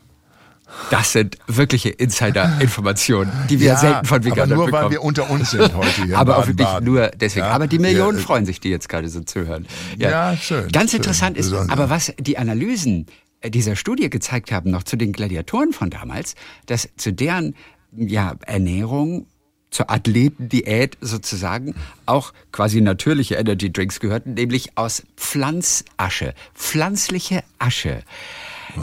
Das 0.90 1.12
sind 1.12 1.38
wirkliche 1.48 1.90
Insider-Informationen, 1.90 3.32
die 3.50 3.60
wir 3.60 3.68
ja, 3.68 3.78
selten 3.78 4.06
von 4.06 4.24
Veganern 4.24 4.52
aber 4.52 4.56
nur, 4.56 4.66
bekommen. 4.66 4.84
weil 4.84 4.92
wir 4.92 5.04
unter 5.04 5.30
uns 5.30 5.52
sind 5.52 5.74
heute 5.76 6.06
hier. 6.06 6.18
aber 6.18 6.38
auch 6.38 6.48
wirklich 6.48 6.68
nur 6.82 7.10
deswegen. 7.10 7.46
Ja, 7.46 7.52
aber 7.52 7.68
die 7.68 7.80
Millionen 7.80 8.18
ja, 8.18 8.24
freuen 8.24 8.46
sich, 8.46 8.60
die 8.60 8.70
jetzt 8.70 8.90
gerade 8.90 9.08
so 9.08 9.22
zuhören. 9.22 9.68
Ja, 9.98 10.10
ja 10.32 10.38
schön. 10.38 10.68
Ganz 10.72 10.92
schön, 10.92 10.98
interessant 10.98 11.38
ist, 11.38 11.52
besonders. 11.52 11.70
aber 11.70 11.90
was 11.90 12.14
die 12.20 12.38
Analysen 12.38 13.06
dieser 13.50 13.76
Studie 13.76 14.10
gezeigt 14.10 14.52
haben, 14.52 14.72
noch 14.72 14.84
zu 14.84 14.96
den 14.96 15.12
Gladiatoren 15.12 15.74
von 15.74 15.90
damals, 15.90 16.36
dass 16.66 16.90
zu 16.98 17.14
deren 17.14 17.56
ja, 17.96 18.36
Ernährung 18.46 19.28
zur 19.72 19.92
Athletendiät 19.92 20.98
sozusagen 21.02 21.76
auch 22.06 22.34
quasi 22.52 22.82
natürliche 22.82 23.36
Energy 23.36 23.72
Drinks 23.72 24.00
gehörten, 24.00 24.36
nämlich 24.36 24.78
aus 24.78 25.04
Pflanzasche, 25.18 26.34
pflanzliche 26.54 27.44
Asche 27.60 28.04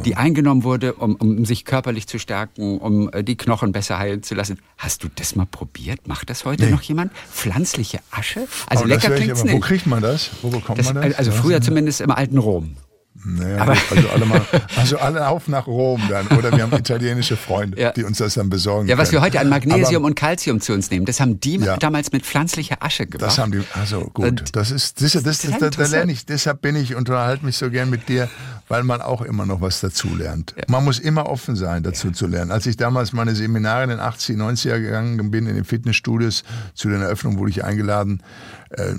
die 0.04 0.16
eingenommen 0.16 0.64
wurde, 0.64 0.94
um, 0.94 1.16
um 1.16 1.44
sich 1.44 1.64
körperlich 1.64 2.06
zu 2.06 2.18
stärken, 2.18 2.78
um 2.78 3.10
äh, 3.12 3.22
die 3.22 3.36
Knochen 3.36 3.72
besser 3.72 3.98
heilen 3.98 4.22
zu 4.22 4.34
lassen. 4.34 4.58
Hast 4.78 5.04
du 5.04 5.08
das 5.14 5.36
mal 5.36 5.46
probiert? 5.46 6.08
Macht 6.08 6.30
das 6.30 6.44
heute 6.44 6.64
nee. 6.64 6.70
noch 6.70 6.82
jemand? 6.82 7.12
Pflanzliche 7.12 8.00
Asche? 8.10 8.46
Also 8.66 8.84
aber 8.84 8.94
lecker 8.94 9.10
klingt's 9.10 9.44
nicht. 9.44 9.54
Wo 9.54 9.60
kriegt 9.60 9.86
man 9.86 10.02
das? 10.02 10.30
Wo 10.42 10.48
bekommt 10.48 10.78
das, 10.78 10.92
man 10.92 11.02
das? 11.02 11.14
Also 11.18 11.32
früher 11.32 11.60
zumindest 11.60 12.00
im 12.00 12.10
alten 12.10 12.38
Rom. 12.38 12.76
Naja, 13.24 13.74
also 13.90 14.08
alle 14.08 14.26
mal, 14.26 14.40
also 14.76 14.98
alle 14.98 15.28
auf 15.28 15.46
nach 15.46 15.66
Rom 15.66 16.02
dann. 16.08 16.26
Oder 16.36 16.50
wir 16.52 16.64
haben 16.64 16.72
italienische 16.76 17.36
Freunde, 17.36 17.80
ja. 17.80 17.92
die 17.92 18.04
uns 18.04 18.18
das 18.18 18.34
dann 18.34 18.50
besorgen. 18.50 18.88
Ja, 18.88 18.98
was 18.98 19.10
können. 19.10 19.22
wir 19.22 19.26
heute 19.26 19.40
an 19.40 19.48
Magnesium 19.48 20.02
aber, 20.02 20.06
und 20.06 20.14
Calcium 20.14 20.60
zu 20.60 20.72
uns 20.72 20.90
nehmen, 20.90 21.06
das 21.06 21.20
haben 21.20 21.38
die 21.38 21.58
ja. 21.58 21.76
damals 21.76 22.10
mit 22.10 22.24
pflanzlicher 22.26 22.76
Asche 22.80 23.06
gemacht. 23.06 23.22
Das 23.22 23.38
haben 23.38 23.52
die, 23.52 23.62
also 23.74 24.10
gut. 24.12 24.26
Und 24.26 24.56
das 24.56 24.70
ist, 24.70 25.00
das, 25.00 25.12
das, 25.12 25.22
das, 25.22 25.58
das, 25.58 25.76
da 25.76 25.86
lerne 25.86 26.12
ich, 26.12 26.26
deshalb 26.26 26.62
bin 26.62 26.74
ich 26.74 26.94
und 26.94 27.08
unterhalte 27.08 27.44
mich 27.44 27.56
so 27.56 27.70
gern 27.70 27.90
mit 27.90 28.08
dir, 28.08 28.28
weil 28.68 28.84
man 28.84 29.02
auch 29.02 29.22
immer 29.22 29.46
noch 29.46 29.60
was 29.60 29.80
dazu 29.80 30.14
lernt. 30.16 30.54
Ja. 30.56 30.64
Man 30.68 30.84
muss 30.84 30.98
immer 30.98 31.28
offen 31.28 31.56
sein, 31.56 31.82
dazu 31.82 32.10
zu 32.10 32.26
lernen. 32.26 32.50
Als 32.50 32.66
ich 32.66 32.76
damals 32.76 33.12
meine 33.12 33.34
Seminare 33.34 33.84
in 33.84 33.90
den 33.90 34.00
80er, 34.00 34.36
90er 34.36 34.80
gegangen 34.80 35.30
bin, 35.30 35.46
in 35.46 35.54
den 35.54 35.64
Fitnessstudios, 35.64 36.44
zu 36.74 36.88
den 36.88 37.02
Eröffnungen 37.02 37.38
wurde 37.38 37.50
ich 37.50 37.64
eingeladen, 37.64 38.22
äh, 38.72 38.94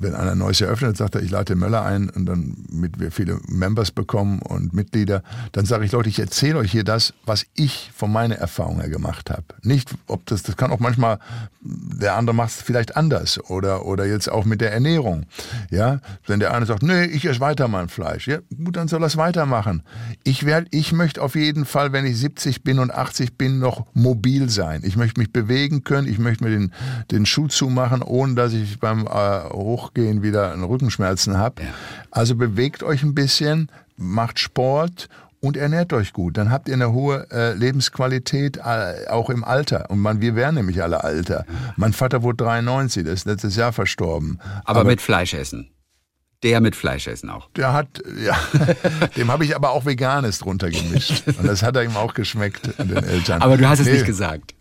wenn 0.00 0.14
einer 0.14 0.34
Neues 0.34 0.60
eröffnet, 0.60 0.96
sagt 0.96 1.14
er, 1.14 1.22
ich 1.22 1.30
lade 1.30 1.54
Möller 1.54 1.84
ein 1.84 2.10
und 2.10 2.26
dann 2.26 2.56
mit 2.70 3.00
wir 3.00 3.10
viele 3.10 3.38
Members 3.48 3.90
bekommen 3.90 4.40
und 4.40 4.72
Mitglieder, 4.72 5.22
dann 5.52 5.64
sage 5.66 5.84
ich, 5.84 5.92
Leute, 5.92 6.08
ich 6.08 6.18
erzähle 6.18 6.58
euch 6.58 6.72
hier 6.72 6.84
das, 6.84 7.14
was 7.24 7.46
ich 7.54 7.90
von 7.94 8.12
meiner 8.12 8.36
Erfahrung 8.36 8.80
her 8.80 8.88
gemacht 8.88 9.30
habe. 9.30 9.44
Nicht, 9.62 9.94
ob 10.06 10.26
das, 10.26 10.42
das 10.42 10.56
kann 10.56 10.70
auch 10.70 10.80
manchmal, 10.80 11.18
der 11.60 12.16
andere 12.16 12.34
macht 12.34 12.50
es 12.50 12.62
vielleicht 12.62 12.96
anders 12.96 13.38
oder, 13.50 13.86
oder 13.86 14.04
jetzt 14.06 14.30
auch 14.30 14.44
mit 14.44 14.60
der 14.60 14.72
Ernährung. 14.72 15.26
Ja, 15.70 16.00
wenn 16.26 16.40
der 16.40 16.52
eine 16.52 16.66
sagt, 16.66 16.82
nee, 16.82 17.04
ich 17.04 17.24
esse 17.24 17.40
weiter 17.40 17.68
mein 17.68 17.88
Fleisch. 17.88 18.28
Ja, 18.28 18.38
gut, 18.62 18.76
dann 18.76 18.88
soll 18.88 19.02
er 19.02 19.06
es 19.06 19.16
weitermachen. 19.16 19.82
Ich 20.24 20.44
werde, 20.44 20.66
ich 20.70 20.92
möchte 20.92 21.22
auf 21.22 21.34
jeden 21.34 21.64
Fall, 21.64 21.92
wenn 21.92 22.06
ich 22.06 22.18
70 22.18 22.62
bin 22.62 22.78
und 22.78 22.92
80 22.92 23.38
bin, 23.38 23.58
noch 23.58 23.86
mobil 23.94 24.50
sein. 24.50 24.82
Ich 24.84 24.96
möchte 24.96 25.20
mich 25.20 25.32
bewegen 25.32 25.84
können. 25.84 26.08
Ich 26.08 26.18
möchte 26.18 26.44
mir 26.44 26.50
den, 26.50 26.72
den 27.10 27.26
Schuh 27.26 27.48
zumachen, 27.48 28.02
ohne 28.02 28.34
dass 28.34 28.52
ich 28.52 28.78
beim 28.80 29.03
äh, 29.06 29.50
Hochgehen 29.52 30.22
wieder 30.22 30.54
Rückenschmerzen 30.60 31.38
habe. 31.38 31.62
Ja. 31.62 31.68
Also 32.10 32.36
bewegt 32.36 32.82
euch 32.82 33.02
ein 33.02 33.14
bisschen, 33.14 33.70
macht 33.96 34.38
Sport 34.38 35.08
und 35.44 35.56
ernährt 35.56 35.92
euch 35.92 36.12
gut. 36.12 36.36
Dann 36.38 36.50
habt 36.50 36.68
ihr 36.68 36.74
eine 36.74 36.92
hohe 36.92 37.26
äh, 37.30 37.52
Lebensqualität, 37.52 38.56
äh, 38.56 39.08
auch 39.08 39.30
im 39.30 39.44
Alter. 39.44 39.90
Und 39.90 40.00
man, 40.00 40.20
wir 40.20 40.34
wären 40.34 40.54
nämlich 40.54 40.82
alle 40.82 41.04
Alter. 41.04 41.44
Mein 41.76 41.92
Vater 41.92 42.22
wurde 42.22 42.44
93, 42.44 43.04
der 43.04 43.12
ist 43.12 43.26
letztes 43.26 43.56
Jahr 43.56 43.72
verstorben. 43.72 44.40
Aber, 44.64 44.80
aber 44.80 44.84
mit 44.84 45.02
Fleisch 45.02 45.34
essen. 45.34 45.70
Der 46.42 46.60
mit 46.60 46.76
Fleisch 46.76 47.06
essen 47.06 47.30
auch. 47.30 47.48
Der 47.56 47.72
hat, 47.72 48.02
ja, 48.22 48.36
dem 49.16 49.30
habe 49.30 49.44
ich 49.44 49.54
aber 49.54 49.70
auch 49.70 49.86
Veganes 49.86 50.38
drunter 50.38 50.70
gemischt. 50.70 51.24
Und 51.38 51.46
das 51.46 51.62
hat 51.62 51.76
er 51.76 51.84
ihm 51.84 51.96
auch 51.96 52.14
geschmeckt, 52.14 52.78
den 52.78 52.96
Eltern. 52.96 53.42
Aber 53.42 53.56
du 53.56 53.68
hast 53.68 53.80
es 53.80 53.86
nee. 53.86 53.92
nicht 53.94 54.06
gesagt. 54.06 54.53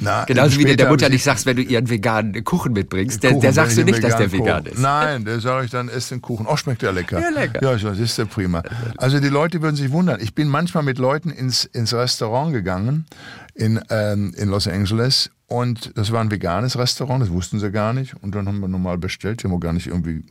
Na, 0.00 0.24
Genauso 0.24 0.58
wie 0.58 0.64
du 0.64 0.76
der 0.76 0.88
Mutter 0.88 1.08
nicht 1.08 1.22
sagst, 1.22 1.46
wenn 1.46 1.56
du 1.56 1.62
ihren 1.62 1.88
veganen 1.88 2.44
Kuchen 2.44 2.72
mitbringst, 2.72 3.22
der, 3.22 3.30
Kuchen, 3.30 3.42
der 3.42 3.52
sagst 3.52 3.76
du 3.78 3.84
nicht, 3.84 4.02
dass 4.02 4.16
der 4.16 4.32
vegan 4.32 4.64
Kuchen- 4.64 4.72
ist. 4.74 4.80
Nein, 4.80 5.24
der 5.24 5.40
sage 5.40 5.64
ich 5.66 5.70
dann, 5.70 5.88
ess 5.88 6.08
den 6.08 6.20
Kuchen. 6.20 6.46
Oh, 6.46 6.56
schmeckt 6.56 6.82
der 6.82 6.92
lecker. 6.92 7.20
Ja, 7.20 7.28
lecker. 7.28 7.62
Ja, 7.62 7.76
das 7.76 7.98
ist 7.98 8.18
der 8.18 8.24
prima. 8.26 8.62
Also 8.96 9.20
die 9.20 9.28
Leute 9.28 9.62
würden 9.62 9.76
sich 9.76 9.90
wundern. 9.92 10.20
Ich 10.20 10.34
bin 10.34 10.48
manchmal 10.48 10.82
mit 10.82 10.98
Leuten 10.98 11.30
ins, 11.30 11.64
ins 11.64 11.94
Restaurant 11.94 12.52
gegangen 12.52 13.06
in, 13.54 13.80
ähm, 13.90 14.34
in 14.36 14.48
Los 14.48 14.66
Angeles 14.66 15.30
und 15.46 15.96
das 15.96 16.10
war 16.10 16.20
ein 16.20 16.30
veganes 16.30 16.76
Restaurant, 16.78 17.22
das 17.22 17.30
wussten 17.30 17.60
sie 17.60 17.70
gar 17.70 17.92
nicht. 17.92 18.14
Und 18.22 18.34
dann 18.34 18.48
haben 18.48 18.60
wir 18.60 18.68
normal 18.68 18.98
bestellt, 18.98 19.42
die 19.42 19.46
haben 19.48 19.54
auch 19.54 19.60
gar 19.60 19.72
nicht 19.72 19.86
irgendwie 19.86 20.24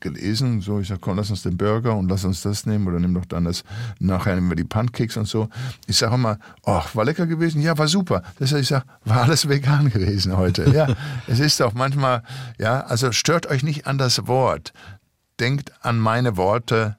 gelesen. 0.00 0.60
So, 0.60 0.80
ich 0.80 0.88
sag, 0.88 1.00
komm, 1.00 1.16
lass 1.16 1.30
uns 1.30 1.42
den 1.42 1.56
Burger 1.56 1.96
und 1.96 2.08
lass 2.08 2.24
uns 2.24 2.42
das 2.42 2.66
nehmen 2.66 2.86
oder 2.86 2.98
nimm 2.98 3.14
doch 3.14 3.24
dann 3.24 3.44
das, 3.44 3.64
nachher 3.98 4.34
nehmen 4.34 4.48
wir 4.48 4.56
die 4.56 4.64
Pancakes 4.64 5.16
und 5.16 5.26
so. 5.26 5.48
Ich 5.86 5.96
sage 5.96 6.14
immer, 6.14 6.38
ach, 6.64 6.94
war 6.94 7.04
lecker 7.04 7.26
gewesen? 7.26 7.60
Ja, 7.62 7.76
war 7.78 7.88
super. 7.88 8.22
Das 8.38 8.52
heißt, 8.52 8.62
ich 8.62 8.68
sage, 8.68 8.84
war 9.04 9.22
alles 9.22 9.48
vegan 9.48 9.90
gewesen 9.90 10.36
heute. 10.36 10.70
Ja, 10.70 10.88
es 11.26 11.40
ist 11.40 11.60
auch 11.62 11.74
manchmal, 11.74 12.22
ja, 12.58 12.80
also 12.80 13.12
stört 13.12 13.46
euch 13.46 13.62
nicht 13.62 13.86
an 13.86 13.98
das 13.98 14.26
Wort. 14.26 14.72
Denkt 15.38 15.72
an 15.82 15.98
meine 15.98 16.36
Worte, 16.36 16.96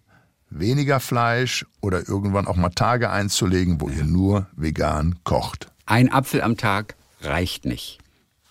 weniger 0.49 0.99
Fleisch 0.99 1.65
oder 1.81 2.07
irgendwann 2.07 2.47
auch 2.47 2.55
mal 2.55 2.69
Tage 2.69 3.09
einzulegen, 3.09 3.81
wo 3.81 3.89
ihr 3.89 4.03
nur 4.03 4.47
vegan 4.55 5.15
kocht. 5.23 5.71
Ein 5.85 6.11
Apfel 6.11 6.41
am 6.41 6.57
Tag 6.57 6.95
reicht 7.21 7.65
nicht. 7.65 7.99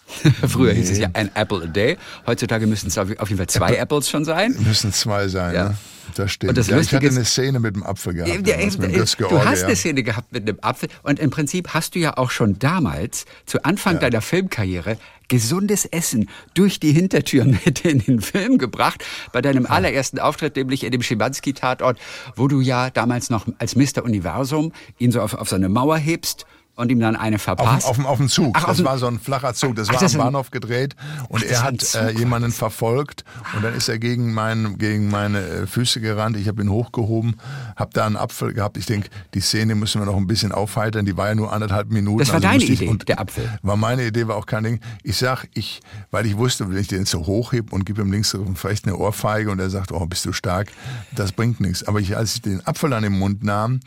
Früher 0.49 0.73
hieß 0.73 0.91
es 0.91 0.99
ja 0.99 1.09
ein 1.15 1.31
Apple 1.35 1.65
a 1.65 1.67
day. 1.67 1.97
Heutzutage 2.27 2.67
müssen 2.67 2.87
es 2.89 2.97
auf 2.99 3.09
jeden 3.09 3.37
Fall 3.37 3.49
zwei 3.49 3.75
Apples 3.77 4.09
schon 4.09 4.25
sein. 4.25 4.55
Müssen 4.61 4.93
zwei 4.93 5.29
sein, 5.29 5.55
Ja. 5.55 5.69
ne? 5.71 5.77
Das 6.15 6.31
stimmt. 6.31 6.51
Und 6.51 6.59
das 6.59 6.69
ja, 6.69 6.79
ich 6.79 6.95
hatte 6.95 7.07
ist- 7.07 7.17
eine 7.17 7.25
Szene 7.25 7.59
mit 7.59 7.75
dem 7.75 7.83
Apfel 7.83 8.15
gehabt. 8.15 8.47
Ja, 8.47 8.57
damals 8.57 8.79
Götz-George, 8.79 9.35
du 9.35 9.45
hast 9.45 9.61
ja. 9.63 9.67
eine 9.67 9.75
Szene 9.77 10.03
gehabt 10.05 10.33
mit 10.33 10.49
einem 10.49 10.59
Apfel 10.63 10.89
und 11.03 11.19
im 11.19 11.31
Prinzip 11.31 11.75
hast 11.75 11.97
du 11.97 11.99
ja 11.99 12.17
auch 12.17 12.31
schon 12.31 12.61
damals, 12.61 13.25
zu 13.45 13.65
Anfang 13.65 13.99
deiner 13.99 14.21
Filmkarriere, 14.23 14.99
gesundes 15.27 15.85
Essen 15.85 16.29
durch 16.55 16.79
die 16.79 16.93
Hintertür 16.93 17.45
mit 17.65 17.81
in 17.85 17.99
den 17.99 18.21
Film 18.21 18.59
gebracht. 18.59 19.05
Bei 19.33 19.43
deinem 19.43 19.67
allerersten 19.67 20.21
Auftritt, 20.21 20.55
nämlich 20.55 20.85
in 20.85 20.93
dem 20.93 21.03
Schimanski-Tatort, 21.03 21.99
wo 22.37 22.47
du 22.47 22.61
ja 22.61 22.91
damals 22.91 23.29
noch 23.29 23.45
als 23.59 23.75
Mr. 23.75 24.05
Universum 24.05 24.73
ihn 24.99 25.11
so 25.11 25.21
auf, 25.21 25.35
auf 25.35 25.49
so 25.49 25.57
eine 25.57 25.69
Mauer 25.69 25.97
hebst 25.99 26.47
und 26.77 26.91
ihm 26.91 27.01
dann 27.01 27.17
eine 27.17 27.37
Auf, 27.37 27.43
verpasst. 27.43 27.87
auf, 27.87 27.97
dem- 27.97 28.07
auf 28.07 28.19
dem 28.19 28.29
Zug. 28.29 28.55
Ach, 28.57 28.65
auf 28.65 28.77
das 28.77 28.85
war 28.85 28.99
so 28.99 29.07
ein 29.07 29.19
flacher 29.19 29.53
Zug. 29.55 29.75
Das 29.77 29.89
Ach, 29.89 29.95
war 29.95 30.01
das 30.01 30.15
am 30.15 30.21
Bahnhof 30.21 30.51
gedreht 30.51 30.95
und 31.29 31.43
das 31.43 31.51
er 31.51 31.63
hat 31.65 31.95
äh, 31.95 32.11
jemanden 32.11 32.53
verfolgt 32.53 33.25
und 33.57 33.65
dann 33.65 33.75
ist 33.75 33.89
er 33.89 33.99
gegen, 33.99 34.33
mein, 34.35 34.79
gegen 34.79 35.09
meine 35.11 35.41
äh, 35.41 35.67
Füße 35.67 36.01
gerannt. 36.01 36.37
Ich 36.37 36.47
habe 36.49 36.63
ihn 36.63 36.71
hochgehoben, 36.71 37.37
habe 37.77 37.91
da 37.93 38.07
einen 38.07 38.17
Apfel 38.17 38.53
gehabt. 38.53 38.77
Ich 38.77 38.87
denke, 38.87 39.09
die 39.35 39.41
Szene 39.41 39.75
müssen 39.75 40.01
wir 40.01 40.07
noch 40.07 40.17
ein 40.17 40.27
bisschen 40.27 40.53
aufheitern. 40.53 41.05
Die 41.07 41.17
war 41.17 41.29
ja 41.29 41.35
nur 41.35 41.53
anderthalb 41.53 41.91
Minuten. 41.91 42.19
Das 42.19 42.29
war 42.29 42.37
also 42.37 42.47
deine 42.49 42.65
Idee, 42.65 42.89
und 42.89 43.09
der 43.09 43.21
Apfel. 43.21 43.59
War 43.63 43.77
meine 43.77 44.07
Idee, 44.07 44.29
war 44.29 44.37
auch 44.37 44.47
kein 44.47 44.63
Ding. 44.65 44.81
Ich 45.03 45.17
sag, 45.17 45.47
ich, 45.55 45.81
weil 46.11 46.27
ich 46.27 46.37
wusste, 46.37 46.69
wenn 46.69 46.77
ich 46.77 46.89
den 46.89 47.07
so 47.07 47.27
hochhebe 47.27 47.75
und 47.75 47.87
gebe 47.87 48.03
ihm 48.03 48.13
links 48.13 48.37
vielleicht 48.55 48.85
eine 48.87 48.97
Ohrfeige 48.97 49.51
und 49.51 49.59
er 49.61 49.71
sagt, 49.71 49.93
oh, 49.93 50.05
bist 50.07 50.25
du 50.27 50.33
stark, 50.33 50.69
das 51.15 51.33
bringt 51.33 51.61
nichts. 51.61 51.85
Aber 51.89 52.01
ich, 52.01 52.17
als 52.17 52.35
ich 52.35 52.43
den 52.43 52.67
Apfel 52.67 52.93
an 52.93 53.03
den 53.03 53.19
Mund 53.19 53.43
nahm 53.43 53.81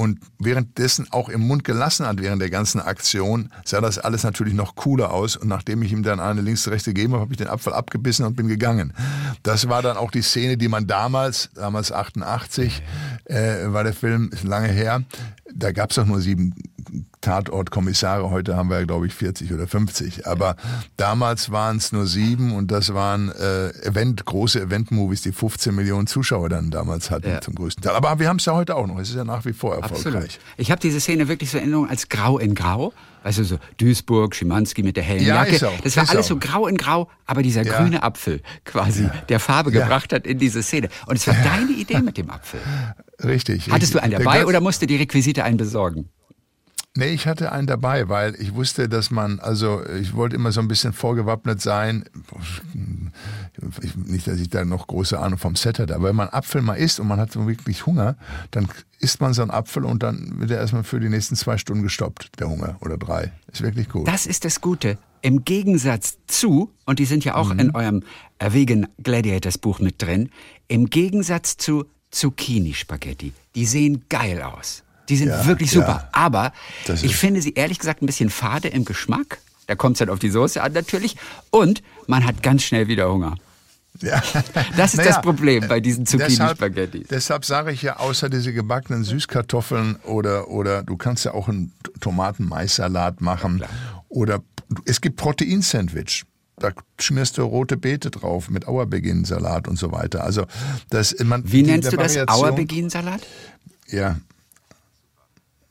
und 0.00 0.18
währenddessen 0.38 1.08
auch 1.10 1.28
im 1.28 1.42
Mund 1.42 1.62
gelassen 1.62 2.06
hat 2.06 2.22
während 2.22 2.40
der 2.40 2.48
ganzen 2.48 2.80
Aktion, 2.80 3.50
sah 3.66 3.82
das 3.82 3.98
alles 3.98 4.22
natürlich 4.22 4.54
noch 4.54 4.74
cooler 4.74 5.12
aus. 5.12 5.36
Und 5.36 5.48
nachdem 5.48 5.82
ich 5.82 5.92
ihm 5.92 6.02
dann 6.02 6.20
eine 6.20 6.40
links, 6.40 6.66
rechte 6.68 6.94
gegeben 6.94 7.12
habe, 7.12 7.20
habe 7.20 7.34
ich 7.34 7.36
den 7.36 7.48
Apfel 7.48 7.74
abgebissen 7.74 8.24
und 8.24 8.34
bin 8.34 8.48
gegangen. 8.48 8.94
Das 9.42 9.68
war 9.68 9.82
dann 9.82 9.98
auch 9.98 10.10
die 10.10 10.22
Szene, 10.22 10.56
die 10.56 10.68
man 10.68 10.86
damals, 10.86 11.50
damals 11.54 11.92
88, 11.92 12.82
äh, 13.24 13.66
war 13.66 13.84
der 13.84 13.92
Film, 13.92 14.30
ist 14.32 14.44
lange 14.44 14.68
her, 14.68 15.02
da 15.52 15.70
gab 15.70 15.90
es 15.90 15.96
doch 15.96 16.06
nur 16.06 16.22
sieben 16.22 16.54
Tatortkommissare, 17.20 18.30
heute 18.30 18.56
haben 18.56 18.70
wir 18.70 18.78
ja, 18.80 18.84
glaube 18.86 19.06
ich, 19.06 19.14
40 19.14 19.52
oder 19.52 19.66
50. 19.66 20.26
Aber 20.26 20.56
damals 20.96 21.50
waren 21.50 21.76
es 21.76 21.92
nur 21.92 22.06
sieben 22.06 22.52
und 22.54 22.70
das 22.70 22.94
waren 22.94 23.30
äh, 23.30 23.68
Event, 23.86 24.24
große 24.24 24.60
Event-Movies, 24.60 25.22
die 25.22 25.32
15 25.32 25.74
Millionen 25.74 26.06
Zuschauer 26.06 26.48
dann 26.48 26.70
damals 26.70 27.10
hatten 27.10 27.28
Ja. 27.28 27.40
zum 27.40 27.54
größten 27.54 27.82
Teil. 27.82 27.94
Aber 27.94 28.18
wir 28.18 28.28
haben 28.28 28.38
es 28.38 28.44
ja 28.46 28.54
heute 28.54 28.76
auch 28.76 28.86
noch. 28.86 28.98
Es 28.98 29.10
ist 29.10 29.16
ja 29.16 29.24
nach 29.24 29.44
wie 29.44 29.52
vor 29.52 29.74
erfolgreich. 29.76 30.06
Absolut. 30.06 30.38
Ich 30.56 30.70
habe 30.70 30.80
diese 30.80 31.00
Szene 31.00 31.28
wirklich 31.28 31.50
so 31.50 31.58
in 31.58 31.64
Erinnerung 31.64 31.88
als 31.88 32.08
Grau 32.08 32.38
in 32.38 32.54
Grau. 32.54 32.92
Weißt 33.22 33.38
du, 33.38 33.44
so 33.44 33.58
Duisburg, 33.76 34.34
Schimanski 34.34 34.82
mit 34.82 34.96
der 34.96 35.04
hellen 35.04 35.22
Ja, 35.26 35.34
Jacke. 35.44 35.56
ist 35.56 35.64
auch, 35.64 35.78
das 35.82 35.96
war 35.98 36.08
alles 36.08 36.24
auch. 36.24 36.28
so 36.30 36.36
grau 36.38 36.66
in 36.66 36.78
grau, 36.78 37.10
aber 37.26 37.42
dieser 37.42 37.62
Ja. 37.66 37.76
grüne 37.78 38.02
Apfel 38.02 38.40
quasi, 38.64 39.10
der 39.28 39.40
Farbe 39.40 39.70
Ja. 39.72 39.82
gebracht 39.82 40.14
hat 40.14 40.26
in 40.26 40.38
diese 40.38 40.62
Szene. 40.62 40.88
Und 41.06 41.16
es 41.16 41.26
war 41.26 41.34
deine 41.44 41.70
Idee 41.72 42.00
mit 42.00 42.16
dem 42.16 42.30
Apfel. 42.30 42.60
Richtig. 43.22 43.64
Hattest 43.70 43.72
richtig. 43.72 43.90
du 43.92 44.02
einen 44.02 44.12
dabei 44.24 44.46
oder 44.46 44.62
musste 44.62 44.86
die 44.86 44.96
Requisite 44.96 45.44
einen 45.44 45.58
besorgen? 45.58 46.08
Nee, 46.96 47.10
ich 47.10 47.28
hatte 47.28 47.52
einen 47.52 47.68
dabei, 47.68 48.08
weil 48.08 48.34
ich 48.40 48.54
wusste, 48.54 48.88
dass 48.88 49.12
man, 49.12 49.38
also 49.38 49.80
ich 49.86 50.14
wollte 50.16 50.34
immer 50.34 50.50
so 50.50 50.60
ein 50.60 50.66
bisschen 50.66 50.92
vorgewappnet 50.92 51.60
sein. 51.62 52.04
Ich, 53.82 53.94
nicht, 53.96 54.26
dass 54.26 54.40
ich 54.40 54.48
da 54.50 54.64
noch 54.64 54.88
große 54.88 55.18
Ahnung 55.18 55.38
vom 55.38 55.54
Set 55.54 55.78
hatte, 55.78 55.94
aber 55.94 56.08
wenn 56.08 56.16
man 56.16 56.28
Apfel 56.30 56.62
mal 56.62 56.74
isst 56.74 56.98
und 56.98 57.06
man 57.06 57.20
hat 57.20 57.30
so 57.30 57.46
wirklich 57.46 57.86
Hunger, 57.86 58.16
dann 58.50 58.68
isst 58.98 59.20
man 59.20 59.34
so 59.34 59.42
einen 59.42 59.52
Apfel 59.52 59.84
und 59.84 60.02
dann 60.02 60.40
wird 60.40 60.50
er 60.50 60.58
erstmal 60.58 60.82
für 60.82 60.98
die 60.98 61.08
nächsten 61.08 61.36
zwei 61.36 61.58
Stunden 61.58 61.84
gestoppt, 61.84 62.40
der 62.40 62.48
Hunger, 62.48 62.76
oder 62.80 62.98
drei. 62.98 63.30
Ist 63.52 63.62
wirklich 63.62 63.88
gut. 63.88 64.08
Das 64.08 64.26
ist 64.26 64.44
das 64.44 64.60
Gute. 64.60 64.98
Im 65.22 65.44
Gegensatz 65.44 66.18
zu, 66.26 66.72
und 66.86 66.98
die 66.98 67.04
sind 67.04 67.24
ja 67.24 67.36
auch 67.36 67.52
Mhm. 67.52 67.60
in 67.60 67.70
eurem 67.74 68.02
äh, 68.40 68.52
Vegan 68.52 68.88
Gladiators 69.02 69.58
Buch 69.58 69.78
mit 69.78 70.02
drin, 70.02 70.30
im 70.66 70.86
Gegensatz 70.90 71.56
zu 71.56 71.84
Zucchini-Spaghetti. 72.10 73.32
Die 73.54 73.66
sehen 73.66 74.04
geil 74.08 74.42
aus. 74.42 74.82
Die 75.10 75.16
sind 75.16 75.28
Ja, 75.28 75.44
wirklich 75.46 75.72
ja. 75.72 75.80
super. 75.80 76.08
Aber 76.12 76.52
Das 76.86 77.02
ich 77.02 77.16
finde 77.16 77.42
sie 77.42 77.52
ehrlich 77.54 77.78
gesagt 77.78 78.00
ein 78.02 78.06
bisschen 78.06 78.30
fade 78.30 78.68
im 78.68 78.84
Geschmack. 78.86 79.38
Da 79.66 79.74
kommt 79.74 79.96
es 79.96 79.98
dann 79.98 80.08
auf 80.08 80.18
die 80.18 80.30
Soße 80.30 80.62
an 80.62 80.72
natürlich. 80.72 81.16
Und 81.50 81.82
man 82.06 82.24
hat 82.24 82.42
ganz 82.42 82.62
schnell 82.62 82.88
wieder 82.88 83.12
Hunger. 83.12 83.36
Ja. 84.00 84.22
Das 84.76 84.92
ist 84.94 84.98
Naja, 84.98 85.10
das 85.14 85.20
Problem 85.22 85.66
bei 85.68 85.80
diesen 85.80 86.04
Deshalb, 86.04 86.30
Zucchini-Spaghetti. 86.30 87.04
deshalb 87.10 87.44
sage 87.44 87.72
ich 87.72 87.82
ja, 87.82 87.98
außer 87.98 88.30
diese 88.30 88.52
gebackenen 88.52 89.04
Süßkartoffeln 89.04 89.96
oder, 90.04 90.48
oder 90.48 90.82
du 90.84 90.96
kannst 90.96 91.24
ja 91.24 91.34
auch 91.34 91.48
einen 91.48 91.72
Tomaten-Mais-Salat 92.00 93.20
machen. 93.20 93.62
Oder 94.08 94.40
es 94.86 95.00
gibt 95.00 95.16
Protein-Sandwich. 95.16 96.24
Da 96.56 96.70
schmierst 97.00 97.38
du 97.38 97.42
rote 97.42 97.76
Beete 97.76 98.10
drauf 98.10 98.48
mit 98.50 98.66
Auerbeginn-Salat 98.68 99.66
und 99.66 99.76
so 99.78 99.92
weiter. 99.92 100.22
Also 100.24 100.46
das, 100.90 101.16
man, 101.24 101.50
Wie 101.50 101.62
nennst 101.62 101.92
du 101.92 101.96
das? 101.96 102.16
Auerbeginsalat? 102.16 103.20
Ja. 103.88 104.16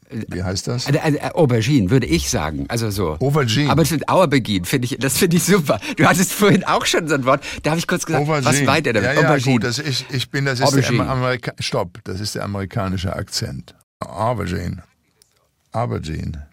Wie 0.10 0.44
heißt 0.44 0.68
das? 0.68 0.88
Also, 0.88 1.00
äh, 1.00 1.20
Aubergine, 1.34 1.92
würde 1.92 2.08
ich 2.08 2.30
sagen. 2.30 2.66
Also 2.68 2.90
so. 2.90 3.18
Aubergine. 3.20 3.70
Aber 3.70 3.84
das 3.84 3.92
mit 3.92 4.10
Aubergine 4.10 4.66
finde 4.66 4.86
ich, 4.86 4.98
das 5.00 5.18
finde 5.18 5.38
ich 5.38 5.44
super. 5.44 5.80
Du 5.98 6.06
hattest 6.06 6.34
vorhin 6.34 6.64
auch 6.64 6.86
schon 6.86 7.08
so 7.08 7.16
ein 7.16 7.26
Wort. 7.26 7.44
Da 7.64 7.72
habe 7.72 7.80
ich 7.80 7.88
kurz 7.88 8.06
gesagt, 8.06 8.28
was 8.28 8.62
meint 8.64 8.88
er 8.88 8.94
damit? 8.94 9.10
Ja, 9.10 9.22
ja, 9.22 9.28
Aubergine. 9.28 9.54
gut, 9.56 9.64
das 9.64 9.78
ist, 9.78 10.06
ich 10.12 10.30
bin, 10.32 10.46
das 10.46 10.60
ist 10.60 10.72
der 10.72 10.80
Aubergine. 10.80 11.08
Amerika 11.08 11.54
Stopp, 11.60 12.00
das 12.06 12.20
ist 12.20 12.36
der 12.36 12.44
amerikanische 12.44 13.16
Akzent. 13.16 13.76
Aubergine. 14.00 14.84
Aubergine. 15.72 16.49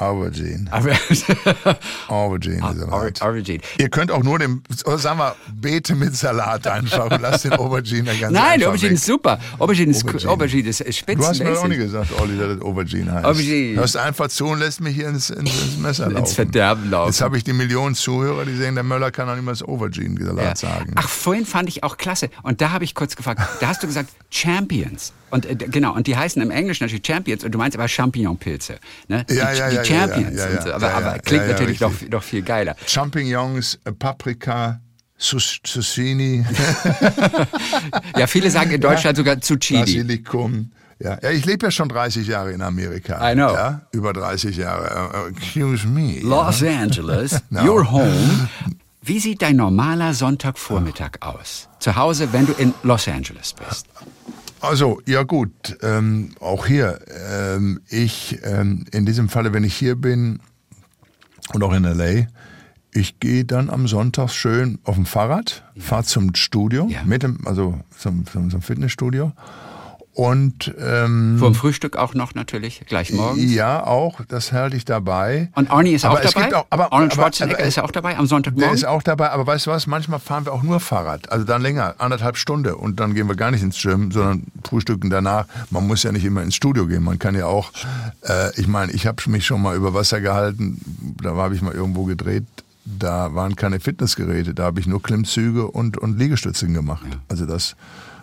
Aubergine. 0.00 0.66
Aber, 0.70 0.90
Aubergine. 2.08 2.62
Au- 2.62 2.72
Salat. 2.74 3.22
Aubergine. 3.22 3.60
Ihr 3.78 3.88
könnt 3.88 4.10
auch 4.10 4.22
nur 4.22 4.38
den, 4.38 4.62
oder 4.84 4.98
sagen 4.98 5.18
wir, 5.18 5.36
Beete 5.54 5.94
mit 5.94 6.16
Salat 6.16 6.66
einfach 6.66 7.10
und 7.10 7.20
lasst 7.20 7.44
den 7.44 7.52
Aubergine 7.52 8.04
da 8.04 8.14
ganz 8.18 8.32
Nein, 8.32 8.62
Aubergine 8.64 8.90
weg. 8.90 8.96
ist 8.96 9.06
super. 9.06 9.38
Aubergine 9.58 9.90
ist, 9.90 10.04
Aubergine. 10.04 10.30
Aubergine 10.30 10.68
ist, 10.68 10.80
ist 10.80 11.02
Du 11.08 11.18
hast 11.24 11.38
mir 11.40 11.50
auch 11.50 11.54
spitzenmäßig. 11.64 11.84
gesagt, 11.84 12.20
Olli, 12.20 12.38
dass 12.38 12.48
das 12.56 12.62
Aubergine 12.62 13.12
heißt. 13.12 13.24
Aubergine. 13.26 13.76
Hörst 13.80 13.96
einfach 13.96 14.28
zu 14.28 14.46
und 14.46 14.58
lässt 14.58 14.80
mich 14.80 14.94
hier 14.94 15.08
ins, 15.08 15.30
ins, 15.30 15.50
ins 15.62 15.78
Messer 15.78 16.06
laufen. 16.06 16.18
Ins 16.18 16.32
Verderben 16.34 16.90
laufen. 16.90 17.10
Jetzt 17.10 17.20
habe 17.20 17.36
ich 17.36 17.44
die 17.44 17.52
Millionen 17.52 17.94
Zuhörer, 17.94 18.44
die 18.44 18.56
sagen, 18.56 18.74
der 18.74 18.84
Möller 18.84 19.10
kann 19.10 19.28
auch 19.28 19.34
nicht 19.34 19.44
mal 19.44 19.52
das 19.52 19.62
Aubergine-Salat 19.62 20.44
Ja. 20.44 20.56
sagen. 20.56 20.92
Ach, 20.96 21.08
vorhin 21.08 21.46
fand 21.46 21.68
ich 21.68 21.82
auch 21.84 21.96
klasse. 21.96 22.30
Und 22.42 22.60
da 22.60 22.70
habe 22.70 22.84
ich 22.84 22.94
kurz 22.94 23.16
gefragt, 23.16 23.40
da 23.60 23.68
hast 23.68 23.82
du 23.82 23.86
gesagt 23.86 24.08
Champions. 24.30 25.12
Und 25.30 25.46
äh, 25.46 25.54
genau, 25.54 25.94
und 25.94 26.08
die 26.08 26.16
heißen 26.16 26.42
im 26.42 26.50
Englischen 26.50 26.82
natürlich 26.84 27.06
Champions 27.06 27.44
und 27.44 27.52
du 27.52 27.58
meinst 27.58 27.76
aber 27.76 27.86
Champignonpilze. 27.86 28.78
Ne? 29.06 29.18
Ja, 29.18 29.24
die, 29.28 29.34
ja, 29.36 29.52
die 29.52 29.58
ja, 29.58 29.70
ja, 29.70 29.82
Champions. 29.90 30.36
ja, 30.38 30.48
ja, 30.48 30.56
und 30.56 30.62
so. 30.62 30.72
Aber, 30.72 30.86
ja, 30.86 31.00
ja, 31.00 31.06
aber 31.06 31.18
klingt 31.18 31.42
ja, 31.42 31.46
ja, 31.48 31.52
natürlich 31.52 31.80
noch, 31.80 31.92
noch 32.10 32.22
viel 32.22 32.42
geiler. 32.42 32.76
Champignons, 32.86 33.78
äh, 33.84 33.92
Paprika, 33.92 34.80
Zucchini, 35.18 36.44
Ja, 38.16 38.26
viele 38.26 38.50
sagen 38.50 38.70
in 38.70 38.80
Deutschland 38.80 39.16
sogar 39.16 39.40
Zucchini. 39.40 39.80
Basilikum. 39.80 40.72
Ja. 40.98 41.18
ja, 41.22 41.30
ich 41.30 41.46
lebe 41.46 41.66
ja 41.66 41.70
schon 41.70 41.88
30 41.88 42.26
Jahre 42.26 42.52
in 42.52 42.60
Amerika. 42.60 43.30
I 43.30 43.34
know. 43.34 43.54
Ja, 43.54 43.82
über 43.92 44.12
30 44.12 44.56
Jahre. 44.56 45.10
Uh, 45.26 45.28
excuse 45.28 45.86
me. 45.86 46.20
Los 46.20 46.62
Angeles, 46.62 47.40
No. 47.50 47.62
your 47.64 47.90
home. 47.90 48.48
Wie 49.02 49.18
sieht 49.18 49.40
dein 49.40 49.56
normaler 49.56 50.12
Sonntagvormittag 50.12 51.12
aus? 51.20 51.68
Zu 51.78 51.96
Hause, 51.96 52.34
wenn 52.34 52.46
du 52.46 52.52
in 52.52 52.74
Los 52.82 53.08
Angeles 53.08 53.54
bist. 53.54 53.86
Also, 54.60 55.00
ja 55.06 55.22
gut, 55.22 55.78
ähm, 55.82 56.30
auch 56.40 56.66
hier. 56.66 56.98
Ähm, 57.30 57.80
ich, 57.88 58.38
ähm, 58.44 58.84
in 58.92 59.06
diesem 59.06 59.28
Falle, 59.28 59.52
wenn 59.52 59.64
ich 59.64 59.74
hier 59.74 59.96
bin 59.96 60.40
und 61.54 61.62
auch 61.62 61.72
in 61.72 61.84
L.A., 61.84 62.26
ich 62.92 63.20
gehe 63.20 63.44
dann 63.44 63.70
am 63.70 63.86
Sonntag 63.86 64.30
schön 64.30 64.78
auf 64.84 64.96
dem 64.96 65.06
Fahrrad, 65.06 65.62
fahre 65.78 66.02
zum 66.04 66.34
Studio, 66.34 66.88
Ja. 66.90 67.04
mit 67.04 67.22
dem, 67.22 67.46
also 67.46 67.78
zum, 67.96 68.26
zum, 68.26 68.50
zum 68.50 68.62
Fitnessstudio 68.62 69.32
Und 70.12 70.74
ähm, 70.78 71.36
Vor 71.38 71.50
dem 71.50 71.54
Frühstück 71.54 71.96
auch 71.96 72.14
noch 72.14 72.34
natürlich, 72.34 72.82
gleich 72.86 73.12
morgens. 73.12 73.52
Ja, 73.52 73.86
auch, 73.86 74.20
das 74.26 74.52
halte 74.52 74.76
ich 74.76 74.84
dabei. 74.84 75.50
Und 75.54 75.70
Arnie 75.70 75.92
ist 75.92 76.04
aber 76.04 76.18
auch 76.18 76.20
dabei? 76.20 76.56
Auch, 76.56 76.66
aber, 76.68 76.92
Arnold 76.92 77.12
aber, 77.12 77.22
Schwarzenegger 77.22 77.58
aber, 77.58 77.68
ist 77.68 77.76
ja 77.76 77.84
auch 77.84 77.92
dabei 77.92 78.16
am 78.16 78.24
Der 78.24 78.26
Sonntagmorgen? 78.26 78.74
ist 78.74 78.84
auch 78.84 79.04
dabei, 79.04 79.30
aber 79.30 79.46
weißt 79.46 79.66
du 79.66 79.70
was, 79.70 79.86
manchmal 79.86 80.18
fahren 80.18 80.46
wir 80.46 80.52
auch 80.52 80.64
nur 80.64 80.80
Fahrrad, 80.80 81.30
also 81.30 81.44
dann 81.44 81.62
länger, 81.62 81.94
anderthalb 81.98 82.36
Stunden 82.36 82.74
und 82.74 82.98
dann 82.98 83.14
gehen 83.14 83.28
wir 83.28 83.36
gar 83.36 83.52
nicht 83.52 83.62
ins 83.62 83.80
Gym, 83.80 84.10
sondern 84.10 84.44
frühstücken 84.64 85.10
danach. 85.10 85.46
Man 85.70 85.86
muss 85.86 86.02
ja 86.02 86.10
nicht 86.10 86.24
immer 86.24 86.42
ins 86.42 86.56
Studio 86.56 86.86
gehen, 86.86 87.04
man 87.04 87.20
kann 87.20 87.36
ja 87.36 87.46
auch, 87.46 87.70
äh, 88.28 88.58
ich 88.60 88.66
meine, 88.66 88.90
ich 88.92 89.06
habe 89.06 89.22
mich 89.30 89.46
schon 89.46 89.62
mal 89.62 89.76
über 89.76 89.94
Wasser 89.94 90.20
gehalten, 90.20 90.80
da 91.22 91.36
habe 91.36 91.54
ich 91.54 91.62
mal 91.62 91.72
irgendwo 91.72 92.04
gedreht, 92.04 92.44
da 92.84 93.34
waren 93.34 93.54
keine 93.54 93.78
Fitnessgeräte, 93.78 94.54
da 94.54 94.64
habe 94.64 94.80
ich 94.80 94.86
nur 94.86 95.00
Klimmzüge 95.02 95.68
und, 95.68 95.98
und 95.98 96.18
Liegestützen 96.18 96.74
gemacht. 96.74 97.06
Also 97.28 97.46
das 97.46 97.76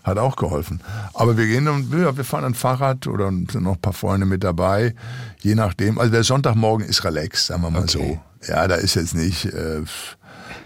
hat 0.08 0.18
auch 0.18 0.36
geholfen. 0.38 0.82
Aber 1.14 1.38
wir 1.38 1.46
gehen 1.46 1.66
dann, 1.66 1.88
ja, 1.92 2.18
wir 2.18 2.24
fahren 2.24 2.46
ein 2.46 2.54
Fahrrad 2.56 3.06
oder 3.08 3.28
sind 3.30 3.62
noch 3.62 3.76
ein 3.76 3.82
paar 3.82 3.94
Freunde 3.94 4.26
mit 4.26 4.44
dabei, 4.44 4.96
je 5.42 5.54
nachdem. 5.54 6.00
Also 6.00 6.12
der 6.12 6.24
Sonntagmorgen 6.24 6.86
ist 6.88 7.04
relaxed, 7.04 7.48
sagen 7.48 7.62
wir 7.62 7.70
mal 7.70 7.84
Okay. 7.84 8.20
so. 8.44 8.52
Ja, 8.52 8.68
da 8.68 8.76
ist 8.76 8.96
jetzt 8.96 9.14
nicht, 9.16 9.46
äh, 9.46 9.82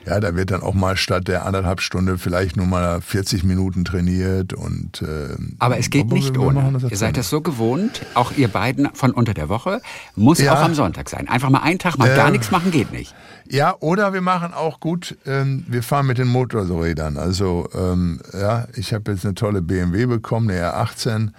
ja, 0.06 0.20
da 0.20 0.36
wird 0.36 0.52
dann 0.52 0.62
auch 0.62 0.74
mal 0.74 0.98
statt 0.98 1.28
der 1.28 1.46
anderthalb 1.46 1.80
Stunde 1.82 2.18
vielleicht 2.18 2.58
nur 2.58 2.66
mal 2.66 3.02
40 3.02 3.44
Minuten 3.44 3.86
trainiert 3.86 4.54
und. 4.54 5.02
Äh, 5.02 5.36
Aber 5.60 5.78
es 5.78 5.90
geht 5.90 6.06
aber 6.06 6.16
nicht 6.16 6.38
ohne. 6.38 6.80
Ihr 6.90 6.98
seid 6.98 7.18
das 7.18 7.30
so 7.30 7.42
gewohnt, 7.42 8.02
auch 8.16 8.32
ihr 8.36 8.48
beiden 8.48 8.90
von 8.94 9.12
unter 9.12 9.34
der 9.34 9.48
Woche, 9.50 9.80
muss 10.16 10.40
Ja. 10.40 10.54
auch 10.56 10.62
am 10.64 10.74
Sonntag 10.74 11.08
sein. 11.10 11.28
Einfach 11.30 11.50
mal 11.50 11.60
einen 11.62 11.80
Tag 11.80 11.98
mal 11.98 12.14
gar 12.16 12.28
Ähm, 12.28 12.34
nichts 12.34 12.52
machen 12.52 12.72
geht 12.72 12.92
nicht. 12.92 13.14
Ja, 13.52 13.76
oder 13.82 14.14
wir 14.14 14.22
machen 14.22 14.54
auch 14.54 14.80
gut, 14.80 15.18
ähm, 15.26 15.66
wir 15.68 15.84
fahren 15.84 16.08
mit 16.08 16.18
den 16.18 16.30
Motorrädern. 16.30 17.18
Also 17.18 17.68
ähm, 17.76 18.22
ja, 18.32 18.66
ich 18.78 18.94
habe 18.94 19.12
jetzt 19.12 19.26
eine 19.26 19.36
tolle 19.36 19.62
BMW 19.62 20.06
bekommen, 20.06 20.50
eine 20.50 20.72
R18 20.72 21.32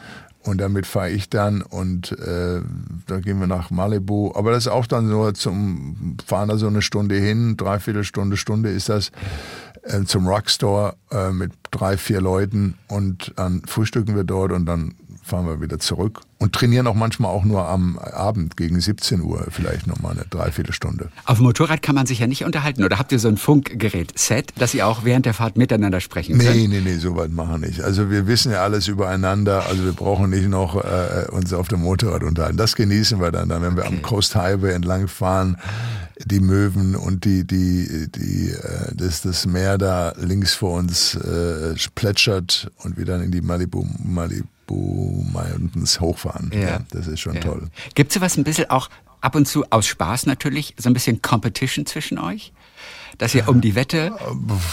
und 0.42 0.60
damit 0.60 0.86
fahre 0.86 1.08
ich 1.08 1.30
dann 1.30 1.62
und 1.62 2.12
äh, 2.12 2.60
da 3.06 3.20
gehen 3.20 3.40
wir 3.40 3.46
nach 3.46 3.70
Malibu. 3.70 4.30
Aber 4.34 4.50
das 4.50 4.66
ist 4.66 4.72
auch 4.72 4.86
dann 4.86 5.08
nur 5.08 5.32
zum 5.32 6.18
fahren 6.26 6.50
da 6.50 6.58
so 6.58 6.66
eine 6.66 6.82
Stunde 6.82 7.14
hin, 7.14 7.56
dreiviertel 7.56 8.04
Stunde, 8.04 8.36
Stunde 8.36 8.68
ist 8.68 8.90
das 8.90 9.10
äh, 9.84 10.02
zum 10.04 10.26
Rockstore 10.26 10.96
äh, 11.10 11.30
mit 11.30 11.52
drei, 11.70 11.96
vier 11.96 12.20
Leuten 12.20 12.74
und 12.88 13.32
dann 13.36 13.62
frühstücken 13.66 14.16
wir 14.16 14.24
dort 14.24 14.52
und 14.52 14.66
dann 14.66 14.96
fahren 15.22 15.46
wir 15.46 15.60
wieder 15.60 15.78
zurück 15.78 16.20
und 16.38 16.52
trainieren 16.52 16.88
auch 16.88 16.94
manchmal 16.94 17.30
auch 17.30 17.44
nur 17.44 17.68
am 17.68 17.98
Abend 17.98 18.56
gegen 18.56 18.80
17 18.80 19.20
Uhr 19.20 19.46
vielleicht 19.50 19.86
nochmal 19.86 20.12
eine 20.12 20.24
Dreiviertelstunde. 20.28 21.10
Auf 21.24 21.38
dem 21.38 21.44
Motorrad 21.44 21.80
kann 21.82 21.94
man 21.94 22.06
sich 22.06 22.18
ja 22.18 22.26
nicht 22.26 22.44
unterhalten. 22.44 22.82
Oder 22.82 22.98
habt 22.98 23.12
ihr 23.12 23.20
so 23.20 23.28
ein 23.28 23.36
Funkgerät-Set, 23.36 24.52
dass 24.58 24.74
ihr 24.74 24.86
auch 24.86 25.04
während 25.04 25.24
der 25.24 25.34
Fahrt 25.34 25.56
miteinander 25.56 26.00
sprechen 26.00 26.38
könnt? 26.38 26.56
Nee, 26.56 26.66
nee, 26.66 26.80
nee, 26.80 26.96
so 26.96 27.16
weit 27.16 27.30
machen 27.30 27.60
wir 27.62 27.68
nicht. 27.68 27.80
Also 27.82 28.10
wir 28.10 28.26
wissen 28.26 28.50
ja 28.50 28.62
alles 28.64 28.88
übereinander, 28.88 29.66
also 29.66 29.84
wir 29.84 29.92
brauchen 29.92 30.30
nicht 30.30 30.48
noch 30.48 30.76
äh, 30.76 31.28
uns 31.30 31.52
auf 31.52 31.68
dem 31.68 31.82
Motorrad 31.82 32.24
unterhalten. 32.24 32.56
Das 32.56 32.74
genießen 32.74 33.20
wir 33.20 33.30
dann, 33.30 33.48
dann 33.48 33.62
wenn 33.62 33.76
wir 33.76 33.86
am 33.86 34.02
Coast 34.02 34.34
Highway 34.34 34.74
entlang 34.74 35.06
fahren, 35.06 35.56
die 36.24 36.40
Möwen 36.40 36.96
und 36.96 37.24
die, 37.24 37.46
die, 37.46 38.08
die, 38.10 38.50
äh, 38.50 38.94
das, 38.94 39.22
das 39.22 39.46
Meer 39.46 39.78
da 39.78 40.12
links 40.20 40.54
vor 40.54 40.78
uns 40.78 41.14
äh, 41.14 41.74
plätschert 41.94 42.70
und 42.82 42.96
wir 42.96 43.04
dann 43.04 43.22
in 43.22 43.30
die 43.30 43.40
Malibu, 43.40 43.86
Malibu 44.02 44.46
Mountains 44.76 46.00
hochfahren. 46.00 46.50
Ja. 46.54 46.80
das 46.90 47.06
ist 47.06 47.20
schon 47.20 47.34
Ja. 47.34 47.40
toll. 47.40 47.68
Gibt 47.94 48.14
es 48.14 48.20
was 48.20 48.36
ein 48.36 48.44
bisschen 48.44 48.70
auch 48.70 48.88
ab 49.20 49.34
und 49.34 49.46
zu 49.46 49.64
aus 49.70 49.86
Spaß 49.86 50.26
natürlich, 50.26 50.74
so 50.78 50.88
ein 50.90 50.94
bisschen 50.94 51.22
Competition 51.22 51.86
zwischen 51.86 52.18
euch? 52.18 52.52
Dass 53.18 53.34
ihr 53.34 53.46
um 53.46 53.60
die 53.60 53.74
Wette 53.74 54.10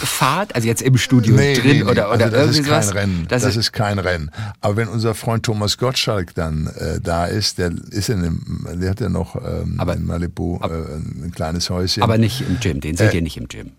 fahrt, 0.02 0.54
also 0.54 0.66
jetzt 0.66 0.80
im 0.80 0.96
Studio 0.96 1.36
drin 1.36 1.82
oder, 1.82 2.10
oder 2.10 2.24
also 2.24 2.30
das 2.30 2.32
irgendwie 2.32 2.60
ist 2.60 2.66
kein 2.68 2.82
sowas? 2.82 2.94
Rennen. 2.94 3.26
Das 3.28 3.42
Das, 3.42 3.50
ist- 3.52 3.56
ist 3.66 3.72
kein 3.72 3.98
Rennen. 3.98 4.30
Aber 4.62 4.76
wenn 4.76 4.88
unser 4.88 5.14
Freund 5.14 5.44
Thomas 5.44 5.76
Gottschalk 5.76 6.34
dann 6.34 6.66
äh, 6.68 7.00
da 7.02 7.26
ist, 7.26 7.58
der 7.58 7.70
ist 7.90 8.08
in 8.08 8.22
dem, 8.22 8.66
der 8.80 8.90
hat 8.90 9.00
ja 9.00 9.10
noch 9.10 9.36
ähm, 9.36 9.74
Aber- 9.78 9.94
in 9.94 10.06
Malibu 10.06 10.56
äh, 10.62 10.66
ein 10.68 11.32
kleines 11.34 11.68
Häuschen. 11.68 12.02
Aber 12.02 12.16
nicht 12.16 12.40
im 12.40 12.58
Gym, 12.60 12.80
den 12.80 12.96
seht 12.96 13.12
ihr 13.12 13.20
nicht 13.22 13.36
im 13.36 13.46
Gym. 13.46 13.72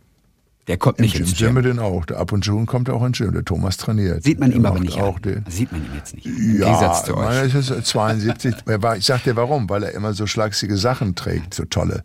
Der 0.68 0.78
kommt 0.78 1.00
Im 1.00 1.04
nicht 1.06 1.14
Gym 1.16 1.24
ins 1.26 1.38
sehen 1.38 1.48
Gym. 1.48 1.56
wir 1.56 1.62
den 1.64 1.80
auch. 1.80 2.06
Der 2.06 2.18
Ab 2.20 2.32
und 2.32 2.44
zu 2.46 2.64
kommt 2.66 2.88
er 2.88 2.94
auch 2.94 3.04
ins 3.06 3.18
Gym. 3.18 3.34
Der 3.34 3.44
Thomas 3.44 3.78
trainiert. 3.78 4.24
Sieht 4.24 4.40
man 4.40 4.52
ihm 4.52 4.66
aber 4.66 4.80
nicht 4.80 5.00
auch 5.02 5.18
an. 5.24 5.44
Sieht 5.50 5.72
man 5.72 5.82
ihm 5.84 5.90
jetzt 5.96 6.14
nicht. 6.16 6.26
Im 6.28 6.60
ja, 6.60 6.66
Gegensatz 6.68 7.06
zu 7.06 7.18
euch. 7.18 7.54
ist 7.56 7.88
72. 7.88 8.56
Er 8.68 8.82
war- 8.84 8.96
ich 8.96 9.06
sag 9.06 9.24
dir 9.24 9.36
warum, 9.36 9.70
weil 9.70 9.84
er 9.84 9.92
immer 9.94 10.14
so 10.14 10.28
schlagsige 10.28 10.78
Sachen 10.78 11.16
trägt, 11.16 11.54
so 11.56 11.66
tolle. 11.66 12.04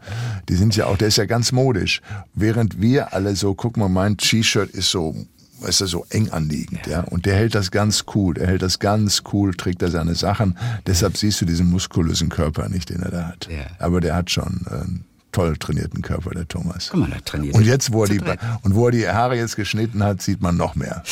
Die 0.49 0.55
sind 0.57 0.75
ja 0.75 0.87
auch, 0.87 0.97
der 0.97 1.09
ist 1.09 1.17
ja 1.19 1.27
ganz 1.27 1.53
modisch. 1.53 2.01
Während 2.35 2.81
wir 2.81 3.13
alle 3.13 3.37
so, 3.37 3.55
guck 3.55 3.77
mal, 3.77 3.89
mein 3.91 4.17
T-Shirt 4.17 4.71
ist 4.71 4.91
so, 4.91 5.15
weißt 5.61 5.83
du, 5.83 5.87
so 5.87 6.07
eng 6.11 6.31
anliegend, 6.31 6.87
ja. 6.87 7.01
Und 7.03 7.27
der 7.27 7.35
hält 7.37 7.55
das 7.55 7.71
ganz 7.71 8.05
cool. 8.15 8.35
Der 8.35 8.47
hält 8.47 8.63
das 8.63 8.79
ganz 8.79 9.23
cool, 9.33 9.55
trägt 9.55 9.83
er 9.83 9.91
seine 9.91 10.15
Sachen. 10.15 10.57
Deshalb 10.87 11.17
siehst 11.19 11.41
du 11.41 11.45
diesen 11.45 11.69
muskulösen 11.71 12.31
Körper 12.31 12.69
nicht, 12.71 12.89
den 12.89 13.03
er 13.03 13.11
da 13.11 13.29
hat. 13.29 13.49
Ja. 13.51 13.67
Aber 13.79 14.01
der 14.01 14.15
hat 14.17 14.31
schon 14.31 14.63
einen 14.71 15.05
toll 15.37 15.57
trainierten 15.59 16.01
Körper, 16.01 16.31
der 16.31 16.49
Thomas. 16.49 16.89
Guck 16.91 17.01
mal, 17.01 17.11
da 17.11 17.21
trainiert 17.21 17.55
Und 17.55 17.65
jetzt, 17.65 17.93
wo 17.93 18.05
er, 18.05 18.09
die, 18.09 18.21
und 18.63 18.75
wo 18.75 18.87
er 18.87 18.93
die 18.93 19.07
Haare 19.07 19.37
jetzt 19.37 19.55
geschnitten 19.57 20.03
hat, 20.03 20.23
sieht 20.23 20.41
man 20.41 20.57
noch 20.57 20.75
mehr. 20.77 21.03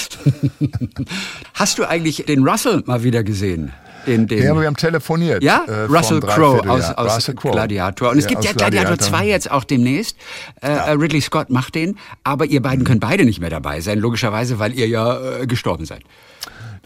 Hast 1.54 1.78
du 1.78 1.84
eigentlich 1.84 2.24
den 2.26 2.42
Russell 2.46 2.82
mal 2.86 3.02
wieder 3.02 3.22
gesehen? 3.22 3.72
Den, 4.06 4.26
den 4.26 4.42
Ja, 4.42 4.50
aber 4.50 4.60
wir 4.60 4.66
haben 4.66 4.76
telefoniert. 4.76 5.42
Ja, 5.42 5.64
äh, 5.66 5.82
Russell 5.84 6.20
Crowe 6.20 6.68
aus, 6.68 6.90
aus 6.90 7.16
Russell 7.16 7.34
Crowe. 7.34 7.52
Gladiator. 7.52 8.10
Und 8.10 8.18
es 8.18 8.24
Ja, 8.24 8.30
gibt 8.30 8.44
ja 8.44 8.52
Gladiator 8.52 8.96
Gladiator. 8.96 9.18
2 9.18 9.26
jetzt 9.26 9.50
auch 9.50 9.64
demnächst. 9.64 10.16
Äh, 10.62 10.68
äh, 10.68 10.90
Ridley 10.92 11.20
Scott 11.20 11.50
macht 11.50 11.74
den, 11.74 11.98
aber 12.22 12.46
ihr 12.46 12.62
beiden 12.62 12.84
könnt 12.84 13.00
beide 13.00 13.24
nicht 13.24 13.40
mehr 13.40 13.50
dabei 13.50 13.80
sein, 13.80 13.98
logischerweise, 13.98 14.58
weil 14.58 14.72
ihr 14.74 14.88
ja 14.88 15.40
äh, 15.40 15.46
gestorben 15.46 15.84
seid. 15.84 16.02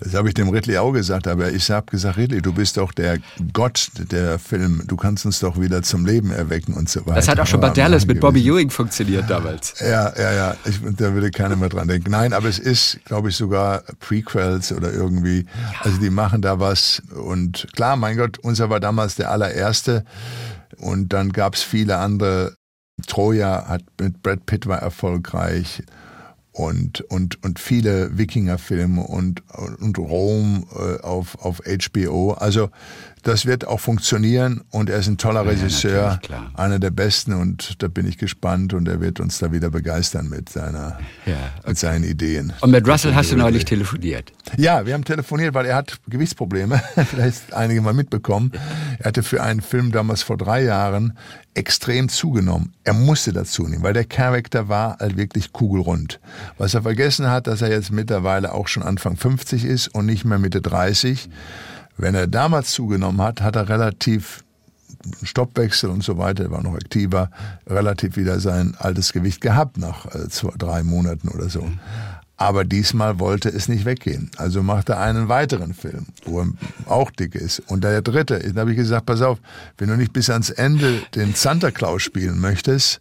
Das 0.00 0.14
habe 0.14 0.28
ich 0.28 0.34
dem 0.34 0.48
Ridley 0.48 0.78
auch 0.78 0.92
gesagt, 0.92 1.26
aber 1.26 1.50
ich 1.50 1.70
habe 1.70 1.86
gesagt, 1.86 2.16
Ridley, 2.16 2.40
du 2.40 2.52
bist 2.52 2.76
doch 2.76 2.92
der 2.92 3.18
Gott 3.52 3.90
der 4.10 4.38
Film, 4.38 4.82
du 4.86 4.96
kannst 4.96 5.26
uns 5.26 5.40
doch 5.40 5.60
wieder 5.60 5.82
zum 5.82 6.06
Leben 6.06 6.30
erwecken 6.30 6.74
und 6.74 6.88
so 6.88 7.00
weiter. 7.00 7.16
Das 7.16 7.28
hat 7.28 7.40
auch 7.40 7.46
schon 7.46 7.60
bei 7.60 7.68
Aber 7.68 7.76
Dallas 7.76 8.06
mit 8.06 8.20
Bobby. 8.20 8.46
Ewing 8.46 8.70
funktioniert 8.70 9.28
damals. 9.28 9.74
Ja, 9.80 10.12
ja, 10.16 10.32
ja, 10.32 10.56
ich, 10.64 10.80
da 10.96 11.12
würde 11.12 11.30
keiner 11.30 11.56
mehr 11.56 11.68
dran 11.68 11.88
denken. 11.88 12.10
Nein, 12.10 12.32
aber 12.32 12.48
es 12.48 12.58
ist, 12.58 13.00
glaube 13.04 13.30
ich, 13.30 13.36
sogar 13.36 13.82
Prequels 13.98 14.72
oder 14.72 14.92
irgendwie. 14.92 15.46
Also 15.80 15.98
die 15.98 16.10
machen 16.10 16.42
da 16.42 16.60
was. 16.60 17.02
Und 17.14 17.66
klar, 17.72 17.96
mein 17.96 18.16
Gott, 18.16 18.38
unser 18.38 18.70
war 18.70 18.80
damals 18.80 19.16
der 19.16 19.30
allererste. 19.30 20.04
Und 20.78 21.12
dann 21.12 21.32
gab 21.32 21.54
es 21.54 21.62
viele 21.62 21.98
andere. 21.98 22.54
Troja 23.06 23.68
hat 23.68 23.82
mit 24.00 24.22
Brad 24.22 24.44
Pitt 24.46 24.66
war 24.66 24.78
erfolgreich. 24.78 25.82
Und, 26.58 27.02
und, 27.02 27.40
und 27.44 27.60
viele 27.60 28.18
Wikingerfilme 28.18 29.02
und, 29.02 29.44
und 29.78 29.96
Rom 29.96 30.66
äh, 30.74 31.00
auf, 31.02 31.38
auf 31.38 31.62
HBO. 31.64 32.32
Also 32.32 32.70
das 33.22 33.46
wird 33.46 33.66
auch 33.66 33.80
funktionieren 33.80 34.62
und 34.70 34.90
er 34.90 34.98
ist 34.98 35.08
ein 35.08 35.18
toller 35.18 35.46
Regisseur, 35.46 36.02
natürlich, 36.02 36.20
klar. 36.22 36.50
einer 36.54 36.78
der 36.78 36.90
besten 36.90 37.32
und 37.32 37.82
da 37.82 37.88
bin 37.88 38.06
ich 38.06 38.18
gespannt 38.18 38.74
und 38.74 38.88
er 38.88 39.00
wird 39.00 39.20
uns 39.20 39.38
da 39.38 39.52
wieder 39.52 39.70
begeistern 39.70 40.28
mit, 40.28 40.48
seiner, 40.48 40.98
Ja, 41.26 41.36
mit 41.66 41.78
seinen 41.78 42.04
Ideen. 42.04 42.52
Und 42.60 42.70
mit 42.70 42.86
Russell 42.86 43.14
hast 43.14 43.32
du 43.32 43.36
neulich 43.36 43.64
telefoniert. 43.64 44.32
Ja, 44.56 44.86
wir 44.86 44.94
haben 44.94 45.04
telefoniert, 45.04 45.54
weil 45.54 45.66
er 45.66 45.76
hat 45.76 45.98
Gewichtsprobleme. 46.08 46.82
Vielleicht 47.10 47.52
einige 47.52 47.80
mal 47.80 47.94
mitbekommen. 47.94 48.52
Er 48.98 49.06
hatte 49.06 49.22
für 49.22 49.42
einen 49.42 49.60
Film 49.60 49.92
damals 49.92 50.22
vor 50.22 50.36
drei 50.36 50.62
Jahren 50.62 51.16
extrem 51.54 52.08
zugenommen. 52.08 52.72
Er 52.84 52.94
musste 52.94 53.32
dazu 53.32 53.66
nehmen, 53.66 53.82
weil 53.82 53.92
der 53.92 54.04
Charakter 54.04 54.68
war 54.68 54.98
halt 55.00 55.16
wirklich 55.16 55.52
kugelrund. 55.52 56.20
Was 56.56 56.74
er 56.74 56.82
vergessen 56.82 57.28
hat, 57.28 57.48
dass 57.48 57.62
er 57.62 57.70
jetzt 57.70 57.90
mittlerweile 57.90 58.54
auch 58.54 58.68
schon 58.68 58.82
Anfang 58.82 59.16
50 59.16 59.64
ist 59.64 59.88
und 59.88 60.06
nicht 60.06 60.24
mehr 60.24 60.38
Mitte 60.38 60.60
30. 60.60 61.28
Wenn 61.98 62.14
er 62.14 62.26
damals 62.26 62.72
zugenommen 62.72 63.20
hat, 63.20 63.42
hat 63.42 63.56
er 63.56 63.68
relativ 63.68 64.44
Stoppwechsel 65.22 65.90
und 65.90 66.02
so 66.02 66.18
weiter, 66.18 66.44
er 66.44 66.50
war 66.50 66.62
noch 66.62 66.74
aktiver, 66.74 67.30
relativ 67.66 68.16
wieder 68.16 68.40
sein 68.40 68.74
altes 68.78 69.12
Gewicht 69.12 69.40
gehabt 69.40 69.78
nach 69.78 70.06
äh, 70.06 70.28
zwei, 70.28 70.52
drei 70.56 70.82
Monaten 70.82 71.28
oder 71.28 71.48
so. 71.48 71.68
Aber 72.36 72.64
diesmal 72.64 73.18
wollte 73.18 73.48
es 73.48 73.68
nicht 73.68 73.84
weggehen. 73.84 74.30
Also 74.36 74.62
macht 74.62 74.90
er 74.90 75.00
einen 75.00 75.28
weiteren 75.28 75.74
Film, 75.74 76.06
wo 76.24 76.40
er 76.40 76.46
auch 76.86 77.10
dick 77.10 77.34
ist. 77.34 77.60
Und 77.66 77.82
der 77.82 78.00
dritte, 78.00 78.38
da 78.52 78.60
habe 78.60 78.70
ich 78.70 78.76
gesagt, 78.76 79.06
pass 79.06 79.22
auf, 79.22 79.38
wenn 79.76 79.88
du 79.88 79.96
nicht 79.96 80.12
bis 80.12 80.30
ans 80.30 80.50
Ende 80.50 81.02
den 81.16 81.34
Santa 81.34 81.72
Claus 81.72 82.02
spielen 82.02 82.38
möchtest, 82.38 83.00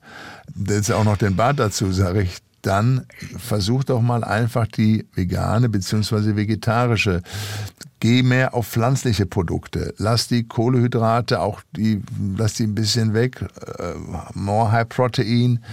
jetzt 0.56 0.92
auch 0.92 1.04
noch 1.04 1.18
den 1.18 1.36
Bart 1.36 1.60
dazu, 1.60 1.92
sage 1.92 2.24
ich, 2.24 2.40
dann 2.68 3.06
versuch 3.38 3.86
doch 3.86 4.02
mal 4.02 4.24
einfach 4.24 4.68
die 4.68 5.06
vegane 5.14 5.70
beziehungsweise 5.70 6.36
vegetarische. 6.36 7.22
Geh 8.00 8.24
mehr 8.24 8.54
auf 8.54 8.68
pflanzliche 8.68 9.26
Produkte. 9.26 9.94
Lass 9.98 10.28
die 10.28 10.44
Kohlehydrate, 10.44 11.40
auch 11.40 11.62
die, 11.76 12.02
lass 12.38 12.56
die 12.56 12.64
ein 12.64 12.76
bisschen 12.76 13.14
weg. 13.14 13.42
Äh, 13.42 13.94
more 14.34 14.72
High 14.72 14.90
Protein. 14.90 15.64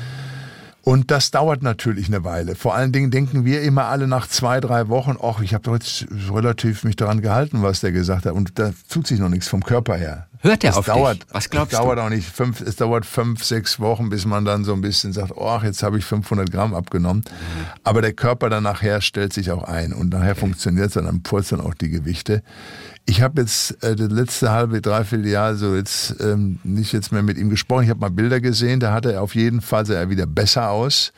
Und 0.82 1.10
das 1.10 1.30
dauert 1.30 1.62
natürlich 1.62 2.08
eine 2.08 2.24
Weile. 2.24 2.54
Vor 2.54 2.74
allen 2.74 2.92
Dingen 2.92 3.10
denken 3.10 3.44
wir 3.44 3.62
immer 3.62 3.86
alle 3.86 4.06
nach 4.06 4.28
zwei, 4.28 4.60
drei 4.60 4.88
Wochen, 4.88 5.16
ach, 5.20 5.40
ich 5.40 5.54
habe 5.54 5.64
doch 5.64 5.72
jetzt 5.72 6.06
relativ 6.30 6.84
mich 6.84 6.94
daran 6.94 7.22
gehalten, 7.22 7.62
was 7.62 7.80
der 7.80 7.90
gesagt 7.90 8.26
hat. 8.26 8.34
Und 8.34 8.58
da 8.58 8.70
tut 8.88 9.06
sich 9.06 9.18
noch 9.18 9.30
nichts 9.30 9.48
vom 9.48 9.64
Körper 9.64 9.96
her. 9.96 10.28
Hört 10.44 10.62
er 10.62 10.72
es 10.72 10.76
auf 10.76 10.84
dauert, 10.84 11.22
dich? 11.22 11.28
Was 11.32 11.48
glaubst 11.48 11.72
es 11.72 11.78
dauert 11.78 11.96
du? 11.96 12.02
auch 12.02 12.10
nicht 12.10 12.28
fünf, 12.28 12.60
es 12.60 12.76
dauert 12.76 13.06
fünf, 13.06 13.42
sechs 13.42 13.80
Wochen, 13.80 14.10
bis 14.10 14.26
man 14.26 14.44
dann 14.44 14.62
so 14.62 14.74
ein 14.74 14.82
bisschen 14.82 15.14
sagt, 15.14 15.32
oh, 15.36 15.58
jetzt 15.62 15.82
habe 15.82 15.96
ich 15.96 16.04
500 16.04 16.52
Gramm 16.52 16.74
abgenommen. 16.74 17.24
Mhm. 17.26 17.66
Aber 17.82 18.02
der 18.02 18.12
Körper 18.12 18.50
dann 18.50 18.64
nachher 18.64 19.00
stellt 19.00 19.32
sich 19.32 19.50
auch 19.50 19.64
ein 19.64 19.94
und 19.94 20.10
nachher 20.10 20.34
funktioniert 20.36 20.88
es 20.88 20.94
dann, 20.94 21.06
dann 21.06 21.22
purzeln 21.22 21.62
auch 21.62 21.72
die 21.72 21.88
Gewichte. 21.88 22.42
Ich 23.06 23.22
habe 23.22 23.40
jetzt 23.40 23.82
äh, 23.82 23.96
das 23.96 24.10
letzte 24.10 24.50
halbe, 24.50 24.82
dreiviertel 24.82 25.26
Jahr 25.26 25.54
so 25.54 25.74
jetzt 25.74 26.16
ähm, 26.20 26.58
nicht 26.62 26.92
jetzt 26.92 27.10
mehr 27.10 27.22
mit 27.22 27.38
ihm 27.38 27.48
gesprochen. 27.48 27.84
Ich 27.84 27.90
habe 27.90 28.00
mal 28.00 28.10
Bilder 28.10 28.40
gesehen, 28.40 28.80
da 28.80 28.92
hatte 28.92 29.14
er 29.14 29.22
auf 29.22 29.34
jeden 29.34 29.62
Fall 29.62 29.86
sah 29.86 29.94
er 29.94 30.10
wieder 30.10 30.26
besser 30.26 30.68
aus. 30.68 31.14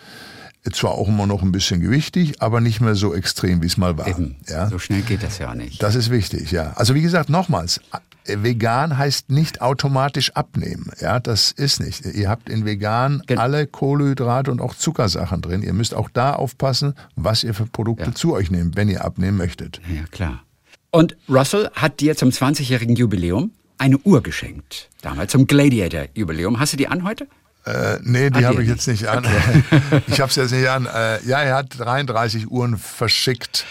Zwar 0.73 0.93
auch 0.93 1.09
immer 1.09 1.27
noch 1.27 1.43
ein 1.43 1.53
bisschen 1.53 1.81
gewichtig, 1.81 2.43
aber 2.43 2.61
nicht 2.61 2.81
mehr 2.81 2.97
so 2.97 3.15
extrem, 3.15 3.63
wie 3.63 3.67
es 3.67 3.77
mal 3.77 3.99
war. 3.99 4.09
Eben. 4.09 4.37
Ja? 4.49 4.69
So 4.69 4.81
schnell 4.81 5.03
geht 5.03 5.23
das 5.23 5.39
ja 5.39 5.55
nicht. 5.55 5.81
Das 5.81 5.95
ist 5.95 6.11
wichtig, 6.11 6.51
ja. 6.51 6.73
Also 6.75 6.95
wie 6.97 7.03
gesagt, 7.03 7.29
nochmals, 7.29 7.81
vegan 8.29 8.99
heißt 8.99 9.31
nicht 9.31 9.61
automatisch 9.63 10.33
abnehmen. 10.35 10.91
Ja, 11.01 11.21
das 11.21 11.53
ist 11.53 11.81
nicht. 11.81 12.05
Ihr 12.05 12.29
habt 12.29 12.49
in 12.49 12.65
vegan 12.65 13.23
Gen- 13.27 13.39
alle 13.39 13.67
Kohlenhydrate 13.67 14.51
und 14.51 14.61
auch 14.61 14.75
Zuckersachen 14.75 15.41
drin. 15.43 15.63
Ihr 15.63 15.73
müsst 15.73 15.95
auch 15.95 16.09
da 16.13 16.33
aufpassen, 16.35 16.95
was 17.15 17.45
ihr 17.45 17.55
für 17.55 17.67
Produkte 17.67 18.07
Ja. 18.07 18.15
zu 18.15 18.35
euch 18.35 18.51
nehmt, 18.51 18.77
wenn 18.77 18.89
ihr 18.89 19.05
abnehmen 19.05 19.37
möchtet. 19.37 19.81
Ja, 19.95 20.05
klar. 20.11 20.43
Und 20.91 21.17
Russell 21.29 21.71
hat 21.75 22.01
dir 22.01 22.17
zum 22.17 22.31
20-jährigen 22.31 22.97
Jubiläum 22.97 23.51
eine 23.79 23.99
Uhr 23.99 24.23
geschenkt. 24.23 24.89
Damals 25.03 25.33
zum 25.33 25.47
Gladiator-Jubiläum. 25.47 26.59
Hast 26.59 26.73
du 26.73 26.77
die 26.79 26.89
an 26.89 27.05
heute? 27.05 27.27
Äh, 27.67 27.99
nee, 28.03 28.31
die 28.31 28.45
Ah, 28.45 28.49
habe 28.51 28.63
ich 28.63 28.69
jetzt 28.69 28.87
nicht 28.87 29.07
an. 29.09 29.25
ich 30.07 30.21
habe 30.21 30.31
es 30.31 30.37
jetzt 30.37 30.53
nicht 30.53 30.69
an. 30.69 30.87
Äh, 30.87 31.23
ja, 31.27 31.41
er 31.43 31.57
hat 31.57 31.79
33 31.79 32.51
Uhren 32.51 32.79
verschickt 32.79 33.67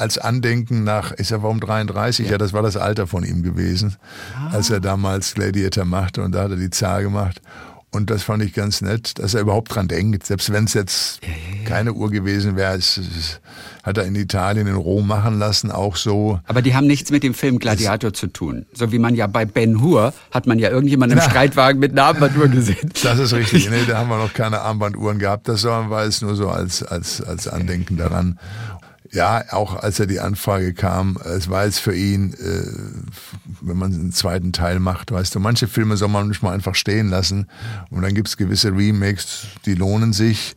als 0.00 0.18
Andenken 0.18 0.84
nach, 0.84 1.12
ich 1.18 1.28
sag, 1.28 1.42
warum 1.42 1.60
33? 1.60 2.28
Ja. 2.28 2.38
das 2.38 2.52
war 2.52 2.62
das 2.62 2.76
Alter 2.76 3.06
von 3.06 3.24
ihm 3.24 3.42
gewesen, 3.42 3.96
als 4.50 4.70
er 4.70 4.80
damals 4.80 5.34
Gladiator 5.34 5.84
machte 5.84 6.22
und 6.22 6.32
da 6.32 6.44
hat 6.44 6.50
er 6.50 6.56
die 6.56 6.70
Zahl 6.70 7.02
gemacht. 7.02 7.40
Und 7.92 8.08
das 8.08 8.22
fand 8.22 8.42
ich 8.44 8.54
ganz 8.54 8.82
nett, 8.82 9.18
dass 9.18 9.34
er 9.34 9.40
überhaupt 9.40 9.74
dran 9.74 9.88
denkt. 9.88 10.24
Selbst 10.24 10.52
wenn 10.52 10.64
es 10.64 10.74
jetzt 10.74 11.20
keine 11.64 11.92
Uhr 11.92 12.08
gewesen 12.08 12.54
wäre, 12.54 12.76
es, 12.76 12.98
es 12.98 13.40
hat 13.82 13.98
er 13.98 14.04
in 14.04 14.14
Italien, 14.14 14.68
in 14.68 14.76
Rom 14.76 15.08
machen 15.08 15.40
lassen, 15.40 15.72
auch 15.72 15.96
so. 15.96 16.38
Aber 16.46 16.62
die 16.62 16.76
haben 16.76 16.86
nichts 16.86 17.10
mit 17.10 17.24
dem 17.24 17.34
Film 17.34 17.58
Gladiator 17.58 18.12
zu 18.12 18.28
tun. 18.28 18.66
So 18.72 18.92
wie 18.92 19.00
man 19.00 19.16
ja 19.16 19.26
bei 19.26 19.44
Ben 19.44 19.80
Hur 19.80 20.14
hat 20.30 20.46
man 20.46 20.60
ja 20.60 20.70
irgendjemanden 20.70 21.18
im 21.18 21.24
Na. 21.24 21.30
Streitwagen 21.30 21.80
mit 21.80 21.90
einer 21.90 22.04
Armbanduhr 22.04 22.46
gesehen. 22.48 22.92
Das 23.02 23.18
ist 23.18 23.32
richtig. 23.32 23.68
Nee, 23.68 23.84
da 23.88 23.98
haben 23.98 24.08
wir 24.08 24.18
noch 24.18 24.34
keine 24.34 24.60
Armbanduhren 24.60 25.18
gehabt. 25.18 25.48
Das 25.48 25.64
war 25.64 26.04
es 26.04 26.22
nur 26.22 26.36
so 26.36 26.48
als, 26.48 26.84
als, 26.84 27.20
als 27.20 27.48
Andenken 27.48 27.96
daran. 27.96 28.38
Ja, 29.12 29.42
auch 29.50 29.74
als 29.74 29.98
er 29.98 30.06
die 30.06 30.20
Anfrage 30.20 30.72
kam, 30.72 31.18
es 31.24 31.50
war 31.50 31.64
jetzt 31.64 31.80
für 31.80 31.94
ihn, 31.94 32.32
äh, 32.34 32.62
wenn 33.60 33.76
man 33.76 33.92
einen 33.92 34.12
zweiten 34.12 34.52
Teil 34.52 34.78
macht, 34.78 35.10
weißt 35.10 35.34
du, 35.34 35.40
manche 35.40 35.66
Filme 35.66 35.96
soll 35.96 36.08
man 36.08 36.28
nicht 36.28 36.44
mal 36.44 36.52
einfach 36.52 36.76
stehen 36.76 37.08
lassen. 37.08 37.48
Und 37.90 38.02
dann 38.02 38.14
gibt's 38.14 38.36
gewisse 38.36 38.68
Remakes, 38.68 39.48
die 39.66 39.74
lohnen 39.74 40.12
sich. 40.12 40.54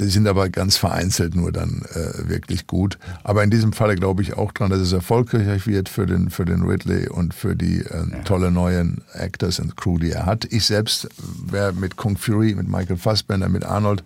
Die 0.00 0.06
sind 0.06 0.28
aber 0.28 0.48
ganz 0.48 0.76
vereinzelt 0.76 1.34
nur 1.34 1.50
dann 1.50 1.82
äh, 1.92 2.28
wirklich 2.28 2.68
gut. 2.68 3.00
Aber 3.24 3.42
in 3.42 3.50
diesem 3.50 3.72
Falle 3.72 3.96
glaube 3.96 4.22
ich 4.22 4.34
auch 4.34 4.52
dran, 4.52 4.70
dass 4.70 4.78
es 4.78 4.92
erfolgreich 4.92 5.66
wird 5.66 5.88
für 5.88 6.06
den, 6.06 6.30
für 6.30 6.44
den 6.44 6.62
Ridley 6.62 7.08
und 7.08 7.34
für 7.34 7.56
die 7.56 7.80
äh, 7.80 8.22
tolle 8.22 8.52
neuen 8.52 9.02
Actors 9.12 9.58
und 9.58 9.76
Crew, 9.76 9.98
die 9.98 10.12
er 10.12 10.24
hat. 10.24 10.44
Ich 10.52 10.66
selbst 10.66 11.08
werde 11.50 11.80
mit 11.80 11.96
Kung 11.96 12.16
Fury, 12.16 12.54
mit 12.54 12.68
Michael 12.68 12.96
Fassbender, 12.96 13.48
mit 13.48 13.64
Arnold 13.64 14.04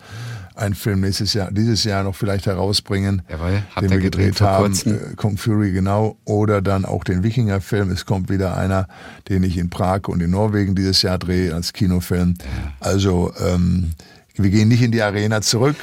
einen 0.55 0.75
Film 0.75 1.01
nächstes 1.01 1.35
Jahr, 1.35 1.51
dieses 1.51 1.85
Jahr 1.85 2.05
noch 2.05 2.15
vielleicht 2.15 2.47
herausbringen, 2.47 3.23
Jawohl, 3.29 3.63
den 3.81 3.91
wir 3.91 3.99
gedreht 3.99 4.37
gedreht 4.37 4.41
haben. 4.41 4.73
Äh, 4.73 5.15
Kung 5.17 5.37
Fury, 5.37 5.73
genau. 5.73 6.17
Oder 6.25 6.63
dann 6.63 6.85
auch 6.85 7.05
den 7.05 7.23
Wikinger-Film. 7.23 7.91
Es 7.91 8.07
kommt 8.07 8.31
wieder 8.31 8.57
einer, 8.57 8.89
den 9.29 9.43
ich 9.43 9.59
in 9.59 9.71
Prag 9.71 10.09
und 10.09 10.23
in 10.23 10.31
Norwegen 10.31 10.75
dieses 10.75 11.03
Jahr 11.03 11.19
drehe 11.19 11.55
als 11.55 11.73
Kinofilm. 11.73 12.35
Also, 12.81 13.33
ähm, 13.41 13.93
wir 14.35 14.51
gehen 14.51 14.69
nicht 14.69 14.83
in 14.83 14.93
die 14.93 15.03
Arena 15.03 15.43
zurück, 15.43 15.77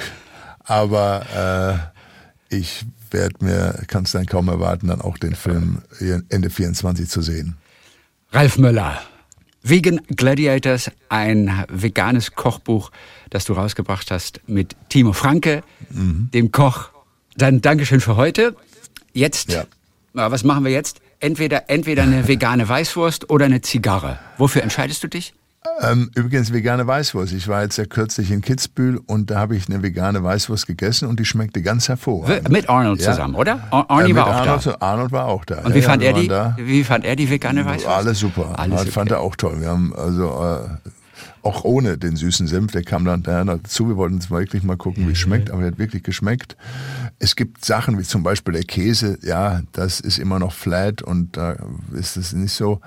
aber 0.63 1.89
äh, 2.49 2.55
ich 2.55 2.85
werde 3.11 3.43
mir, 3.43 3.83
kann 3.87 4.03
es 4.03 4.11
dann 4.11 4.25
kaum 4.25 4.47
erwarten, 4.47 4.87
dann 4.87 5.01
auch 5.01 5.17
den 5.17 5.35
Film 5.35 5.81
Ende 6.29 6.49
24 6.49 7.09
zu 7.09 7.21
sehen. 7.21 7.57
Ralf 8.31 8.57
Möller. 8.57 9.01
Vegan 9.61 9.99
Gladiators, 10.15 10.89
ein 11.09 11.65
veganes 11.69 12.31
Kochbuch, 12.33 12.91
das 13.29 13.45
du 13.45 13.53
rausgebracht 13.53 14.11
hast 14.11 14.41
mit 14.47 14.75
Timo 14.89 15.13
Franke, 15.13 15.63
Mhm. 15.89 16.29
dem 16.33 16.51
Koch. 16.51 16.89
Dann 17.37 17.61
Dankeschön 17.61 17.99
für 18.01 18.15
heute. 18.15 18.55
Jetzt, 19.13 19.51
Ja. 19.51 19.63
was 20.13 20.43
machen 20.43 20.63
wir 20.65 20.71
jetzt? 20.71 20.99
Entweder, 21.19 21.69
entweder 21.69 22.03
eine 22.03 22.27
vegane 22.27 22.67
Weißwurst 22.67 23.29
oder 23.29 23.45
eine 23.45 23.61
Zigarre. 23.61 24.19
Wofür 24.37 24.63
entscheidest 24.63 25.03
du 25.03 25.07
dich? 25.07 25.33
Ähm, 25.81 26.09
übrigens 26.15 26.53
vegane 26.53 26.87
Weißwurst. 26.87 27.33
Ich 27.33 27.47
war 27.49 27.63
jetzt 27.63 27.77
ja 27.77 27.85
kürzlich 27.85 28.31
in 28.31 28.41
Kitzbühel 28.41 28.97
und 29.05 29.29
da 29.29 29.39
habe 29.39 29.57
ich 29.57 29.67
eine 29.67 29.83
vegane 29.83 30.23
Weißwurst 30.23 30.67
gegessen 30.67 31.07
und 31.09 31.19
die 31.19 31.25
schmeckte 31.25 31.61
ganz 31.61 31.89
hervorragend. 31.89 32.49
Mit 32.49 32.69
Arnold 32.69 33.01
Ja. 33.01 33.11
zusammen, 33.11 33.35
oder? 33.35 33.67
Ar 33.71 33.89
Arnie 33.89 34.11
Äh, 34.11 34.15
war 34.15 34.27
auch 34.27 34.33
Arnold, 34.35 34.65
da. 34.65 34.77
Arnold 34.79 35.11
war 35.11 35.25
auch 35.25 35.43
da. 35.45 35.59
Und 35.59 35.69
Ja, 35.69 35.75
wie, 35.75 35.79
ja, 35.79 35.85
fand 35.89 36.03
er 36.03 36.13
die, 36.13 36.29
wie 36.65 36.83
fand 36.85 37.03
er 37.05 37.15
die 37.17 37.29
vegane 37.29 37.65
Weißwurst? 37.65 37.87
Alles 37.87 38.19
super. 38.19 38.57
Alles 38.57 38.79
Alles 38.79 38.93
fand 38.93 39.11
okay. 39.11 39.19
er 39.19 39.23
auch 39.23 39.35
toll. 39.35 39.59
Wir 39.59 39.69
haben 39.69 39.93
also 39.95 40.27
äh, 40.29 40.89
auch 41.41 41.63
ohne 41.63 41.97
den 41.97 42.15
süßen 42.15 42.47
Senf, 42.47 42.71
der 42.71 42.83
kam 42.83 43.05
dann 43.05 43.23
dazu. 43.23 43.87
Wir 43.87 43.97
wollten 43.97 44.15
uns 44.15 44.29
wirklich 44.29 44.63
mal 44.63 44.77
gucken, 44.77 45.07
wie 45.07 45.13
es 45.13 45.17
schmeckt, 45.17 45.51
aber 45.51 45.61
er 45.61 45.67
hat 45.67 45.79
wirklich 45.79 46.03
geschmeckt. 46.03 46.57
Es 47.19 47.35
gibt 47.35 47.65
Sachen 47.65 47.97
wie 47.97 48.03
zum 48.03 48.23
Beispiel 48.23 48.53
der 48.53 48.63
Käse, 48.63 49.17
ja, 49.21 49.61
das 49.71 49.99
ist 49.99 50.19
immer 50.19 50.39
noch 50.39 50.53
flat 50.53 51.01
und 51.01 51.37
da 51.37 51.55
ist 51.93 52.17
es 52.17 52.33
nicht 52.33 52.53
so. 52.53 52.81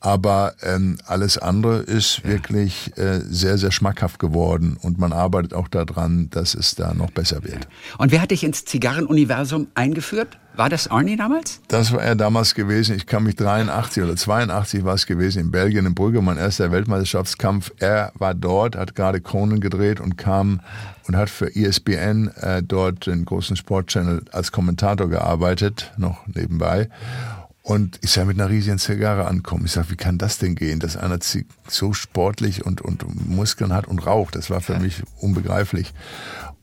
Aber 0.00 0.54
ähm, 0.62 0.98
alles 1.06 1.38
andere 1.38 1.78
ist 1.78 2.24
wirklich 2.24 2.96
äh, 2.96 3.20
sehr, 3.28 3.58
sehr 3.58 3.72
schmackhaft 3.72 4.20
geworden 4.20 4.76
und 4.80 4.98
man 4.98 5.12
arbeitet 5.12 5.54
auch 5.54 5.66
daran, 5.66 6.30
dass 6.30 6.54
es 6.54 6.76
da 6.76 6.94
noch 6.94 7.10
besser 7.10 7.42
wird. 7.42 7.66
Und 7.98 8.12
wer 8.12 8.22
hat 8.22 8.30
dich 8.30 8.44
ins 8.44 8.64
Zigarrenuniversum 8.64 9.66
eingeführt? 9.74 10.38
War 10.54 10.68
das 10.68 10.88
Arnie 10.88 11.16
damals? 11.16 11.60
Das 11.68 11.92
war 11.92 12.02
er 12.02 12.16
damals 12.16 12.54
gewesen. 12.54 12.96
Ich 12.96 13.06
kann 13.06 13.22
mich 13.22 13.36
83 13.36 14.02
oder 14.02 14.16
82 14.16 14.84
war 14.84 14.94
es 14.94 15.06
gewesen 15.06 15.40
in 15.40 15.50
Belgien 15.52 15.86
in 15.86 15.94
Brügge, 15.94 16.20
mein 16.20 16.36
erster 16.36 16.72
Weltmeisterschaftskampf. 16.72 17.72
Er 17.78 18.12
war 18.14 18.34
dort, 18.34 18.74
hat 18.76 18.96
gerade 18.96 19.20
Conan 19.20 19.60
gedreht 19.60 20.00
und 20.00 20.16
kam 20.18 20.60
und 21.06 21.16
hat 21.16 21.30
für 21.30 21.54
ESPN 21.54 22.28
äh, 22.40 22.62
dort 22.62 23.06
den 23.06 23.24
großen 23.24 23.56
Sportchannel 23.56 24.24
als 24.32 24.50
Kommentator 24.50 25.08
gearbeitet, 25.08 25.92
noch 25.96 26.26
nebenbei. 26.26 26.88
Und 27.68 27.98
ich 28.00 28.12
sah 28.12 28.24
mit 28.24 28.40
einer 28.40 28.48
riesigen 28.48 28.78
Zigarre 28.78 29.26
ankommen. 29.26 29.66
Ich 29.66 29.72
sag, 29.72 29.90
wie 29.90 29.96
kann 29.96 30.16
das 30.16 30.38
denn 30.38 30.54
gehen, 30.54 30.80
dass 30.80 30.96
einer 30.96 31.18
so 31.68 31.92
sportlich 31.92 32.64
und, 32.64 32.80
und 32.80 33.28
Muskeln 33.28 33.74
hat 33.74 33.86
und 33.86 34.06
raucht? 34.06 34.36
Das 34.36 34.48
war 34.48 34.62
für 34.62 34.78
mich 34.78 35.02
unbegreiflich. 35.18 35.92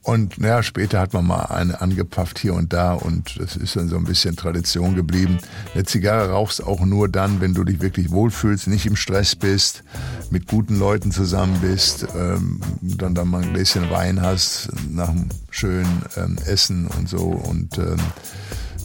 Und 0.01 0.39
naja, 0.39 0.63
später 0.63 0.99
hat 0.99 1.13
man 1.13 1.27
mal 1.27 1.43
eine 1.45 1.79
angepafft 1.79 2.39
hier 2.39 2.55
und 2.55 2.73
da 2.73 2.93
und 2.93 3.39
das 3.39 3.55
ist 3.55 3.75
dann 3.75 3.87
so 3.87 3.97
ein 3.97 4.05
bisschen 4.05 4.35
Tradition 4.35 4.95
geblieben. 4.95 5.37
Eine 5.75 5.83
Zigarre 5.83 6.31
rauchst 6.31 6.63
auch 6.63 6.83
nur 6.83 7.07
dann, 7.07 7.39
wenn 7.39 7.53
du 7.53 7.63
dich 7.63 7.81
wirklich 7.81 8.09
wohlfühlst, 8.09 8.67
nicht 8.67 8.87
im 8.87 8.95
Stress 8.95 9.35
bist, 9.35 9.83
mit 10.31 10.47
guten 10.47 10.79
Leuten 10.79 11.11
zusammen 11.11 11.59
bist, 11.61 12.07
ähm, 12.15 12.61
dann, 12.81 13.13
dann 13.13 13.27
mal 13.27 13.43
ein 13.43 13.53
Gläschen 13.53 13.91
Wein 13.91 14.23
hast 14.23 14.69
nach 14.89 15.09
einem 15.09 15.29
schönen 15.51 16.01
ähm, 16.17 16.39
Essen 16.47 16.87
und 16.87 17.07
so 17.07 17.21
und 17.21 17.77
ähm, 17.77 17.97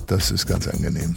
das 0.06 0.30
ist 0.30 0.46
ganz 0.46 0.68
angenehm. 0.68 1.16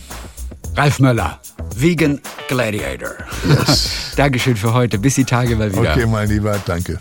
Ralf 0.76 0.99
Möller, 0.99 1.39
Vegan 1.76 2.20
Gladiator. 2.47 3.16
Dankeschön 4.16 4.56
für 4.56 4.74
heute. 4.74 4.97
Bis 4.97 5.16
die 5.16 5.26
Tage 5.26 5.56
mal 5.56 5.72
wieder. 5.72 5.91
Okay, 5.91 6.06
mein 6.06 6.30
Lieber, 6.30 6.60
danke. 6.66 6.99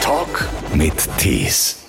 Talk 0.00 0.48
mit 0.74 0.94
Tees. 1.18 1.83